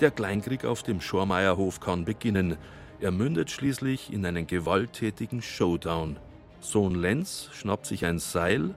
Der 0.00 0.10
Kleinkrieg 0.10 0.64
auf 0.64 0.82
dem 0.82 1.00
Schormeierhof 1.00 1.78
kann 1.78 2.04
beginnen. 2.04 2.56
Er 3.00 3.12
mündet 3.12 3.50
schließlich 3.50 4.12
in 4.12 4.26
einen 4.26 4.48
gewalttätigen 4.48 5.42
Showdown. 5.42 6.18
Sohn 6.60 6.96
Lenz 6.96 7.48
schnappt 7.52 7.86
sich 7.86 8.04
ein 8.04 8.18
Seil 8.18 8.74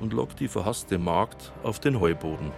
und 0.00 0.14
lockt 0.14 0.40
die 0.40 0.48
verhasste 0.48 0.98
Magd 0.98 1.52
auf 1.62 1.80
den 1.80 2.00
Heuboden. 2.00 2.50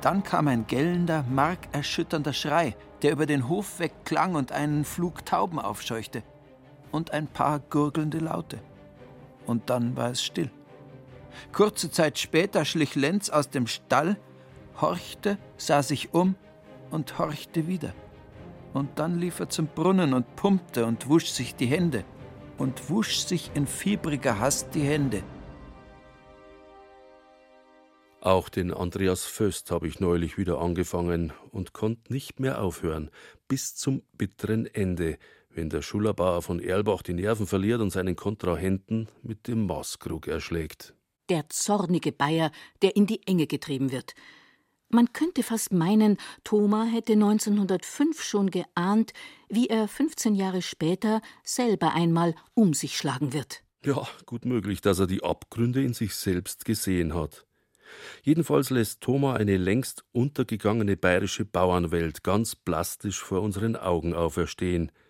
Dann 0.00 0.22
kam 0.22 0.46
ein 0.46 0.66
gellender, 0.66 1.24
markerschütternder 1.28 2.32
Schrei, 2.32 2.76
der 3.02 3.12
über 3.12 3.26
den 3.26 3.48
Hof 3.48 3.80
wegklang 3.80 4.34
und 4.36 4.52
einen 4.52 4.84
Flug 4.84 5.26
Tauben 5.26 5.58
aufscheuchte. 5.58 6.22
Und 6.92 7.10
ein 7.12 7.26
paar 7.26 7.58
gurgelnde 7.58 8.18
Laute. 8.18 8.60
Und 9.46 9.70
dann 9.70 9.96
war 9.96 10.10
es 10.10 10.22
still. 10.22 10.50
Kurze 11.52 11.90
Zeit 11.90 12.18
später 12.18 12.64
schlich 12.64 12.94
Lenz 12.94 13.28
aus 13.30 13.50
dem 13.50 13.66
Stall, 13.66 14.16
horchte, 14.80 15.38
sah 15.56 15.82
sich 15.82 16.14
um 16.14 16.34
und 16.90 17.18
horchte 17.18 17.66
wieder. 17.66 17.92
Und 18.72 18.98
dann 18.98 19.18
lief 19.18 19.40
er 19.40 19.48
zum 19.48 19.66
Brunnen 19.66 20.14
und 20.14 20.36
pumpte 20.36 20.86
und 20.86 21.08
wusch 21.08 21.26
sich 21.26 21.54
die 21.54 21.66
Hände 21.66 22.04
und 22.58 22.90
wusch 22.90 23.18
sich 23.18 23.50
in 23.54 23.66
fiebriger 23.66 24.38
Hast 24.38 24.74
die 24.74 24.82
Hände. 24.82 25.22
Auch 28.20 28.48
den 28.48 28.74
Andreas 28.74 29.24
Föst 29.24 29.70
habe 29.70 29.86
ich 29.86 30.00
neulich 30.00 30.38
wieder 30.38 30.60
angefangen 30.60 31.32
und 31.52 31.72
konnte 31.72 32.12
nicht 32.12 32.40
mehr 32.40 32.60
aufhören, 32.60 33.10
bis 33.46 33.76
zum 33.76 34.02
bitteren 34.16 34.66
Ende, 34.66 35.18
wenn 35.50 35.70
der 35.70 35.82
Schullerbauer 35.82 36.42
von 36.42 36.58
Erlbach 36.58 37.02
die 37.02 37.14
Nerven 37.14 37.46
verliert 37.46 37.80
und 37.80 37.90
seinen 37.90 38.16
Kontrahenten 38.16 39.08
mit 39.22 39.46
dem 39.46 39.66
Maßkrug 39.66 40.26
erschlägt. 40.26 40.94
Der 41.28 41.48
zornige 41.48 42.10
Bayer, 42.10 42.50
der 42.82 42.96
in 42.96 43.06
die 43.06 43.24
Enge 43.26 43.46
getrieben 43.46 43.92
wird. 43.92 44.14
Man 44.88 45.12
könnte 45.12 45.42
fast 45.44 45.72
meinen, 45.72 46.16
Thoma 46.42 46.84
hätte 46.84 47.12
1905 47.12 48.22
schon 48.22 48.50
geahnt, 48.50 49.12
wie 49.48 49.68
er 49.68 49.86
15 49.86 50.34
Jahre 50.34 50.62
später 50.62 51.20
selber 51.44 51.94
einmal 51.94 52.34
um 52.54 52.74
sich 52.74 52.96
schlagen 52.96 53.32
wird. 53.32 53.62
Ja, 53.84 54.08
gut 54.26 54.44
möglich, 54.44 54.80
dass 54.80 54.98
er 54.98 55.06
die 55.06 55.22
Abgründe 55.22 55.84
in 55.84 55.92
sich 55.92 56.14
selbst 56.14 56.64
gesehen 56.64 57.14
hat. 57.14 57.47
Jedenfalls 58.22 58.70
lässt 58.70 59.00
Thoma 59.00 59.34
eine 59.34 59.56
längst 59.56 60.04
untergegangene 60.12 60.96
bayerische 60.96 61.44
Bauernwelt 61.44 62.22
ganz 62.22 62.56
plastisch 62.56 63.22
vor 63.22 63.42
unseren 63.42 63.76
Augen 63.76 64.14
auferstehen– 64.14 64.92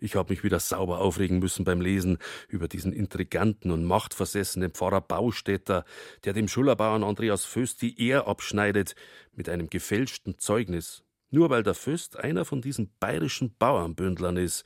ich 0.00 0.14
habe 0.14 0.32
mich 0.32 0.44
wieder 0.44 0.60
sauber 0.60 1.00
aufregen 1.00 1.40
müssen 1.40 1.64
beim 1.64 1.80
Lesen 1.80 2.18
über 2.48 2.68
diesen 2.68 2.92
intriganten 2.92 3.72
und 3.72 3.84
machtversessenen 3.84 4.70
Pfarrer 4.70 5.00
Baustädter, 5.00 5.84
der 6.24 6.32
dem 6.32 6.46
Schullerbauern 6.46 7.02
Andreas 7.02 7.44
Föst 7.44 7.82
die 7.82 8.00
Ehr 8.00 8.28
abschneidet 8.28 8.94
mit 9.32 9.48
einem 9.48 9.68
gefälschten 9.68 10.38
Zeugnis. 10.38 11.02
Nur 11.30 11.50
weil 11.50 11.62
der 11.62 11.74
Föst 11.74 12.16
einer 12.16 12.44
von 12.44 12.62
diesen 12.62 12.94
bayerischen 13.00 13.54
Bauernbündlern 13.58 14.36
ist, 14.36 14.64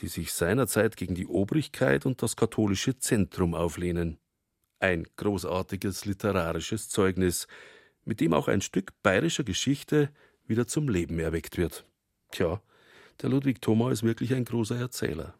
die 0.00 0.06
sich 0.06 0.32
seinerzeit 0.32 0.96
gegen 0.96 1.14
die 1.14 1.26
Obrigkeit 1.26 2.06
und 2.06 2.22
das 2.22 2.36
katholische 2.36 2.98
Zentrum 2.98 3.54
auflehnen. 3.54 4.18
Ein 4.84 5.06
großartiges 5.16 6.04
literarisches 6.04 6.90
Zeugnis, 6.90 7.48
mit 8.04 8.20
dem 8.20 8.34
auch 8.34 8.48
ein 8.48 8.60
Stück 8.60 8.92
bayerischer 9.02 9.42
Geschichte 9.42 10.10
wieder 10.46 10.66
zum 10.66 10.90
Leben 10.90 11.18
erweckt 11.18 11.56
wird. 11.56 11.86
Tja, 12.32 12.60
der 13.22 13.30
Ludwig 13.30 13.62
Thoma 13.62 13.90
ist 13.92 14.02
wirklich 14.02 14.34
ein 14.34 14.44
großer 14.44 14.76
Erzähler. 14.76 15.32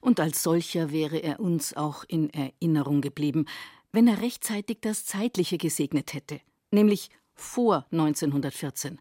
Und 0.00 0.20
als 0.20 0.44
solcher 0.44 0.92
wäre 0.92 1.18
er 1.18 1.40
uns 1.40 1.76
auch 1.76 2.04
in 2.06 2.30
Erinnerung 2.30 3.00
geblieben, 3.00 3.46
wenn 3.90 4.06
er 4.06 4.22
rechtzeitig 4.22 4.78
das 4.80 5.04
Zeitliche 5.04 5.58
gesegnet 5.58 6.14
hätte, 6.14 6.40
nämlich 6.70 7.10
vor 7.34 7.86
1914. 7.90 9.00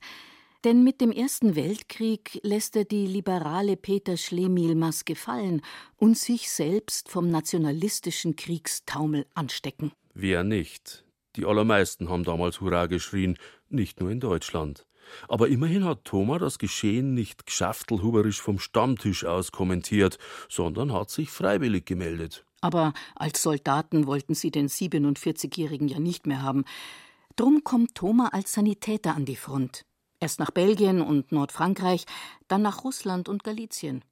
Denn 0.63 0.84
mit 0.84 1.02
dem 1.02 1.12
Ersten 1.12 1.58
Weltkrieg 1.58 2.39
lässt 2.41 2.78
er 2.78 2.86
die 2.86 3.06
liberale 3.06 3.76
Peter 3.76 4.15
Schlemihlmas 4.15 5.04
gefallen 5.04 5.62
und 5.97 6.17
sich 6.17 6.49
selbst 6.49 7.10
vom 7.10 7.30
nationalistischen 7.30 8.38
Kriegstaumel 8.38 9.26
anstecken. 9.34 9.91
Wer 10.13 10.45
nicht? 10.45 11.04
Die 11.36 11.45
allermeisten 11.45 12.10
haben 12.10 12.23
damals 12.23 12.62
Hurra 12.62 12.86
geschrien, 12.86 13.38
nicht 13.67 13.99
nur 13.99 14.10
in 14.10 14.21
Deutschland. 14.21 14.86
Aber 15.28 15.49
immerhin 15.49 15.84
hat 15.84 16.06
Thoma 16.06 16.39
das 16.39 16.58
Geschehen 16.60 17.13
nicht 17.13 17.45
geschaftelhuberisch 17.45 18.41
vom 18.41 18.58
Stammtisch 18.58 19.26
aus 19.26 19.52
kommentiert, 19.52 20.17
sondern 20.47 20.93
hat 20.93 21.10
sich 21.10 21.30
freiwillig 21.30 21.86
gemeldet. 21.86 22.45
Aber 22.62 22.93
als 23.15 23.41
Soldaten 23.41 24.08
wollten 24.08 24.34
sie 24.34 24.49
den 24.49 24.69
47-Jährigen 24.69 25.89
ja 25.89 25.99
nicht 25.99 26.26
mehr 26.26 26.41
haben. 26.41 26.63
Drum 27.36 27.65
kommt 27.65 27.95
Thoma 27.95 28.30
als 28.32 28.54
Sanitäter 28.54 29.13
an 29.15 29.26
die 29.26 29.36
Front. 29.36 29.84
Erst 30.24 30.40
nach 30.40 30.52
Belgien 30.52 31.02
und 31.02 31.34
Nordfrankreich, 31.34 32.06
dann 32.48 32.62
nach 32.62 32.86
Russland 32.86 33.28
und 33.28 33.44
Galizien. 33.44 34.06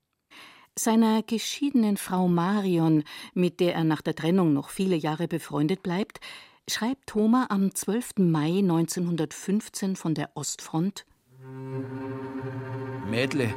Seiner 0.78 1.24
geschiedenen 1.24 1.96
Frau 1.96 2.28
Marion, 2.28 3.06
mit 3.34 3.62
der 3.62 3.76
er 3.76 3.86
nach 3.86 4.02
der 4.02 4.14
Trennung 4.14 4.52
noch 4.52 4.68
viele 4.68 4.98
Jahre 4.98 5.30
befreundet 5.30 5.84
bleibt, 5.84 6.20
schreibt 6.70 7.08
Thoma 7.08 7.48
am 7.50 7.74
12. 7.74 8.16
Mai 8.18 8.60
1915 8.60 9.96
von 9.96 10.14
der 10.14 10.32
Ostfront: 10.36 11.06
Mädle, 13.10 13.54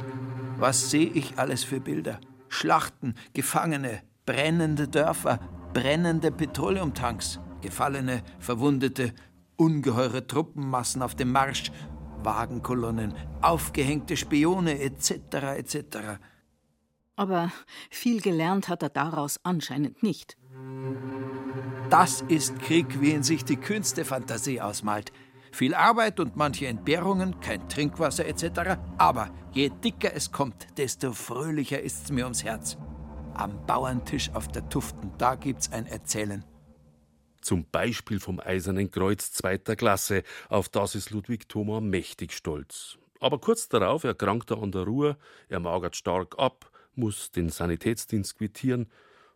was 0.55 0.89
sehe 0.89 1.09
ich 1.09 1.37
alles 1.37 1.65
für 1.65 1.81
Bilder? 1.81 2.21
Schlachten, 2.47 3.15
Gefangene, 3.33 4.01
brennende 4.25 4.87
Dörfer, 4.87 5.41
brennende 5.73 6.31
Petroleumtanks, 6.31 7.41
Gefallene, 7.61 8.23
Verwundete, 8.39 9.13
ungeheure 9.57 10.25
Truppenmassen 10.25 11.01
auf 11.01 11.15
dem 11.15 11.33
Marsch, 11.33 11.69
Wagenkolonnen, 12.25 13.13
aufgehängte 13.41 14.17
Spione 14.17 14.79
etc. 14.81 15.11
etc. 15.57 15.97
Aber 17.15 17.51
viel 17.89 18.19
gelernt 18.21 18.67
hat 18.67 18.83
er 18.83 18.89
daraus 18.89 19.39
anscheinend 19.43 20.03
nicht. 20.03 20.37
Das 21.89 22.21
ist 22.27 22.59
Krieg, 22.59 22.99
wie 22.99 23.11
ihn 23.11 23.23
sich 23.23 23.45
die 23.45 23.57
kühnste 23.57 24.03
Fantasie 24.03 24.59
ausmalt. 24.59 25.11
Viel 25.51 25.73
Arbeit 25.73 26.19
und 26.19 26.35
manche 26.35 26.67
Entbehrungen, 26.67 27.39
kein 27.39 27.69
Trinkwasser 27.69 28.25
etc. 28.25 28.77
Aber 28.97 29.29
je 29.53 29.69
dicker 29.69 30.13
es 30.13 30.31
kommt, 30.33 30.67
desto 30.77 31.13
fröhlicher 31.13 31.79
ist's 31.79 32.11
mir 32.11 32.25
ums 32.25 32.43
Herz. 32.43 32.77
Am 33.33 33.65
Bauerntisch 33.65 34.31
auf 34.33 34.49
der 34.49 34.67
Tuften, 34.67 35.11
da 35.17 35.35
gibt's 35.35 35.71
ein 35.71 35.85
Erzählen. 35.85 36.43
Zum 37.45 37.69
Beispiel 37.69 38.19
vom 38.19 38.39
Eisernen 38.39 38.89
Kreuz 38.89 39.31
zweiter 39.31 39.75
Klasse, 39.75 40.23
auf 40.49 40.67
das 40.67 40.95
ist 40.95 41.11
Ludwig 41.11 41.47
Thoma 41.47 41.79
mächtig 41.79 42.33
stolz. 42.33 42.97
Aber 43.19 43.37
kurz 43.37 43.69
darauf 43.69 44.03
erkrankt 44.03 44.49
er 44.49 44.63
an 44.63 44.71
der 44.71 44.81
Ruhr, 44.81 45.15
er 45.47 45.59
magert 45.59 45.95
stark 45.95 46.39
ab, 46.39 46.71
muss 46.95 47.29
den 47.29 47.49
Sanitätsdienst 47.49 48.39
quittieren 48.39 48.89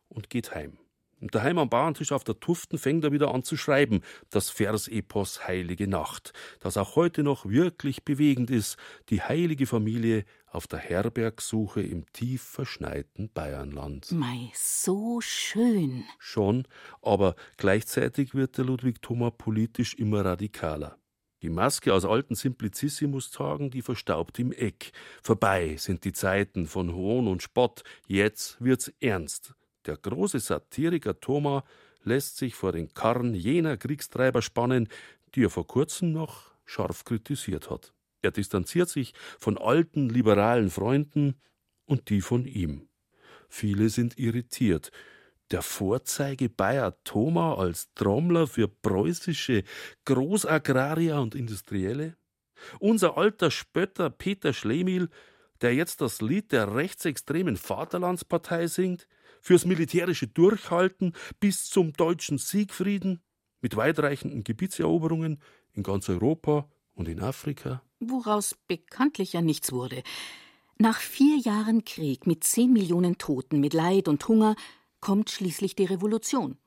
und 0.08 0.32
geht 0.32 0.56
heim. 0.56 0.80
Und 1.22 1.36
daheim 1.36 1.60
am 1.60 1.70
Bauerntisch 1.70 2.12
auf 2.12 2.24
der 2.24 2.40
Tuften 2.40 2.80
fängt 2.80 3.04
er 3.04 3.12
wieder 3.12 3.32
an 3.32 3.44
zu 3.44 3.58
schreiben, 3.58 4.02
das 4.32 4.50
Versepos 4.50 5.48
Heilige 5.48 5.88
Nacht, 5.88 6.34
das 6.62 6.78
auch 6.78 6.96
heute 6.96 7.22
noch 7.22 7.46
wirklich 7.46 8.06
bewegend 8.06 8.50
ist, 8.50 8.78
die 9.10 9.22
heilige 9.22 9.68
Familie 9.68 10.26
auf 10.52 10.68
der 10.68 10.80
Herbergsuche 10.80 11.82
im 11.82 12.06
tief 12.14 12.42
verschneiten 12.42 13.30
Bayernland. 13.34 14.12
Mei, 14.12 14.52
so 14.56 15.22
schön. 15.22 16.04
Schon, 16.18 16.68
aber 17.02 17.36
gleichzeitig 17.58 18.36
wird 18.36 18.58
der 18.58 18.66
Ludwig 18.66 19.02
Thoma 19.02 19.30
politisch 19.30 19.94
immer 19.96 20.26
radikaler. 20.26 20.98
Die 21.42 21.50
Maske 21.50 21.94
aus 21.94 22.04
alten 22.04 22.36
Simplicissimus-Tagen, 22.36 23.70
die 23.72 23.82
verstaubt 23.82 24.40
im 24.40 24.52
Eck. 24.52 24.92
Vorbei 25.24 25.78
sind 25.78 26.04
die 26.04 26.12
Zeiten 26.12 26.66
von 26.66 26.94
Hohn 26.94 27.28
und 27.28 27.42
Spott. 27.42 27.84
Jetzt 28.08 28.62
wird's 28.62 28.92
ernst. 29.00 29.54
Der 29.86 29.96
große 29.96 30.40
Satiriker 30.40 31.20
Thoma 31.20 31.64
lässt 32.04 32.38
sich 32.38 32.56
vor 32.56 32.74
den 32.74 32.94
Karren 32.94 33.34
jener 33.34 33.78
Kriegstreiber 33.78 34.42
spannen, 34.42 34.90
die 35.34 35.46
er 35.46 35.50
vor 35.50 35.66
kurzem 35.66 36.12
noch 36.12 36.52
scharf 36.66 37.06
kritisiert 37.06 37.70
hat. 37.70 37.94
Er 38.22 38.32
distanziert 38.32 38.90
sich 38.90 39.14
von 39.40 39.58
alten 39.58 40.10
liberalen 40.10 40.70
Freunden 40.70 41.36
und 41.86 42.10
die 42.10 42.22
von 42.22 42.46
ihm. 42.46 42.90
Viele 43.50 43.90
sind 43.90 44.18
irritiert. 44.18 44.92
Der 45.52 45.64
Vorzeige 45.64 46.50
Bayer 46.50 47.02
Thoma 47.04 47.56
als 47.56 47.92
Trommler 47.96 48.46
für 48.46 48.68
preußische 48.68 49.64
Großagrarier 50.06 51.20
und 51.20 51.34
Industrielle? 51.34 52.16
Unser 52.80 53.18
alter 53.18 53.50
Spötter 53.50 54.10
Peter 54.12 54.54
Schlemihl, 54.54 55.10
der 55.62 55.74
jetzt 55.74 56.02
das 56.02 56.22
Lied 56.22 56.52
der 56.52 56.76
rechtsextremen 56.76 57.58
Vaterlandspartei 57.58 58.68
singt, 58.68 59.08
fürs 59.42 59.66
militärische 59.66 60.28
Durchhalten 60.28 61.14
bis 61.40 61.70
zum 61.70 61.94
deutschen 61.94 62.38
Siegfrieden, 62.38 63.22
mit 63.62 63.76
weitreichenden 63.76 64.44
Gebietseroberungen 64.44 65.42
in 65.74 65.84
ganz 65.84 66.10
Europa 66.10 66.70
und 66.94 67.08
in 67.08 67.22
Afrika? 67.22 67.82
Woraus 68.00 68.56
bekanntlich 68.68 69.34
ja 69.34 69.42
nichts 69.42 69.72
wurde. 69.72 70.04
Nach 70.78 70.98
vier 70.98 71.38
Jahren 71.38 71.84
Krieg 71.84 72.26
mit 72.26 72.46
zehn 72.46 72.72
Millionen 72.72 73.18
Toten, 73.18 73.60
mit 73.60 73.74
Leid 73.74 74.08
und 74.08 74.26
Hunger, 74.28 74.56
kommt 75.02 75.30
schließlich 75.30 75.76
die 75.76 75.86
Revolution. 75.86 76.58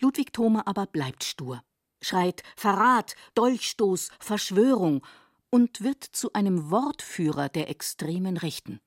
Ludwig 0.00 0.32
Thoma 0.32 0.62
aber 0.66 0.86
bleibt 0.86 1.22
stur, 1.22 1.62
schreit 2.02 2.42
Verrat, 2.56 3.14
Dolchstoß, 3.34 4.10
Verschwörung 4.18 5.06
und 5.50 5.82
wird 5.82 6.02
zu 6.02 6.32
einem 6.32 6.70
Wortführer 6.70 7.48
der 7.48 7.70
extremen 7.70 8.36
Rechten. 8.36 8.80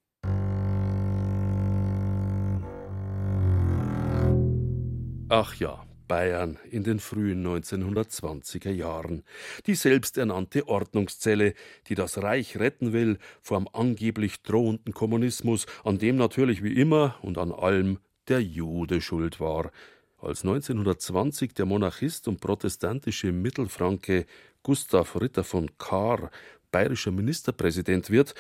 Ach 5.30 5.54
ja, 5.56 5.86
Bayern 6.10 6.60
in 6.70 6.84
den 6.84 7.00
frühen 7.00 7.48
1920er 7.48 8.72
Jahren. 8.72 9.24
Die 9.68 9.76
selbsternannte 9.76 10.68
Ordnungszelle, 10.68 11.54
die 11.88 11.96
das 11.96 12.22
Reich 12.22 12.60
retten 12.60 12.92
will 12.92 13.18
vor 13.42 13.58
dem 13.60 13.70
angeblich 13.72 14.42
drohenden 14.42 14.94
Kommunismus, 14.94 15.68
an 15.86 16.00
dem 16.00 16.18
natürlich 16.18 16.62
wie 16.62 16.74
immer 16.74 17.16
und 17.22 17.38
an 17.38 17.54
allem 17.54 18.00
der 18.28 18.42
Jude 18.42 19.00
schuld 19.00 19.40
war. 19.40 19.72
Als 20.18 20.42
1920 20.44 21.54
der 21.54 21.66
Monarchist 21.66 22.28
und 22.28 22.42
protestantische 22.42 23.32
Mittelfranke 23.32 24.26
Gustav 24.64 25.16
Ritter 25.22 25.46
von 25.46 25.78
Kahr 25.78 26.30
bayerischer 26.72 27.12
Ministerpräsident 27.12 28.10
wird, 28.10 28.36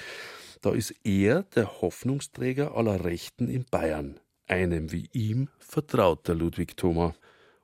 da 0.61 0.71
ist 0.71 0.93
er 1.05 1.43
der 1.55 1.81
Hoffnungsträger 1.81 2.75
aller 2.75 3.05
Rechten 3.05 3.47
in 3.47 3.63
Bayern. 3.63 4.19
Einem 4.47 4.91
wie 4.91 5.07
ihm 5.13 5.49
vertraut 5.59 6.27
der 6.27 6.35
Ludwig 6.35 6.75
Thoma. 6.75 7.13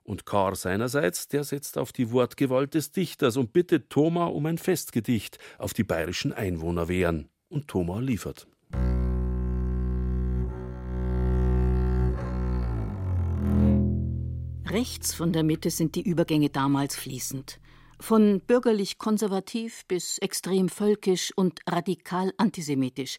Und 0.06 0.24
Kahr 0.24 0.54
seinerseits, 0.54 1.26
der 1.26 1.42
setzt 1.42 1.76
auf 1.76 1.92
die 1.92 2.12
Wortgewalt 2.12 2.74
des 2.74 2.92
Dichters 2.92 3.36
und 3.36 3.52
bittet 3.52 3.90
Thoma 3.90 4.26
um 4.26 4.46
ein 4.46 4.56
Festgedicht 4.56 5.38
auf 5.58 5.74
die 5.74 5.82
bayerischen 5.82 6.32
Einwohnerwehren. 6.32 7.28
Und 7.48 7.66
Thoma 7.66 7.98
liefert. 7.98 8.46
Rechts 14.68 15.12
von 15.12 15.32
der 15.32 15.42
Mitte 15.42 15.70
sind 15.70 15.96
die 15.96 16.02
Übergänge 16.02 16.50
damals 16.50 16.94
fließend. 16.94 17.58
Von 17.98 18.40
bürgerlich 18.46 18.98
konservativ 18.98 19.86
bis 19.88 20.18
extrem 20.18 20.68
völkisch 20.68 21.32
und 21.34 21.58
radikal 21.68 22.32
antisemitisch. 22.36 23.18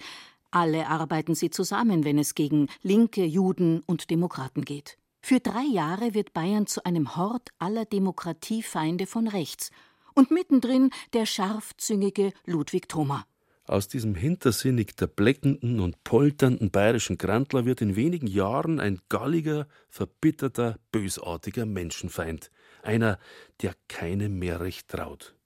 Alle 0.51 0.87
arbeiten 0.87 1.35
sie 1.35 1.49
zusammen, 1.49 2.05
wenn 2.05 2.17
es 2.17 2.33
gegen 2.33 2.67
Linke, 2.81 3.25
Juden 3.25 3.81
und 3.85 4.09
Demokraten 4.09 4.63
geht. 4.63 4.97
Für 5.29 5.41
drei 5.41 5.65
Jahre 5.65 6.13
wird 6.13 6.31
Bayern 6.31 6.67
zu 6.67 6.85
einem 6.85 7.17
Hort 7.17 7.49
aller 7.59 7.83
Demokratiefeinde 7.83 9.05
von 9.05 9.27
rechts. 9.27 9.71
Und 10.15 10.31
mittendrin 10.31 10.89
der 11.11 11.25
scharfzüngige 11.25 12.31
Ludwig 12.45 12.87
Thoma. 12.87 13.25
Aus 13.65 13.89
diesem 13.89 14.15
hintersinnig 14.15 14.95
derbleckenden 14.95 15.81
und 15.81 16.01
polternden 16.05 16.71
bayerischen 16.71 17.17
Grantler 17.17 17.65
wird 17.65 17.81
in 17.81 17.97
wenigen 17.97 18.27
Jahren 18.27 18.79
ein 18.79 19.01
galliger, 19.09 19.67
verbitterter, 19.89 20.79
bösartiger 20.93 21.65
Menschenfeind. 21.65 22.49
Einer, 22.81 23.19
der 23.61 23.75
keinem 23.89 24.39
mehr 24.39 24.61
recht 24.61 24.87
traut. 24.87 25.36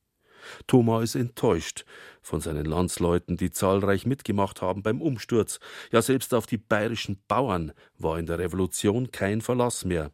Thoma 0.68 1.02
ist 1.02 1.16
enttäuscht 1.16 1.86
von 2.22 2.42
seinen 2.42 2.66
Landsleuten, 2.66 3.38
die 3.38 3.52
zahlreich 3.52 4.06
mitgemacht 4.06 4.62
haben 4.62 4.84
beim 4.84 5.02
Umsturz. 5.02 5.60
Ja, 5.92 6.02
selbst 6.02 6.34
auf 6.34 6.46
die 6.46 6.58
bayerischen 6.58 7.22
Bauern 7.28 7.74
war 7.98 8.20
in 8.20 8.26
der 8.26 8.40
Revolution 8.40 9.12
kein 9.12 9.42
Verlass 9.42 9.86
mehr. 9.86 10.12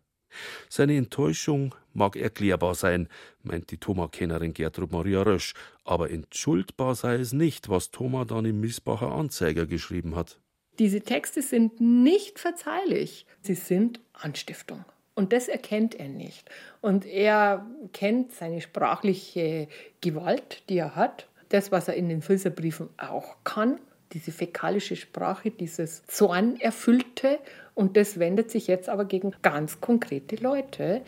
Seine 0.70 0.98
Enttäuschung 0.98 1.74
mag 1.94 2.16
erklärbar 2.16 2.76
sein, 2.76 3.08
meint 3.44 3.72
die 3.72 3.78
Thoma-Kennerin 3.78 4.54
Gertrud 4.54 4.92
Maria 4.92 5.22
Rösch, 5.24 5.54
aber 5.84 6.12
entschuldbar 6.12 6.96
sei 6.96 7.16
es 7.16 7.34
nicht, 7.34 7.70
was 7.70 7.92
Thoma 7.92 8.26
dann 8.26 8.46
im 8.46 8.60
Missbacher 8.60 9.12
Anzeiger 9.12 9.66
geschrieben 9.66 10.16
hat. 10.16 10.40
Diese 10.80 11.02
Texte 11.02 11.42
sind 11.42 11.82
nicht 11.82 12.40
verzeihlich, 12.40 13.26
sie 13.42 13.56
sind 13.56 14.00
Anstiftung. 14.14 14.86
Und 15.18 15.34
das 15.34 15.48
erkennt 15.48 15.96
er 15.96 16.10
nicht. 16.10 16.48
Und 16.80 17.04
er 17.04 17.66
kennt 17.92 18.34
seine 18.34 18.62
sprachliche 18.62 19.68
Gewalt, 20.00 20.62
die 20.70 20.78
er 20.78 20.96
hat, 20.96 21.28
das, 21.50 21.72
was 21.72 21.88
er 21.88 21.96
in 21.96 22.08
den 22.08 22.22
Filzerbriefen 22.22 22.90
auch 22.98 23.38
kann, 23.44 23.80
diese 24.14 24.32
fäkalische 24.32 24.96
Sprache, 24.96 25.50
dieses 25.50 26.06
Zornerfüllte. 26.06 27.40
Und 27.74 27.98
das 27.98 28.20
wendet 28.20 28.52
sich 28.52 28.68
jetzt 28.68 28.90
aber 28.90 29.06
gegen 29.06 29.34
ganz 29.42 29.82
konkrete 29.82 30.36
Leute. 30.36 31.02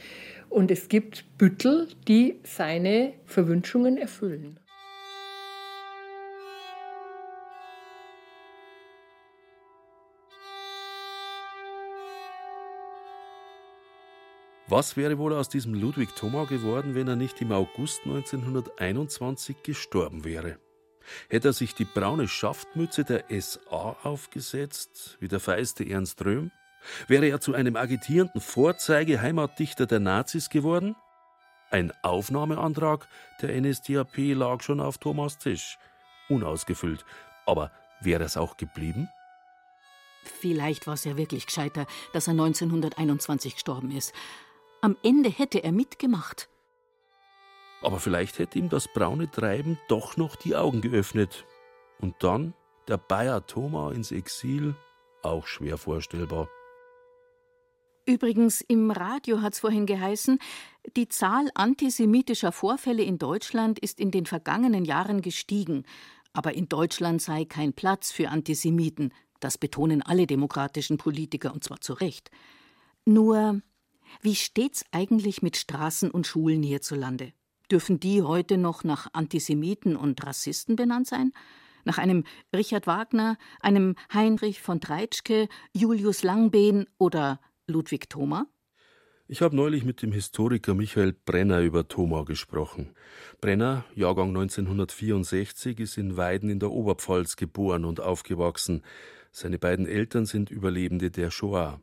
Und 0.49 0.72
es 0.72 0.89
gibt 0.89 1.26
Büttel, 1.38 1.88
die 2.07 2.39
seine 2.43 3.14
Verwünschungen 3.26 3.95
erfüllen. 3.95 4.59
Was 14.72 14.96
wäre 14.96 15.18
wohl 15.18 15.34
aus 15.34 15.50
diesem 15.50 15.74
Ludwig 15.74 16.16
Thoma 16.16 16.44
geworden, 16.46 16.94
wenn 16.94 17.08
er 17.08 17.16
nicht 17.16 17.42
im 17.42 17.52
August 17.52 18.02
1921 18.06 19.64
gestorben 19.64 20.24
wäre? 20.24 20.60
Hätte 21.28 21.48
er 21.48 21.54
sich 21.54 21.74
die 21.74 21.86
braune 21.86 22.28
Schaftmütze 22.28 23.04
der 23.04 23.24
SA 23.42 23.96
aufgesetzt, 24.04 25.18
wie 25.20 25.28
der 25.28 25.40
feiste 25.40 25.90
Ernst 25.90 26.24
Röhm? 26.24 26.52
Wäre 27.08 27.28
er 27.28 27.42
zu 27.42 27.56
einem 27.56 27.78
agitierenden 27.78 28.42
Vorzeige-Heimatdichter 28.42 29.88
der 29.88 30.02
Nazis 30.02 30.52
geworden? 30.52 30.96
Ein 31.72 31.92
Aufnahmeantrag 32.04 33.08
der 33.42 33.60
NSDAP 33.60 34.36
lag 34.36 34.62
schon 34.62 34.82
auf 34.82 35.00
Thomas 35.00 35.40
Tisch, 35.40 35.80
unausgefüllt. 36.30 37.06
Aber 37.48 37.72
wäre 38.02 38.24
es 38.24 38.38
auch 38.38 38.56
geblieben? 38.56 39.10
Vielleicht 40.24 40.86
war 40.86 40.94
es 40.94 41.06
ja 41.06 41.18
wirklich 41.18 41.48
gescheiter, 41.48 41.88
dass 42.14 42.28
er 42.28 42.34
1921 42.34 43.56
gestorben 43.56 43.90
ist. 43.90 44.14
Am 44.82 44.96
Ende 45.04 45.30
hätte 45.30 45.64
er 45.64 45.72
mitgemacht. 45.72 46.50
Aber 47.82 48.00
vielleicht 48.00 48.40
hätte 48.40 48.60
ihm 48.60 48.70
das 48.70 48.88
braune 48.88 49.30
Treiben 49.30 49.78
doch 49.88 50.18
noch 50.18 50.36
die 50.36 50.56
Augen 50.56 50.82
geöffnet. 50.82 51.46
Und 52.00 52.16
dann 52.20 52.54
der 52.88 52.98
Bayer 52.98 53.46
Thoma 53.46 53.92
ins 53.92 54.12
Exil, 54.12 54.76
auch 55.22 55.48
schwer 55.48 55.78
vorstellbar. 55.78 56.50
Übrigens, 58.06 58.62
im 58.62 58.90
Radio 58.90 59.42
hat 59.42 59.54
es 59.54 59.60
vorhin 59.60 59.86
geheißen, 59.86 60.40
die 60.98 61.10
Zahl 61.10 61.50
antisemitischer 61.54 62.52
Vorfälle 62.52 63.04
in 63.04 63.20
Deutschland 63.20 63.78
ist 63.78 64.00
in 64.00 64.10
den 64.10 64.26
vergangenen 64.26 64.84
Jahren 64.84 65.22
gestiegen. 65.22 65.84
Aber 66.34 66.56
in 66.56 66.70
Deutschland 66.70 67.22
sei 67.22 67.46
kein 67.46 67.74
Platz 67.74 68.12
für 68.12 68.30
Antisemiten. 68.30 69.14
Das 69.40 69.58
betonen 69.58 70.02
alle 70.02 70.26
demokratischen 70.26 70.98
Politiker, 70.98 71.54
und 71.54 71.64
zwar 71.64 71.82
zu 71.82 71.94
Recht. 71.94 72.32
Nur 73.06 73.62
wie 74.22 74.36
steht's 74.36 74.86
eigentlich 74.91 75.41
mit 75.41 75.57
Straßen 75.57 76.12
und 76.12 76.28
Schulen 76.28 76.64
hierzulande? 76.64 77.34
Dürfen 77.72 77.99
die 77.99 78.22
heute 78.22 78.57
noch 78.57 78.84
nach 78.84 79.07
Antisemiten 79.14 79.95
und 79.95 80.26
Rassisten 80.26 80.76
benannt 80.76 81.07
sein? 81.07 81.32
Nach 81.86 81.97
einem 81.97 82.24
Richard 82.53 82.88
Wagner, 82.88 83.38
einem 83.62 83.95
Heinrich 84.14 84.62
von 84.62 84.82
Treitschke, 84.82 85.47
Julius 85.74 86.24
Langbehn 86.24 86.88
oder 86.97 87.39
Ludwig 87.68 88.10
Thoma? 88.10 88.47
Ich 89.32 89.43
habe 89.43 89.55
neulich 89.55 89.86
mit 89.86 90.01
dem 90.01 90.12
Historiker 90.12 90.74
Michael 90.74 91.14
Brenner 91.14 91.62
über 91.62 91.88
Thoma 91.88 92.26
gesprochen. 92.26 92.95
Brenner, 93.39 93.86
Jahrgang 93.93 94.30
1964, 94.30 95.80
ist 95.80 95.99
in 95.99 96.18
Weiden 96.18 96.49
in 96.49 96.60
der 96.60 96.72
Oberpfalz 96.72 97.36
geboren 97.36 97.86
und 97.86 97.99
aufgewachsen. 97.99 98.82
Seine 99.32 99.60
beiden 99.60 99.86
Eltern 99.86 100.26
sind 100.26 100.49
Überlebende 100.49 101.12
der 101.12 101.30
Shoah. 101.30 101.80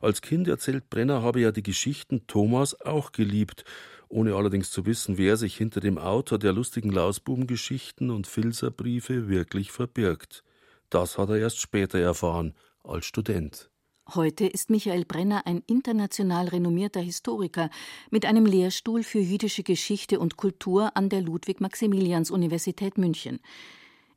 Als 0.00 0.22
Kind 0.22 0.48
erzählt 0.48 0.90
Brenner, 0.90 1.22
habe 1.22 1.40
er 1.40 1.52
die 1.52 1.62
Geschichten 1.62 2.26
Thomas 2.26 2.80
auch 2.80 3.12
geliebt, 3.12 3.64
ohne 4.08 4.34
allerdings 4.34 4.70
zu 4.70 4.86
wissen, 4.86 5.18
wer 5.18 5.36
sich 5.36 5.56
hinter 5.56 5.80
dem 5.80 5.98
Autor 5.98 6.38
der 6.38 6.52
lustigen 6.52 6.90
Lausbubengeschichten 6.90 8.10
und 8.10 8.26
Filzerbriefe 8.26 9.28
wirklich 9.28 9.70
verbirgt. 9.70 10.42
Das 10.90 11.18
hat 11.18 11.28
er 11.28 11.38
erst 11.38 11.60
später 11.60 11.98
erfahren, 11.98 12.54
als 12.82 13.06
Student. 13.06 13.70
Heute 14.14 14.46
ist 14.46 14.70
Michael 14.70 15.04
Brenner 15.04 15.46
ein 15.46 15.62
international 15.68 16.48
renommierter 16.48 17.00
Historiker 17.00 17.70
mit 18.10 18.26
einem 18.26 18.44
Lehrstuhl 18.44 19.04
für 19.04 19.20
jüdische 19.20 19.62
Geschichte 19.62 20.18
und 20.18 20.36
Kultur 20.36 20.96
an 20.96 21.08
der 21.08 21.20
Ludwig-Maximilians-Universität 21.20 22.98
München. 22.98 23.38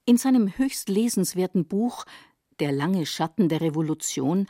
In 0.06 0.18
seinem 0.18 0.58
höchst 0.58 0.90
lesenswerten 0.90 1.66
Buch 1.66 2.06
Der 2.60 2.72
lange 2.72 3.06
Schatten 3.06 3.50
der 3.50 3.62
Revolution 3.62 4.48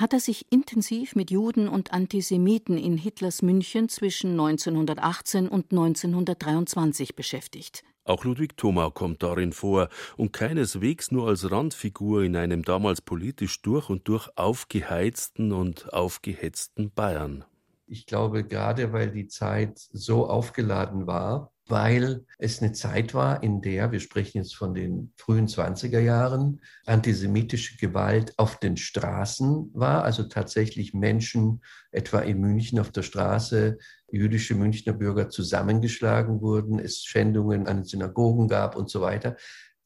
hat 0.00 0.14
er 0.14 0.20
sich 0.20 0.46
intensiv 0.50 1.14
mit 1.14 1.30
Juden 1.30 1.68
und 1.68 1.92
Antisemiten 1.92 2.78
in 2.78 2.96
Hitlers 2.96 3.42
München 3.42 3.90
zwischen 3.90 4.30
1918 4.30 5.46
und 5.46 5.72
1923 5.72 7.14
beschäftigt. 7.14 7.84
Auch 8.04 8.24
Ludwig 8.24 8.56
Thoma 8.56 8.90
kommt 8.90 9.22
darin 9.22 9.52
vor 9.52 9.90
und 10.16 10.32
keineswegs 10.32 11.10
nur 11.10 11.28
als 11.28 11.50
Randfigur 11.50 12.24
in 12.24 12.34
einem 12.34 12.62
damals 12.62 13.02
politisch 13.02 13.60
durch 13.60 13.90
und 13.90 14.08
durch 14.08 14.28
aufgeheizten 14.36 15.52
und 15.52 15.92
aufgehetzten 15.92 16.90
Bayern. 16.90 17.44
Ich 17.90 18.06
glaube, 18.06 18.44
gerade 18.44 18.92
weil 18.92 19.10
die 19.10 19.26
Zeit 19.26 19.76
so 19.76 20.28
aufgeladen 20.28 21.08
war, 21.08 21.52
weil 21.66 22.24
es 22.38 22.62
eine 22.62 22.70
Zeit 22.72 23.14
war, 23.14 23.42
in 23.42 23.62
der, 23.62 23.90
wir 23.90 23.98
sprechen 23.98 24.38
jetzt 24.38 24.54
von 24.54 24.74
den 24.74 25.12
frühen 25.16 25.48
20er 25.48 25.98
Jahren, 25.98 26.60
antisemitische 26.86 27.78
Gewalt 27.78 28.32
auf 28.38 28.60
den 28.60 28.76
Straßen 28.76 29.70
war, 29.74 30.04
also 30.04 30.22
tatsächlich 30.22 30.94
Menschen, 30.94 31.62
etwa 31.90 32.20
in 32.20 32.40
München 32.40 32.78
auf 32.78 32.92
der 32.92 33.02
Straße, 33.02 33.78
jüdische 34.12 34.54
Münchner 34.54 34.92
Bürger 34.92 35.28
zusammengeschlagen 35.28 36.40
wurden, 36.40 36.78
es 36.78 37.02
Schändungen 37.02 37.66
an 37.66 37.78
den 37.78 37.84
Synagogen 37.84 38.46
gab 38.46 38.76
und 38.76 38.88
so 38.88 39.00
weiter. 39.00 39.34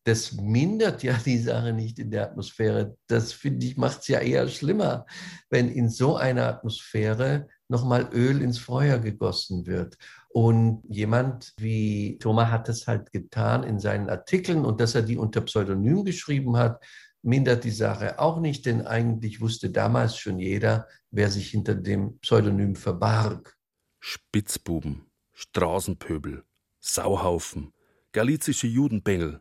Das 0.05 0.33
mindert 0.33 1.03
ja 1.03 1.19
die 1.25 1.39
Sache 1.39 1.73
nicht 1.73 1.99
in 1.99 2.11
der 2.11 2.25
Atmosphäre. 2.25 2.99
Das 3.07 3.33
finde 3.33 3.65
ich 3.65 3.79
macht 3.79 4.01
es 4.03 4.09
ja 4.09 4.19
eher 4.19 4.47
schlimmer, 4.49 5.07
wenn 5.49 5.71
in 5.71 5.89
so 5.89 6.17
einer 6.17 6.47
Atmosphäre 6.49 7.49
nochmal 7.69 8.09
Öl 8.13 8.43
ins 8.43 8.59
Feuer 8.59 8.99
gegossen 8.99 9.67
wird. 9.67 9.97
Und 10.29 10.83
jemand 10.89 11.53
wie 11.59 12.19
Thomas 12.19 12.51
hat 12.51 12.69
das 12.69 12.87
halt 12.87 13.13
getan 13.13 13.63
in 13.63 13.79
seinen 13.79 14.11
Artikeln 14.11 14.65
und 14.65 14.81
dass 14.81 14.95
er 14.95 15.03
die 15.03 15.17
unter 15.17 15.41
Pseudonym 15.43 16.05
geschrieben 16.05 16.57
hat, 16.57 16.85
mindert 17.23 17.65
die 17.65 17.71
Sache 17.71 18.19
auch 18.19 18.41
nicht, 18.41 18.67
denn 18.67 18.87
eigentlich 18.87 19.41
wusste 19.41 19.71
damals 19.71 20.17
schon 20.17 20.39
jeder, 20.39 20.87
wer 21.11 21.31
sich 21.31 21.51
hinter 21.51 21.75
dem 21.75 22.19
Pseudonym 22.19 22.77
verbarg. 22.77 23.57
Spitzbuben, 24.01 25.07
Straßenpöbel, 25.33 26.45
Sauhaufen, 26.81 27.73
galizische 28.13 28.67
Judenbengel. 28.67 29.41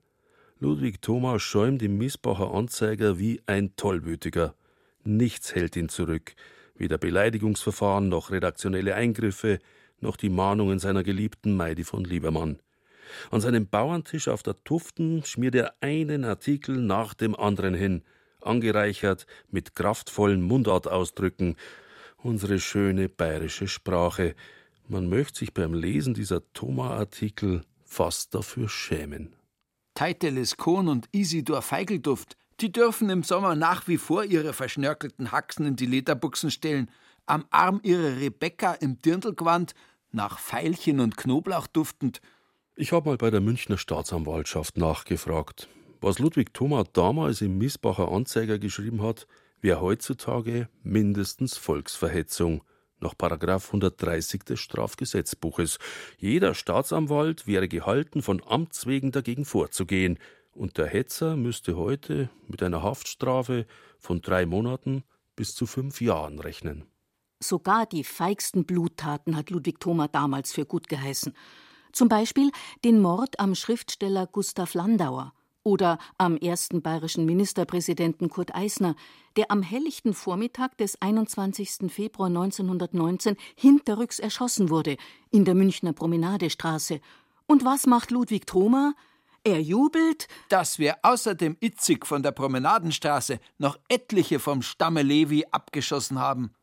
Ludwig 0.60 1.02
Thomas 1.02 1.42
schäumt 1.42 1.82
im 1.82 1.98
Missbacher 1.98 2.54
Anzeiger 2.54 3.20
wie 3.20 3.42
ein 3.48 3.76
Tollwütiger. 3.76 4.56
Nichts 5.04 5.54
hält 5.54 5.76
ihn 5.76 5.90
zurück, 5.90 6.36
weder 6.76 6.98
Beleidigungsverfahren 6.98 8.10
noch 8.10 8.32
redaktionelle 8.32 8.96
Eingriffe, 8.96 9.60
noch 10.00 10.18
die 10.18 10.30
Mahnungen 10.30 10.80
seiner 10.80 11.04
geliebten 11.04 11.56
Meidi 11.56 11.84
von 11.84 12.04
Liebermann. 12.04 12.60
An 13.32 13.42
seinem 13.42 13.68
Bauerntisch 13.68 14.28
auf 14.28 14.44
der 14.44 14.62
Tuften 14.64 15.24
schmiert 15.24 15.56
er 15.56 15.76
einen 15.82 16.26
Artikel 16.26 16.78
nach 16.78 17.14
dem 17.14 17.36
anderen 17.36 17.74
hin, 17.74 18.04
angereichert 18.42 19.26
mit 19.50 19.76
kraftvollen 19.76 20.42
Mundartausdrücken, 20.42 21.56
unsere 22.18 22.60
schöne 22.60 23.10
bayerische 23.10 23.68
Sprache. 23.68 24.36
Man 24.88 25.10
möchte 25.10 25.40
sich 25.40 25.54
beim 25.54 25.74
Lesen 25.74 26.14
dieser 26.14 26.42
Thoma-Artikel 26.54 27.62
fast 27.86 28.34
dafür 28.34 28.70
schämen. 28.70 29.36
Teiteles 29.94 30.58
Kohn 30.58 30.88
und 30.88 31.08
Isidor 31.12 31.62
Feigelduft, 31.62 32.36
die 32.60 32.72
dürfen 32.72 33.10
im 33.10 33.24
Sommer 33.24 33.56
nach 33.56 33.88
wie 33.88 33.98
vor 33.98 34.24
ihre 34.24 34.54
verschnörkelten 34.54 35.32
Haxen 35.32 35.66
in 35.66 35.76
die 35.76 35.86
Lederbuchsen 35.86 36.52
stellen, 36.52 36.90
am 37.26 37.46
Arm 37.50 37.80
ihre 37.84 38.20
Rebecca 38.20 38.74
im 38.74 39.02
Dirndlgewand 39.02 39.74
nach 40.12 40.40
Veilchen 40.40 41.00
und 41.00 41.18
Knoblauch 41.18 41.68
duftend. 41.68 42.22
Ich 42.76 42.92
habe 42.92 43.10
mal 43.10 43.18
bei 43.18 43.30
der 43.30 43.42
Münchner 43.42 43.78
Staatsanwaltschaft 43.78 44.78
nachgefragt. 44.78 45.68
Was 46.02 46.20
Ludwig 46.20 46.54
Thoma 46.54 46.84
damals 46.92 47.42
im 47.42 47.58
Missbacher 47.58 48.12
Anzeiger 48.12 48.60
geschrieben 48.60 49.02
hat, 49.02 49.28
wäre 49.62 49.80
heutzutage 49.80 50.68
mindestens 50.84 51.58
Volksverhetzung 51.58 52.64
nach 53.00 53.16
130 53.20 54.44
des 54.44 54.60
Strafgesetzbuches. 54.60 55.78
Jeder 56.18 56.56
Staatsanwalt 56.56 57.48
wäre 57.48 57.68
gehalten, 57.68 58.22
von 58.22 58.42
Amts 58.46 58.88
wegen 58.88 59.12
dagegen 59.12 59.46
vorzugehen, 59.46 60.18
und 60.56 60.78
der 60.78 60.88
Hetzer 60.88 61.36
müsste 61.36 61.78
heute 61.78 62.30
mit 62.48 62.64
einer 62.64 62.84
Haftstrafe 62.84 63.66
von 64.00 64.22
drei 64.22 64.46
Monaten 64.46 65.04
bis 65.36 65.56
zu 65.56 65.66
fünf 65.66 66.02
Jahren 66.02 66.40
rechnen. 66.40 66.86
Sogar 67.40 67.86
die 67.86 68.04
feigsten 68.04 68.66
Bluttaten 68.66 69.36
hat 69.36 69.50
Ludwig 69.50 69.80
Thoma 69.80 70.08
damals 70.08 70.54
für 70.54 70.66
gut 70.66 70.88
geheißen. 70.88 71.34
Zum 71.92 72.08
Beispiel 72.08 72.52
den 72.84 73.02
Mord 73.02 73.40
am 73.40 73.54
Schriftsteller 73.54 74.28
Gustav 74.28 74.74
Landauer 74.74 75.34
oder 75.64 75.98
am 76.18 76.38
ersten 76.38 76.82
bayerischen 76.82 77.26
Ministerpräsidenten 77.26 78.30
Kurt 78.30 78.56
Eisner, 78.56 78.96
der 79.38 79.52
am 79.52 79.62
helllichten 79.62 80.14
Vormittag 80.14 80.78
des 80.78 81.02
21. 81.02 81.92
Februar 81.92 82.28
1919 82.28 83.38
hinterrücks 83.56 84.20
erschossen 84.20 84.70
wurde 84.70 84.98
in 85.32 85.46
der 85.46 85.56
Münchner 85.56 85.94
Promenadestraße. 85.94 87.00
Und 87.46 87.66
was 87.66 87.86
macht 87.88 88.12
Ludwig 88.12 88.46
Thoma? 88.46 88.94
Er 89.44 89.62
jubelt, 89.62 90.28
dass 90.50 90.80
wir 90.80 90.98
außer 91.02 91.36
dem 91.36 91.58
Itzig 91.60 92.06
von 92.06 92.24
der 92.24 92.32
Promenadenstraße 92.32 93.40
noch 93.58 93.78
etliche 93.90 94.40
vom 94.40 94.62
Stamme 94.62 95.02
Levi 95.02 95.46
abgeschossen 95.52 96.20
haben 96.20 96.56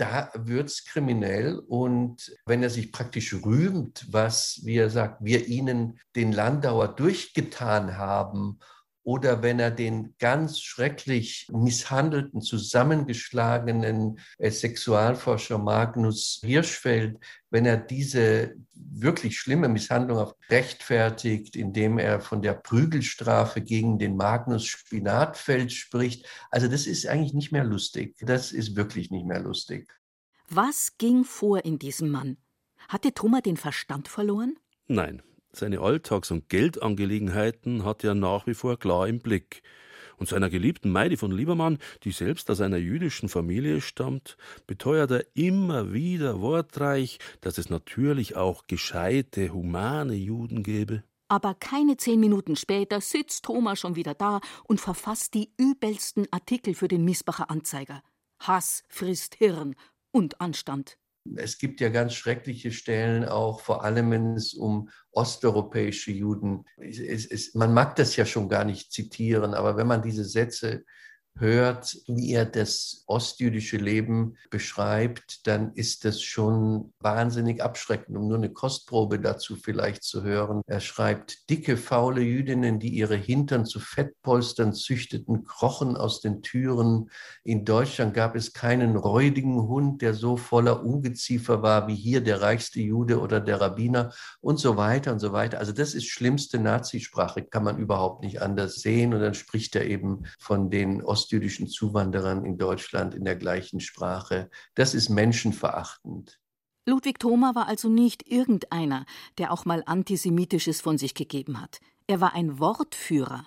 da 0.00 0.30
wird 0.34 0.68
es 0.68 0.84
kriminell. 0.84 1.58
Und 1.58 2.34
wenn 2.46 2.62
er 2.62 2.70
sich 2.70 2.90
praktisch 2.90 3.34
rühmt, 3.34 4.06
was, 4.10 4.60
wie 4.64 4.76
er 4.76 4.90
sagt, 4.90 5.22
wir 5.22 5.46
ihnen 5.46 6.00
den 6.16 6.32
Landauer 6.32 6.88
durchgetan 6.88 7.98
haben, 7.98 8.60
oder 9.02 9.42
wenn 9.42 9.58
er 9.58 9.70
den 9.70 10.14
ganz 10.18 10.60
schrecklich 10.60 11.48
misshandelten, 11.50 12.42
zusammengeschlagenen 12.42 14.18
äh, 14.38 14.50
Sexualforscher 14.50 15.58
Magnus 15.58 16.40
Hirschfeld, 16.42 17.18
wenn 17.50 17.66
er 17.66 17.76
diese 17.76 18.54
wirklich 18.74 19.38
schlimme 19.38 19.68
Misshandlung 19.68 20.32
rechtfertigt, 20.48 21.56
indem 21.56 21.98
er 21.98 22.20
von 22.20 22.42
der 22.42 22.54
Prügelstrafe 22.54 23.60
gegen 23.60 23.98
den 23.98 24.16
Magnus 24.16 24.66
Spinatfeld 24.66 25.72
spricht. 25.72 26.26
Also 26.50 26.68
das 26.68 26.86
ist 26.86 27.06
eigentlich 27.06 27.34
nicht 27.34 27.52
mehr 27.52 27.64
lustig. 27.64 28.16
Das 28.20 28.52
ist 28.52 28.76
wirklich 28.76 29.10
nicht 29.10 29.26
mehr 29.26 29.40
lustig. 29.40 29.90
Was 30.48 30.98
ging 30.98 31.24
vor 31.24 31.64
in 31.64 31.78
diesem 31.78 32.10
Mann? 32.10 32.36
Hatte 32.88 33.12
Thomas 33.12 33.42
den 33.42 33.56
Verstand 33.56 34.08
verloren? 34.08 34.58
Nein, 34.88 35.22
seine 35.52 35.80
Alltags- 35.80 36.30
und 36.30 36.48
Geldangelegenheiten 36.48 37.84
hat 37.84 38.04
er 38.04 38.14
nach 38.14 38.46
wie 38.46 38.54
vor 38.54 38.78
klar 38.78 39.08
im 39.08 39.20
Blick. 39.20 39.62
Und 40.16 40.28
seiner 40.28 40.50
geliebten 40.50 40.90
Meidi 40.92 41.16
von 41.16 41.32
Liebermann, 41.32 41.78
die 42.04 42.12
selbst 42.12 42.50
aus 42.50 42.60
einer 42.60 42.76
jüdischen 42.76 43.30
Familie 43.30 43.80
stammt, 43.80 44.36
beteuert 44.66 45.10
er 45.10 45.24
immer 45.34 45.94
wieder 45.94 46.40
wortreich, 46.40 47.18
dass 47.40 47.56
es 47.56 47.70
natürlich 47.70 48.36
auch 48.36 48.66
gescheite, 48.66 49.54
humane 49.54 50.14
Juden 50.14 50.62
gäbe. 50.62 51.02
Aber 51.28 51.54
keine 51.54 51.96
zehn 51.96 52.20
Minuten 52.20 52.56
später 52.56 53.00
sitzt 53.00 53.44
Thomas 53.44 53.78
schon 53.78 53.96
wieder 53.96 54.14
da 54.14 54.40
und 54.64 54.80
verfasst 54.80 55.32
die 55.32 55.52
übelsten 55.56 56.26
Artikel 56.32 56.74
für 56.74 56.88
den 56.88 57.04
Missbacher 57.04 57.50
Anzeiger. 57.50 58.02
Hass 58.40 58.82
frisst 58.88 59.36
Hirn 59.36 59.74
und 60.10 60.40
Anstand. 60.40 60.98
Es 61.36 61.58
gibt 61.58 61.80
ja 61.80 61.90
ganz 61.90 62.14
schreckliche 62.14 62.72
Stellen 62.72 63.24
auch, 63.24 63.60
vor 63.60 63.84
allem 63.84 64.10
wenn 64.10 64.34
es 64.36 64.54
um 64.54 64.88
osteuropäische 65.12 66.12
Juden. 66.12 66.64
Es, 66.78 67.26
es, 67.26 67.54
man 67.54 67.74
mag 67.74 67.96
das 67.96 68.16
ja 68.16 68.24
schon 68.24 68.48
gar 68.48 68.64
nicht 68.64 68.92
zitieren, 68.92 69.54
aber 69.54 69.76
wenn 69.76 69.86
man 69.86 70.02
diese 70.02 70.24
Sätze 70.24 70.84
hört, 71.38 71.96
wie 72.06 72.32
er 72.32 72.44
das 72.44 73.04
ostjüdische 73.06 73.78
Leben 73.78 74.36
beschreibt, 74.50 75.46
dann 75.46 75.72
ist 75.74 76.04
das 76.04 76.20
schon 76.20 76.92
wahnsinnig 77.00 77.62
abschreckend, 77.62 78.16
um 78.16 78.28
nur 78.28 78.36
eine 78.36 78.52
Kostprobe 78.52 79.18
dazu 79.18 79.56
vielleicht 79.56 80.02
zu 80.02 80.22
hören. 80.22 80.62
Er 80.66 80.80
schreibt, 80.80 81.48
dicke, 81.48 81.76
faule 81.76 82.20
Jüdinnen, 82.20 82.78
die 82.78 82.90
ihre 82.90 83.16
Hintern 83.16 83.64
zu 83.64 83.80
Fettpolstern 83.80 84.74
züchteten, 84.74 85.44
krochen 85.44 85.96
aus 85.96 86.20
den 86.20 86.42
Türen. 86.42 87.10
In 87.42 87.64
Deutschland 87.64 88.12
gab 88.12 88.36
es 88.36 88.52
keinen 88.52 88.96
räudigen 88.96 89.62
Hund, 89.62 90.02
der 90.02 90.14
so 90.14 90.36
voller 90.36 90.84
Ungeziefer 90.84 91.62
war 91.62 91.88
wie 91.88 91.94
hier 91.94 92.20
der 92.20 92.42
reichste 92.42 92.80
Jude 92.80 93.20
oder 93.20 93.40
der 93.40 93.60
Rabbiner 93.60 94.12
und 94.40 94.58
so 94.58 94.76
weiter 94.76 95.12
und 95.12 95.20
so 95.20 95.32
weiter. 95.32 95.58
Also 95.58 95.72
das 95.72 95.94
ist 95.94 96.08
schlimmste 96.08 96.58
Nazisprache, 96.58 97.42
kann 97.42 97.64
man 97.64 97.78
überhaupt 97.78 98.22
nicht 98.22 98.42
anders 98.42 98.76
sehen. 98.76 99.14
Und 99.14 99.20
dann 99.20 99.34
spricht 99.34 99.74
er 99.74 99.86
eben 99.86 100.24
von 100.38 100.70
den 100.70 101.02
Ost 101.02 101.19
ostjüdischen 101.20 101.68
Zuwanderern 101.68 102.46
in 102.46 102.56
Deutschland 102.56 103.14
in 103.14 103.24
der 103.24 103.36
gleichen 103.36 103.80
Sprache. 103.80 104.50
Das 104.74 104.94
ist 104.94 105.10
menschenverachtend. 105.10 106.40
Ludwig 106.86 107.18
Thoma 107.18 107.54
war 107.54 107.68
also 107.68 107.90
nicht 107.90 108.26
irgendeiner, 108.26 109.04
der 109.36 109.52
auch 109.52 109.66
mal 109.66 109.82
Antisemitisches 109.84 110.80
von 110.80 110.96
sich 110.96 111.14
gegeben 111.14 111.60
hat. 111.60 111.80
Er 112.06 112.22
war 112.22 112.32
ein 112.32 112.58
Wortführer. 112.58 113.46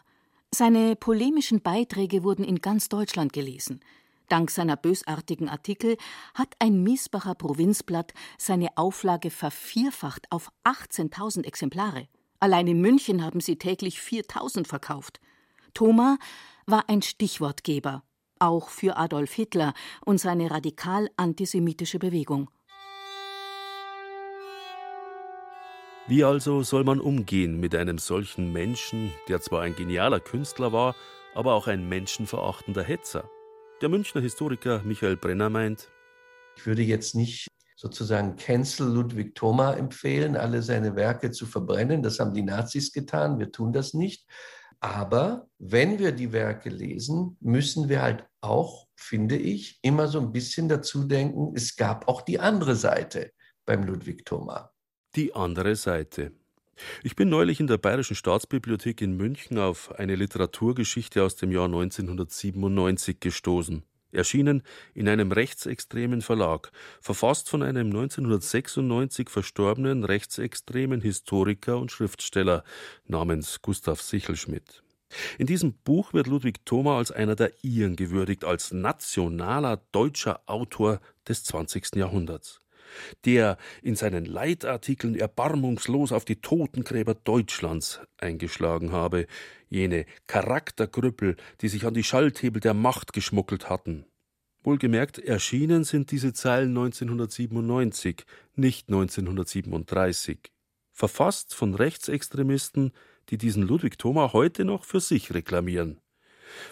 Seine 0.53 0.95
polemischen 0.95 1.61
Beiträge 1.61 2.23
wurden 2.23 2.45
in 2.45 2.61
ganz 2.61 2.89
Deutschland 2.89 3.33
gelesen. 3.33 3.79
Dank 4.29 4.51
seiner 4.51 4.77
bösartigen 4.77 5.49
Artikel 5.49 5.97
hat 6.35 6.53
ein 6.59 6.83
Miesbacher 6.83 7.33
Provinzblatt 7.33 8.13
seine 8.37 8.77
Auflage 8.77 9.31
vervierfacht 9.31 10.31
auf 10.31 10.51
18.000 10.63 11.43
Exemplare. 11.43 12.07
Allein 12.39 12.67
in 12.67 12.81
München 12.81 13.23
haben 13.23 13.41
sie 13.41 13.57
täglich 13.57 13.97
4.000 13.97 14.67
verkauft. 14.67 15.19
Thoma 15.73 16.17
war 16.65 16.89
ein 16.89 17.01
Stichwortgeber, 17.01 18.03
auch 18.39 18.69
für 18.69 18.97
Adolf 18.97 19.33
Hitler 19.33 19.73
und 20.05 20.19
seine 20.19 20.51
radikal 20.51 21.09
antisemitische 21.17 21.99
Bewegung. 21.99 22.49
Wie 26.07 26.23
also 26.25 26.63
soll 26.63 26.83
man 26.83 26.99
umgehen 26.99 27.59
mit 27.59 27.73
einem 27.75 27.97
solchen 27.97 28.51
Menschen, 28.51 29.13
der 29.29 29.39
zwar 29.39 29.61
ein 29.61 29.75
genialer 29.75 30.19
Künstler 30.19 30.73
war, 30.73 30.95
aber 31.33 31.53
auch 31.53 31.67
ein 31.67 31.87
menschenverachtender 31.87 32.83
Hetzer? 32.83 33.29
Der 33.81 33.87
Münchner 33.87 34.21
Historiker 34.21 34.81
Michael 34.83 35.15
Brenner 35.15 35.49
meint, 35.49 35.89
ich 36.57 36.65
würde 36.65 36.81
jetzt 36.81 37.15
nicht 37.15 37.47
sozusagen 37.75 38.35
Cancel 38.35 38.87
Ludwig 38.87 39.35
Thoma 39.35 39.73
empfehlen, 39.73 40.37
alle 40.37 40.61
seine 40.61 40.95
Werke 40.95 41.31
zu 41.31 41.45
verbrennen. 41.45 42.03
Das 42.03 42.19
haben 42.19 42.33
die 42.33 42.43
Nazis 42.43 42.91
getan, 42.91 43.39
wir 43.39 43.51
tun 43.51 43.73
das 43.73 43.93
nicht. 43.93 44.25
Aber 44.83 45.47
wenn 45.59 45.97
wir 45.97 46.11
die 46.11 46.33
Werke 46.33 46.67
lesen, 46.67 47.37
müssen 47.39 47.87
wir 47.87 48.01
halt 48.01 48.27
auch, 48.41 48.89
finde 48.97 49.37
ich, 49.37 49.79
immer 49.81 50.09
so 50.09 50.19
ein 50.19 50.33
bisschen 50.33 50.67
dazu 50.67 51.05
denken, 51.05 51.53
es 51.55 51.77
gab 51.77 52.09
auch 52.09 52.21
die 52.21 52.41
andere 52.41 52.75
Seite 52.75 53.31
beim 53.65 53.83
Ludwig 53.83 54.25
Thoma. 54.25 54.73
Die 55.15 55.33
andere 55.33 55.77
Seite. 55.77 56.33
Ich 57.01 57.15
bin 57.15 57.29
neulich 57.29 57.61
in 57.61 57.67
der 57.67 57.77
Bayerischen 57.77 58.17
Staatsbibliothek 58.17 58.99
in 59.01 59.15
München 59.15 59.57
auf 59.57 59.97
eine 59.97 60.15
Literaturgeschichte 60.15 61.23
aus 61.23 61.37
dem 61.37 61.53
Jahr 61.53 61.65
1997 61.65 63.21
gestoßen 63.21 63.85
erschienen 64.13 64.63
in 64.93 65.07
einem 65.07 65.31
rechtsextremen 65.31 66.21
Verlag, 66.21 66.71
verfasst 67.01 67.49
von 67.49 67.63
einem 67.63 67.87
1996 67.87 69.29
verstorbenen 69.29 70.03
rechtsextremen 70.03 71.01
Historiker 71.01 71.77
und 71.77 71.91
Schriftsteller 71.91 72.63
namens 73.05 73.61
Gustav 73.61 74.01
Sichelschmidt. 74.01 74.83
In 75.37 75.45
diesem 75.45 75.73
Buch 75.73 76.13
wird 76.13 76.27
Ludwig 76.27 76.65
Thoma 76.65 76.97
als 76.97 77.11
einer 77.11 77.35
der 77.35 77.51
Iren 77.63 77.95
gewürdigt, 77.95 78.45
als 78.45 78.71
nationaler 78.71 79.81
deutscher 79.91 80.41
Autor 80.47 80.99
des 81.27 81.43
20. 81.43 81.95
Jahrhunderts 81.95 82.62
der 83.25 83.57
in 83.81 83.95
seinen 83.95 84.25
Leitartikeln 84.25 85.15
erbarmungslos 85.15 86.11
auf 86.11 86.25
die 86.25 86.41
Totengräber 86.41 87.15
Deutschlands 87.15 88.01
eingeschlagen 88.17 88.91
habe, 88.91 89.27
jene 89.69 90.05
Charakterkrüppel, 90.27 91.35
die 91.61 91.67
sich 91.67 91.85
an 91.85 91.93
die 91.93 92.03
Schalthebel 92.03 92.59
der 92.59 92.73
Macht 92.73 93.13
geschmuggelt 93.13 93.69
hatten. 93.69 94.05
Wohlgemerkt, 94.63 95.19
erschienen 95.19 95.83
sind 95.83 96.11
diese 96.11 96.31
Zeilen 96.31 96.69
1997, 96.69 98.23
nicht 98.55 98.87
1937. 98.87 100.51
Verfasst 100.93 101.53
von 101.53 101.75
Rechtsextremisten, 101.75 102.93
die 103.29 103.37
diesen 103.37 103.63
Ludwig 103.63 103.97
Thoma 103.97 104.31
heute 104.31 104.63
noch 104.63 104.85
für 104.85 104.99
sich 104.99 105.33
reklamieren. 105.33 105.99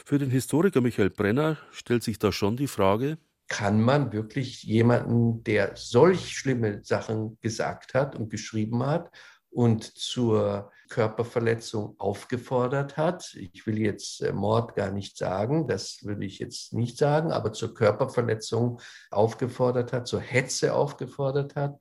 Für 0.05 0.19
den 0.19 0.29
Historiker 0.29 0.79
Michael 0.79 1.09
Brenner 1.09 1.57
stellt 1.71 2.03
sich 2.03 2.19
da 2.19 2.31
schon 2.31 2.55
die 2.55 2.67
Frage, 2.67 3.17
kann 3.51 3.81
man 3.81 4.13
wirklich 4.13 4.63
jemanden, 4.63 5.43
der 5.43 5.73
solch 5.75 6.37
schlimme 6.37 6.79
Sachen 6.85 7.37
gesagt 7.41 7.93
hat 7.93 8.15
und 8.15 8.29
geschrieben 8.29 8.85
hat 8.85 9.11
und 9.49 9.83
zur 9.83 10.71
Körperverletzung 10.87 11.95
aufgefordert 11.99 12.95
hat. 12.95 13.33
Ich 13.33 13.67
will 13.67 13.77
jetzt 13.77 14.21
äh, 14.21 14.31
Mord 14.31 14.75
gar 14.75 14.91
nicht 14.91 15.17
sagen, 15.17 15.67
das 15.67 15.99
würde 16.05 16.23
ich 16.23 16.39
jetzt 16.39 16.71
nicht 16.71 16.97
sagen, 16.97 17.33
aber 17.33 17.51
zur 17.51 17.73
Körperverletzung 17.73 18.79
aufgefordert 19.09 19.91
hat, 19.91 20.07
zur 20.07 20.21
Hetze 20.21 20.73
aufgefordert 20.73 21.57
hat, 21.57 21.77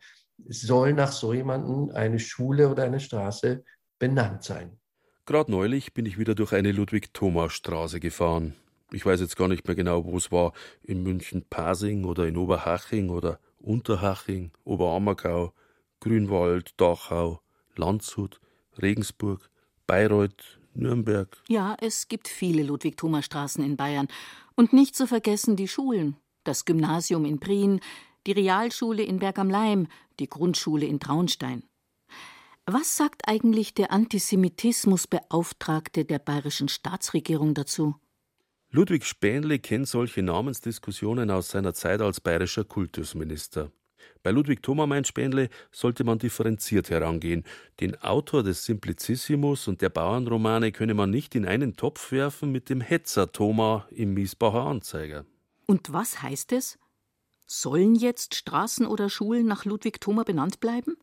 soll 0.49 0.93
nach 0.93 1.13
so 1.13 1.33
jemandem 1.33 1.95
eine 1.95 2.19
Schule 2.19 2.69
oder 2.69 2.83
eine 2.83 2.99
Straße 2.99 3.63
benannt 4.01 4.43
sein. 4.43 4.77
Gerade 5.25 5.53
neulich 5.53 5.95
bin 5.95 6.05
ich 6.05 6.19
wieder 6.19 6.35
durch 6.35 6.53
eine 6.53 6.73
Ludwig-Thomas-Straße 6.73 8.01
gefahren. 8.01 8.57
Ich 8.93 9.07
weiß 9.07 9.21
jetzt 9.21 9.37
gar 9.37 9.49
nicht 9.49 9.67
mehr 9.67 9.77
genau, 9.77 10.05
wo 10.05 10.17
es 10.17 10.33
war. 10.33 10.53
In 10.83 11.03
München-Pasing 11.03 12.05
oder 12.05 12.27
in 12.27 12.37
Oberhaching 12.37 13.11
oder 13.11 13.39
Unterhaching, 13.59 14.51
Oberammergau, 14.65 15.53
Grünwald, 16.01 16.81
Dachau, 16.81 17.41
Landshut, 17.77 18.41
Regensburg, 18.81 19.51
Bayreuth, 19.87 20.59
Nürnberg. 20.75 21.37
Ja, 21.49 21.77
es 21.81 22.09
gibt 22.09 22.29
viele 22.29 22.63
Ludwig-Thomas-Straßen 22.63 23.65
in 23.65 23.77
Bayern. 23.77 24.09
Und 24.57 24.73
nicht 24.73 24.97
zu 24.97 25.07
vergessen 25.07 25.57
die 25.57 25.69
Schulen. 25.69 26.17
Das 26.45 26.65
Gymnasium 26.65 27.25
in 27.25 27.39
Prien, 27.39 27.81
die 28.27 28.33
Realschule 28.33 29.03
in 29.03 29.19
Berg 29.19 29.39
am 29.39 29.51
Leim, 29.51 29.89
die 30.19 30.29
Grundschule 30.29 30.87
in 30.87 31.01
Traunstein. 31.01 31.65
Was 32.67 32.97
sagt 32.97 33.23
eigentlich 33.27 33.75
der 33.75 33.93
Antisemitismusbeauftragte 33.93 36.05
der 36.05 36.19
bayerischen 36.19 36.69
Staatsregierung 36.69 37.55
dazu? 37.55 37.95
Ludwig 38.73 39.05
Spähnle 39.05 39.59
kennt 39.59 39.89
solche 39.89 40.23
Namensdiskussionen 40.23 41.33
aus 41.33 41.49
seiner 41.49 41.75
Zeit 41.75 42.01
als 42.01 42.21
bayerischer 42.21 42.63
Kultusminister. 42.63 43.73
Bei 44.23 44.31
Ludwig 44.31 44.63
Thoma 44.63 44.87
meint 44.87 45.09
Spähnle, 45.09 45.49
sollte 45.73 46.05
man 46.05 46.21
differenziert 46.21 46.89
herangehen. 46.89 47.43
Den 47.81 48.01
Autor 48.01 48.45
des 48.45 48.65
Simplicissimus 48.65 49.67
und 49.67 49.83
der 49.83 49.89
Bauernromane 49.89 50.71
könne 50.71 50.95
man 50.95 51.11
nicht 51.11 51.35
in 51.35 51.47
einen 51.47 51.75
Topf 51.75 52.13
werfen 52.13 52.53
mit 52.53 52.71
dem 52.71 52.81
Hetzer 52.81 53.33
Thoma 53.33 53.89
im 53.91 54.15
Miesbacher 54.15 54.65
Anzeiger. 54.65 55.25
Und 55.67 55.93
was 55.93 56.23
heißt 56.23 56.53
es? 56.53 56.79
Sollen 57.47 57.97
jetzt 57.97 58.37
Straßen 58.37 58.87
oder 58.87 59.11
Schulen 59.11 59.47
nach 59.47 59.65
Ludwig 59.65 60.01
Thoma 60.01 60.23
benannt 60.23 60.61
bleiben? 60.61 60.97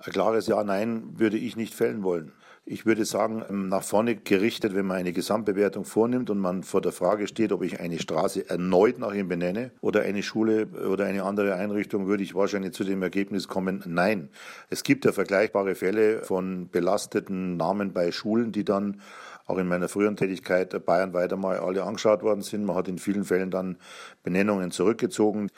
Ein 0.00 0.12
klares 0.12 0.46
Ja, 0.46 0.62
Nein 0.62 1.18
würde 1.18 1.36
ich 1.36 1.56
nicht 1.56 1.74
fällen 1.74 2.04
wollen. 2.04 2.30
Ich 2.64 2.86
würde 2.86 3.04
sagen, 3.04 3.42
ähm, 3.48 3.68
nach 3.68 3.82
vorne 3.82 4.14
gerichtet, 4.14 4.74
wenn 4.76 4.86
man 4.86 4.98
eine 4.98 5.12
Gesamtbewertung 5.12 5.84
vornimmt 5.84 6.30
und 6.30 6.38
man 6.38 6.62
vor 6.62 6.80
der 6.80 6.92
Frage 6.92 7.26
steht, 7.26 7.50
ob 7.50 7.62
ich 7.62 7.80
eine 7.80 7.98
Straße 7.98 8.48
erneut 8.48 8.98
nach 8.98 9.12
ihm 9.12 9.26
benenne 9.26 9.72
oder 9.80 10.02
eine 10.02 10.22
Schule 10.22 10.66
oder 10.88 11.06
eine 11.06 11.24
andere 11.24 11.54
Einrichtung, 11.54 12.06
würde 12.06 12.22
ich 12.22 12.34
wahrscheinlich 12.34 12.74
zu 12.74 12.84
dem 12.84 13.02
Ergebnis 13.02 13.48
kommen, 13.48 13.82
nein. 13.86 14.28
Es 14.70 14.84
gibt 14.84 15.04
ja 15.04 15.12
vergleichbare 15.12 15.74
Fälle 15.74 16.22
von 16.22 16.68
belasteten 16.68 17.56
Namen 17.56 17.92
bei 17.92 18.12
Schulen, 18.12 18.52
die 18.52 18.64
dann 18.64 19.00
auch 19.46 19.56
in 19.56 19.66
meiner 19.66 19.88
früheren 19.88 20.16
Tätigkeit 20.16 20.84
bayernweit 20.84 21.32
einmal 21.32 21.58
alle 21.58 21.82
angeschaut 21.82 22.22
worden 22.22 22.42
sind. 22.42 22.64
Man 22.64 22.76
hat 22.76 22.86
in 22.86 22.98
vielen 22.98 23.24
Fällen 23.24 23.50
dann 23.50 23.78
Benennungen 24.22 24.70
zurückgezogen. 24.70 25.50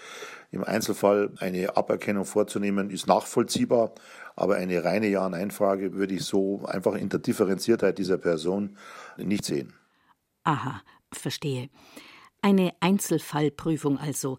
Im 0.53 0.65
Einzelfall 0.65 1.33
eine 1.39 1.77
Aberkennung 1.77 2.25
vorzunehmen, 2.25 2.91
ist 2.91 3.07
nachvollziehbar. 3.07 3.93
Aber 4.35 4.57
eine 4.57 4.83
reine 4.85 5.09
Ja-Nein-Frage 5.09 5.93
würde 5.95 6.15
ich 6.15 6.25
so 6.25 6.65
einfach 6.65 6.95
in 6.95 7.09
der 7.09 7.21
Differenziertheit 7.21 7.99
dieser 7.99 8.19
Person 8.19 8.77
nicht 9.17 9.45
sehen. 9.45 9.75
Aha, 10.45 10.83
verstehe. 11.13 11.69
Eine 12.43 12.73
Einzelfallprüfung 12.81 13.99
also. 13.99 14.39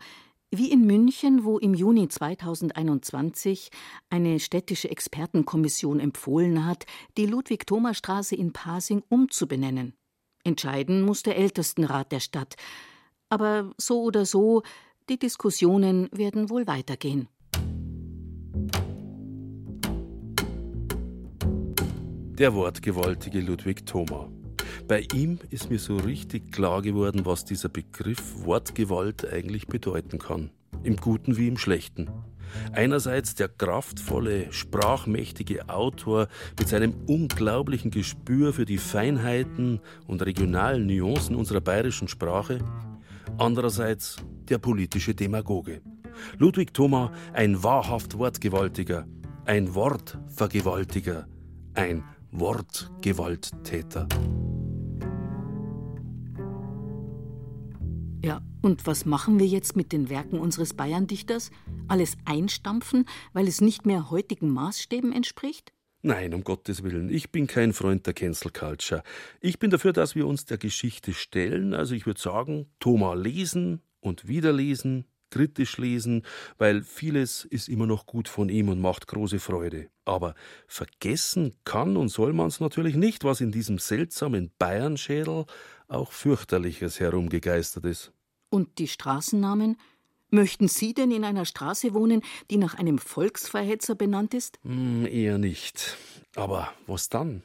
Wie 0.54 0.70
in 0.70 0.86
München, 0.86 1.46
wo 1.46 1.60
im 1.60 1.74
Juni 1.74 2.10
2021 2.10 3.70
eine 4.10 4.42
städtische 4.42 4.92
Expertenkommission 4.92 6.02
empfohlen 6.02 6.66
hat, 6.66 6.86
die 7.18 7.26
Ludwig-Thoma-Straße 7.26 8.36
in 8.36 8.52
Pasing 8.52 9.02
umzubenennen. 9.08 9.94
Entscheiden 10.44 11.04
muss 11.04 11.24
der 11.24 11.38
Ältestenrat 11.38 12.12
der 12.12 12.20
Stadt. 12.20 12.56
Aber 13.30 13.72
so 13.78 14.02
oder 14.02 14.26
so, 14.26 14.64
die 15.10 15.18
Diskussionen 15.18 16.10
werden 16.12 16.50
wohl 16.50 16.68
weitergehen. 16.68 17.28
Der 22.38 22.54
wortgewaltige 22.54 23.40
Ludwig 23.40 23.86
Thoma. 23.86 24.30
Bei 24.88 25.06
ihm 25.14 25.40
ist 25.50 25.70
mir 25.70 25.80
so 25.80 25.98
richtig 25.98 26.52
klar 26.52 26.82
geworden, 26.82 27.26
was 27.26 27.46
dieser 27.46 27.70
Begriff 27.70 28.46
Wortgewalt 28.46 29.32
eigentlich 29.32 29.68
bedeuten 29.68 30.18
kann. 30.18 30.50
Im 30.84 30.96
Guten 30.96 31.38
wie 31.38 31.48
im 31.48 31.58
Schlechten. 31.58 32.10
Einerseits 32.74 33.36
der 33.36 33.48
kraftvolle, 33.48 34.52
sprachmächtige 34.52 35.70
Autor 35.70 36.28
mit 36.58 36.68
seinem 36.68 36.94
unglaublichen 37.08 37.92
Gespür 37.92 38.54
für 38.54 38.66
die 38.66 38.78
Feinheiten 38.78 39.80
und 40.08 40.26
regionalen 40.26 40.88
Nuancen 40.88 41.36
unserer 41.36 41.62
bayerischen 41.62 42.08
Sprache. 42.08 42.60
Andererseits 43.38 44.18
der 44.50 44.58
politische 44.58 45.16
Demagoge. 45.16 45.82
Ludwig 46.38 46.74
Thoma, 46.74 47.12
ein 47.34 47.64
wahrhaft 47.64 48.18
Wortgewaltiger, 48.18 49.08
ein 49.46 49.74
Wortvergewaltiger, 49.74 51.28
ein 51.74 52.04
Wortgewalttäter. 52.32 54.08
Ja, 58.24 58.42
und 58.62 58.86
was 58.86 59.06
machen 59.06 59.40
wir 59.40 59.48
jetzt 59.48 59.76
mit 59.76 59.92
den 59.92 60.10
Werken 60.10 60.40
unseres 60.40 60.76
Bayerndichters? 60.76 61.50
Alles 61.88 62.18
einstampfen, 62.26 63.06
weil 63.34 63.48
es 63.48 63.62
nicht 63.62 63.86
mehr 63.86 64.12
heutigen 64.12 64.50
Maßstäben 64.50 65.12
entspricht? 65.12 65.74
Nein, 66.04 66.34
um 66.34 66.44
Gottes 66.44 66.82
Willen. 66.82 67.10
Ich 67.10 67.32
bin 67.32 67.46
kein 67.46 67.74
Freund 67.74 68.08
der 68.08 68.14
Cancel 68.14 68.52
Culture. 68.52 69.04
Ich 69.40 69.60
bin 69.60 69.70
dafür, 69.70 69.94
dass 69.94 70.16
wir 70.16 70.26
uns 70.26 70.46
der 70.46 70.58
Geschichte 70.58 71.14
stellen. 71.14 71.76
Also 71.76 71.94
ich 71.94 72.08
würde 72.08 72.20
sagen, 72.20 72.66
Thomas 72.80 73.18
lesen 73.20 73.82
und 74.00 74.28
wieder 74.28 74.52
lesen, 74.52 75.06
kritisch 75.30 75.78
lesen, 75.78 76.24
weil 76.58 76.82
vieles 76.82 77.46
ist 77.46 77.70
immer 77.70 77.86
noch 77.86 78.08
gut 78.08 78.28
von 78.28 78.50
ihm 78.50 78.70
und 78.70 78.82
macht 78.82 79.08
große 79.08 79.40
Freude. 79.40 79.90
Aber 80.04 80.34
vergessen 80.68 81.54
kann 81.66 81.96
und 81.96 82.10
soll 82.10 82.34
man 82.34 82.48
es 82.48 82.60
natürlich 82.60 82.96
nicht, 82.96 83.24
was 83.24 83.40
in 83.40 83.52
diesem 83.52 83.78
seltsamen 83.78 84.52
Bayernschädel 84.58 85.46
auch 85.88 86.12
fürchterliches 86.12 87.00
herumgegeistert 87.00 87.86
ist. 87.86 88.12
Und 88.50 88.80
die 88.80 88.88
Straßennamen? 88.88 89.78
Möchten 90.34 90.70
Sie 90.70 90.94
denn 90.94 91.12
in 91.12 91.26
einer 91.26 91.44
Straße 91.44 91.94
wohnen, 91.94 92.22
die 92.50 92.56
nach 92.56 92.76
einem 92.76 93.00
Volksverhetzer 93.00 93.96
benannt 93.96 94.34
ist? 94.34 94.60
Hm, 94.64 95.06
eher 95.06 95.38
nicht. 95.38 95.98
Aber 96.38 96.72
was 96.88 97.10
dann? 97.10 97.44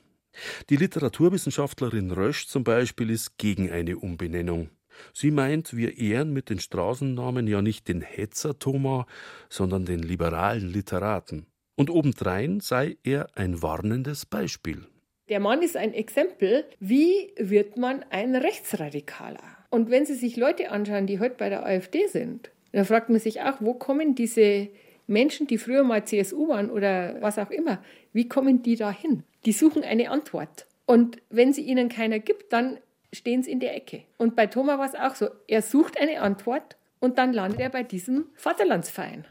Die 0.71 0.77
Literaturwissenschaftlerin 0.77 2.13
Rösch 2.13 2.47
zum 2.47 2.63
Beispiel 2.63 3.11
ist 3.11 3.39
gegen 3.39 3.73
eine 3.73 3.97
Umbenennung. 3.97 4.71
Sie 5.13 5.33
meint, 5.33 5.77
wir 5.77 5.99
ehren 5.99 6.33
mit 6.33 6.49
den 6.49 6.61
Straßennamen 6.61 7.49
ja 7.49 7.61
nicht 7.61 7.89
den 7.89 8.03
Hetzer 8.03 8.57
Thoma, 8.61 9.07
sondern 9.51 9.85
den 9.85 10.01
liberalen 10.01 10.73
Literaten. 10.73 11.47
Und 11.75 11.91
obendrein 11.91 12.61
sei 12.61 12.99
er 13.03 13.27
ein 13.35 13.63
warnendes 13.63 14.27
Beispiel. 14.27 14.87
Der 15.29 15.41
Mann 15.41 15.61
ist 15.61 15.77
ein 15.77 15.93
Exempel, 15.93 16.65
wie 16.79 17.35
wird 17.37 17.77
man 17.77 18.05
ein 18.11 18.37
Rechtsradikaler? 18.37 19.43
Und 19.71 19.91
wenn 19.91 20.07
Sie 20.07 20.15
sich 20.15 20.37
Leute 20.37 20.71
anschauen, 20.71 21.09
die 21.09 21.19
heute 21.19 21.35
bei 21.35 21.49
der 21.49 21.67
AfD 21.67 22.07
sind, 22.07 22.53
dann 22.77 22.85
fragt 22.85 23.09
man 23.09 23.19
sich 23.19 23.41
auch, 23.41 23.55
wo 23.61 23.73
kommen 23.73 24.15
diese 24.15 24.69
Menschen, 25.07 25.47
die 25.47 25.57
früher 25.57 25.83
mal 25.83 26.05
CSU 26.05 26.49
waren 26.49 26.69
oder 26.69 27.23
was 27.23 27.39
auch 27.39 27.51
immer, 27.51 27.83
wie 28.13 28.29
kommen 28.29 28.63
die 28.63 28.77
da 28.77 28.91
hin? 28.91 29.23
Die 29.47 29.53
suchen 29.53 29.83
eine 29.83 30.11
Antwort. 30.11 30.67
Und 30.85 31.17
wenn 31.31 31.55
sie 31.55 31.63
ihnen 31.63 31.89
keiner 31.89 32.19
gibt, 32.19 32.53
dann 32.53 32.77
stehen 33.15 33.43
sie 33.43 33.51
in 33.51 33.61
der 33.61 33.75
Ecke. 33.75 34.03
Und 34.19 34.37
bei 34.37 34.47
Thomas 34.47 34.79
war 34.79 34.85
es 34.85 34.95
auch 34.95 35.15
so. 35.15 35.31
Er 35.49 35.63
sucht 35.63 35.99
eine 35.99 36.21
Antwort 36.21 36.77
und 37.01 37.17
dann 37.17 37.33
landet 37.33 37.61
er 37.61 37.71
bei 37.71 37.83
diesem 37.83 38.27
Vaterlandsverein. 38.35 39.25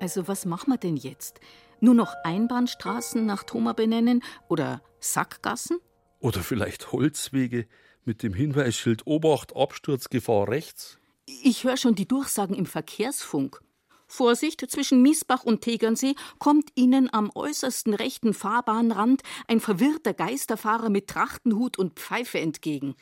Also 0.00 0.26
was 0.26 0.44
machen 0.44 0.72
wir 0.72 0.76
denn 0.76 0.96
jetzt? 0.96 1.38
Nur 1.78 1.94
noch 1.94 2.16
Einbahnstraßen 2.24 3.24
nach 3.24 3.44
Thoma 3.44 3.74
benennen 3.74 4.24
oder 4.48 4.82
Sackgassen? 4.98 5.78
Oder 6.20 6.42
vielleicht 6.42 6.92
Holzwege 6.92 7.66
mit 8.04 8.22
dem 8.22 8.34
Hinweisschild 8.34 9.06
Obacht, 9.06 9.56
Absturzgefahr 9.56 10.48
rechts? 10.48 10.98
Ich 11.42 11.64
höre 11.64 11.76
schon 11.76 11.94
die 11.94 12.06
Durchsagen 12.06 12.54
im 12.54 12.66
Verkehrsfunk. 12.66 13.60
Vorsicht, 14.06 14.68
zwischen 14.68 15.02
Miesbach 15.02 15.44
und 15.44 15.62
Tegernsee 15.62 16.14
kommt 16.38 16.70
Ihnen 16.74 17.12
am 17.12 17.30
äußersten 17.34 17.94
rechten 17.94 18.34
Fahrbahnrand 18.34 19.22
ein 19.46 19.60
verwirrter 19.60 20.12
Geisterfahrer 20.12 20.90
mit 20.90 21.06
Trachtenhut 21.06 21.78
und 21.78 21.98
Pfeife 21.98 22.40
entgegen. 22.40 22.96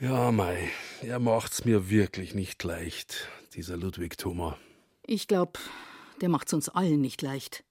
Ja, 0.00 0.32
Mai, 0.32 0.68
er 1.02 1.20
macht's 1.20 1.64
mir 1.64 1.88
wirklich 1.88 2.34
nicht 2.34 2.62
leicht, 2.64 3.28
dieser 3.54 3.76
Ludwig 3.76 4.18
Thoma. 4.18 4.58
Ich 5.06 5.28
glaube, 5.28 5.60
der 6.20 6.28
macht's 6.28 6.52
uns 6.52 6.68
allen 6.68 7.00
nicht 7.00 7.22
leicht. 7.22 7.64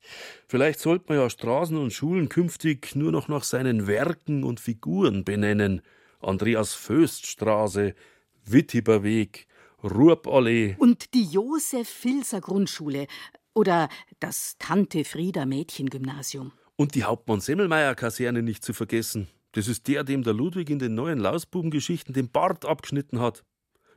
Vielleicht 0.48 0.80
sollte 0.80 1.06
man 1.10 1.18
ja 1.18 1.30
Straßen 1.30 1.78
und 1.78 1.94
Schulen 1.94 2.30
künftig 2.30 2.96
nur 2.96 3.12
noch 3.12 3.28
nach 3.28 3.44
seinen 3.44 3.88
Werken 3.88 4.44
und 4.44 4.60
Figuren 4.60 5.24
benennen. 5.24 5.82
Andreas 6.20 6.74
Föst 6.74 7.28
Straße, 7.28 7.94
Wittiber 8.46 9.04
Weg, 9.04 9.48
Ruhrballee. 9.84 10.76
Und 10.80 11.14
die 11.14 11.26
Josef 11.26 11.88
Filser 11.88 12.42
Grundschule 12.42 13.08
oder 13.54 13.90
das 14.20 14.56
Tante 14.60 15.04
Frieda 15.04 15.46
Mädchengymnasium. 15.46 16.52
Und 16.76 16.96
die 16.96 17.04
Hauptmann 17.04 17.40
Semmelmeier 17.40 17.96
Kaserne 17.96 18.42
nicht 18.42 18.64
zu 18.64 18.74
vergessen. 18.74 19.28
Das 19.54 19.70
ist 19.70 19.88
der, 19.88 20.04
dem 20.04 20.24
der 20.24 20.34
Ludwig 20.34 20.70
in 20.70 20.80
den 20.80 20.96
neuen 20.96 21.20
Lausbubengeschichten 21.20 22.14
den 22.14 22.30
Bart 22.30 22.66
abgeschnitten 22.66 23.22
hat. 23.22 23.46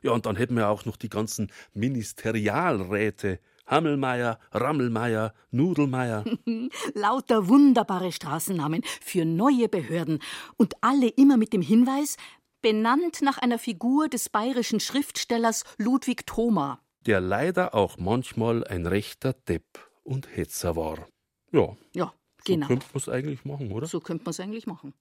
Ja, 0.01 0.11
und 0.11 0.25
dann 0.25 0.37
hätten 0.37 0.55
wir 0.55 0.69
auch 0.69 0.85
noch 0.85 0.95
die 0.95 1.09
ganzen 1.09 1.51
Ministerialräte. 1.73 3.39
Hammelmeier, 3.69 4.39
Rammelmeier, 4.51 5.33
Nudelmeier. 5.51 6.25
Lauter 6.93 7.47
wunderbare 7.47 8.11
Straßennamen 8.11 8.81
für 9.01 9.25
neue 9.25 9.69
Behörden. 9.69 10.19
Und 10.57 10.73
alle 10.81 11.07
immer 11.07 11.37
mit 11.37 11.53
dem 11.53 11.61
Hinweis, 11.61 12.17
benannt 12.61 13.21
nach 13.21 13.37
einer 13.37 13.59
Figur 13.59 14.09
des 14.09 14.29
bayerischen 14.29 14.79
Schriftstellers 14.79 15.63
Ludwig 15.77 16.25
Thoma. 16.25 16.81
Der 17.05 17.21
leider 17.21 17.73
auch 17.75 17.97
manchmal 17.97 18.65
ein 18.65 18.85
rechter 18.85 19.33
Depp 19.33 19.63
und 20.03 20.35
Hetzer 20.35 20.75
war. 20.75 21.07
Ja. 21.51 21.77
Ja, 21.93 22.13
genau. 22.43 22.67
So 22.67 22.73
könnte 22.73 22.87
man 22.93 22.97
es 22.97 23.09
eigentlich 23.09 23.45
machen, 23.45 23.71
oder? 23.71 23.87
So 23.87 23.99
könnte 23.99 24.25
man 24.25 24.31
es 24.31 24.39
eigentlich 24.39 24.67
machen. 24.67 24.93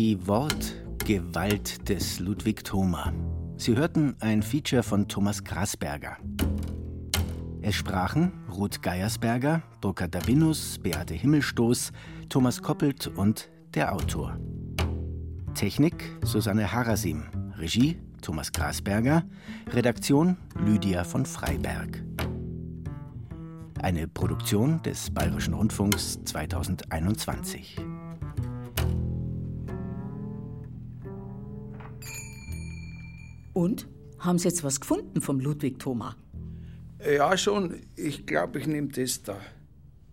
Die 0.00 0.26
Wortgewalt 0.26 1.86
des 1.90 2.20
Ludwig 2.20 2.64
Thoma. 2.64 3.12
Sie 3.58 3.76
hörten 3.76 4.16
ein 4.20 4.42
Feature 4.42 4.82
von 4.82 5.06
Thomas 5.08 5.44
Grasberger. 5.44 6.16
Es 7.60 7.74
sprachen 7.74 8.32
Ruth 8.50 8.80
Geiersberger, 8.80 9.62
Burkhard 9.82 10.14
Davinus, 10.14 10.78
Beate 10.78 11.12
Himmelstoß, 11.12 11.92
Thomas 12.30 12.62
Koppelt 12.62 13.08
und 13.08 13.50
der 13.74 13.92
Autor. 13.92 14.38
Technik 15.52 16.16
Susanne 16.24 16.72
Harasim, 16.72 17.24
Regie 17.58 18.00
Thomas 18.22 18.52
Grasberger, 18.52 19.24
Redaktion 19.70 20.38
Lydia 20.64 21.04
von 21.04 21.26
Freiberg. 21.26 22.02
Eine 23.82 24.08
Produktion 24.08 24.82
des 24.82 25.10
Bayerischen 25.10 25.52
Rundfunks 25.52 26.24
2021. 26.24 27.76
Und? 33.60 33.86
Haben 34.18 34.38
Sie 34.38 34.48
jetzt 34.48 34.64
was 34.64 34.80
gefunden 34.80 35.20
vom 35.20 35.38
Ludwig 35.38 35.78
Thoma? 35.78 36.16
Ja, 37.04 37.36
schon. 37.36 37.82
Ich 37.94 38.24
glaube, 38.24 38.58
ich 38.58 38.66
nehme 38.66 38.88
das 38.88 39.22
da. 39.22 39.36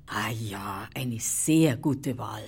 Ah 0.06 0.32
ja, 0.32 0.89
eine 0.93 1.18
sehr 1.22 1.78
gute 1.78 2.18
Wahl. 2.18 2.43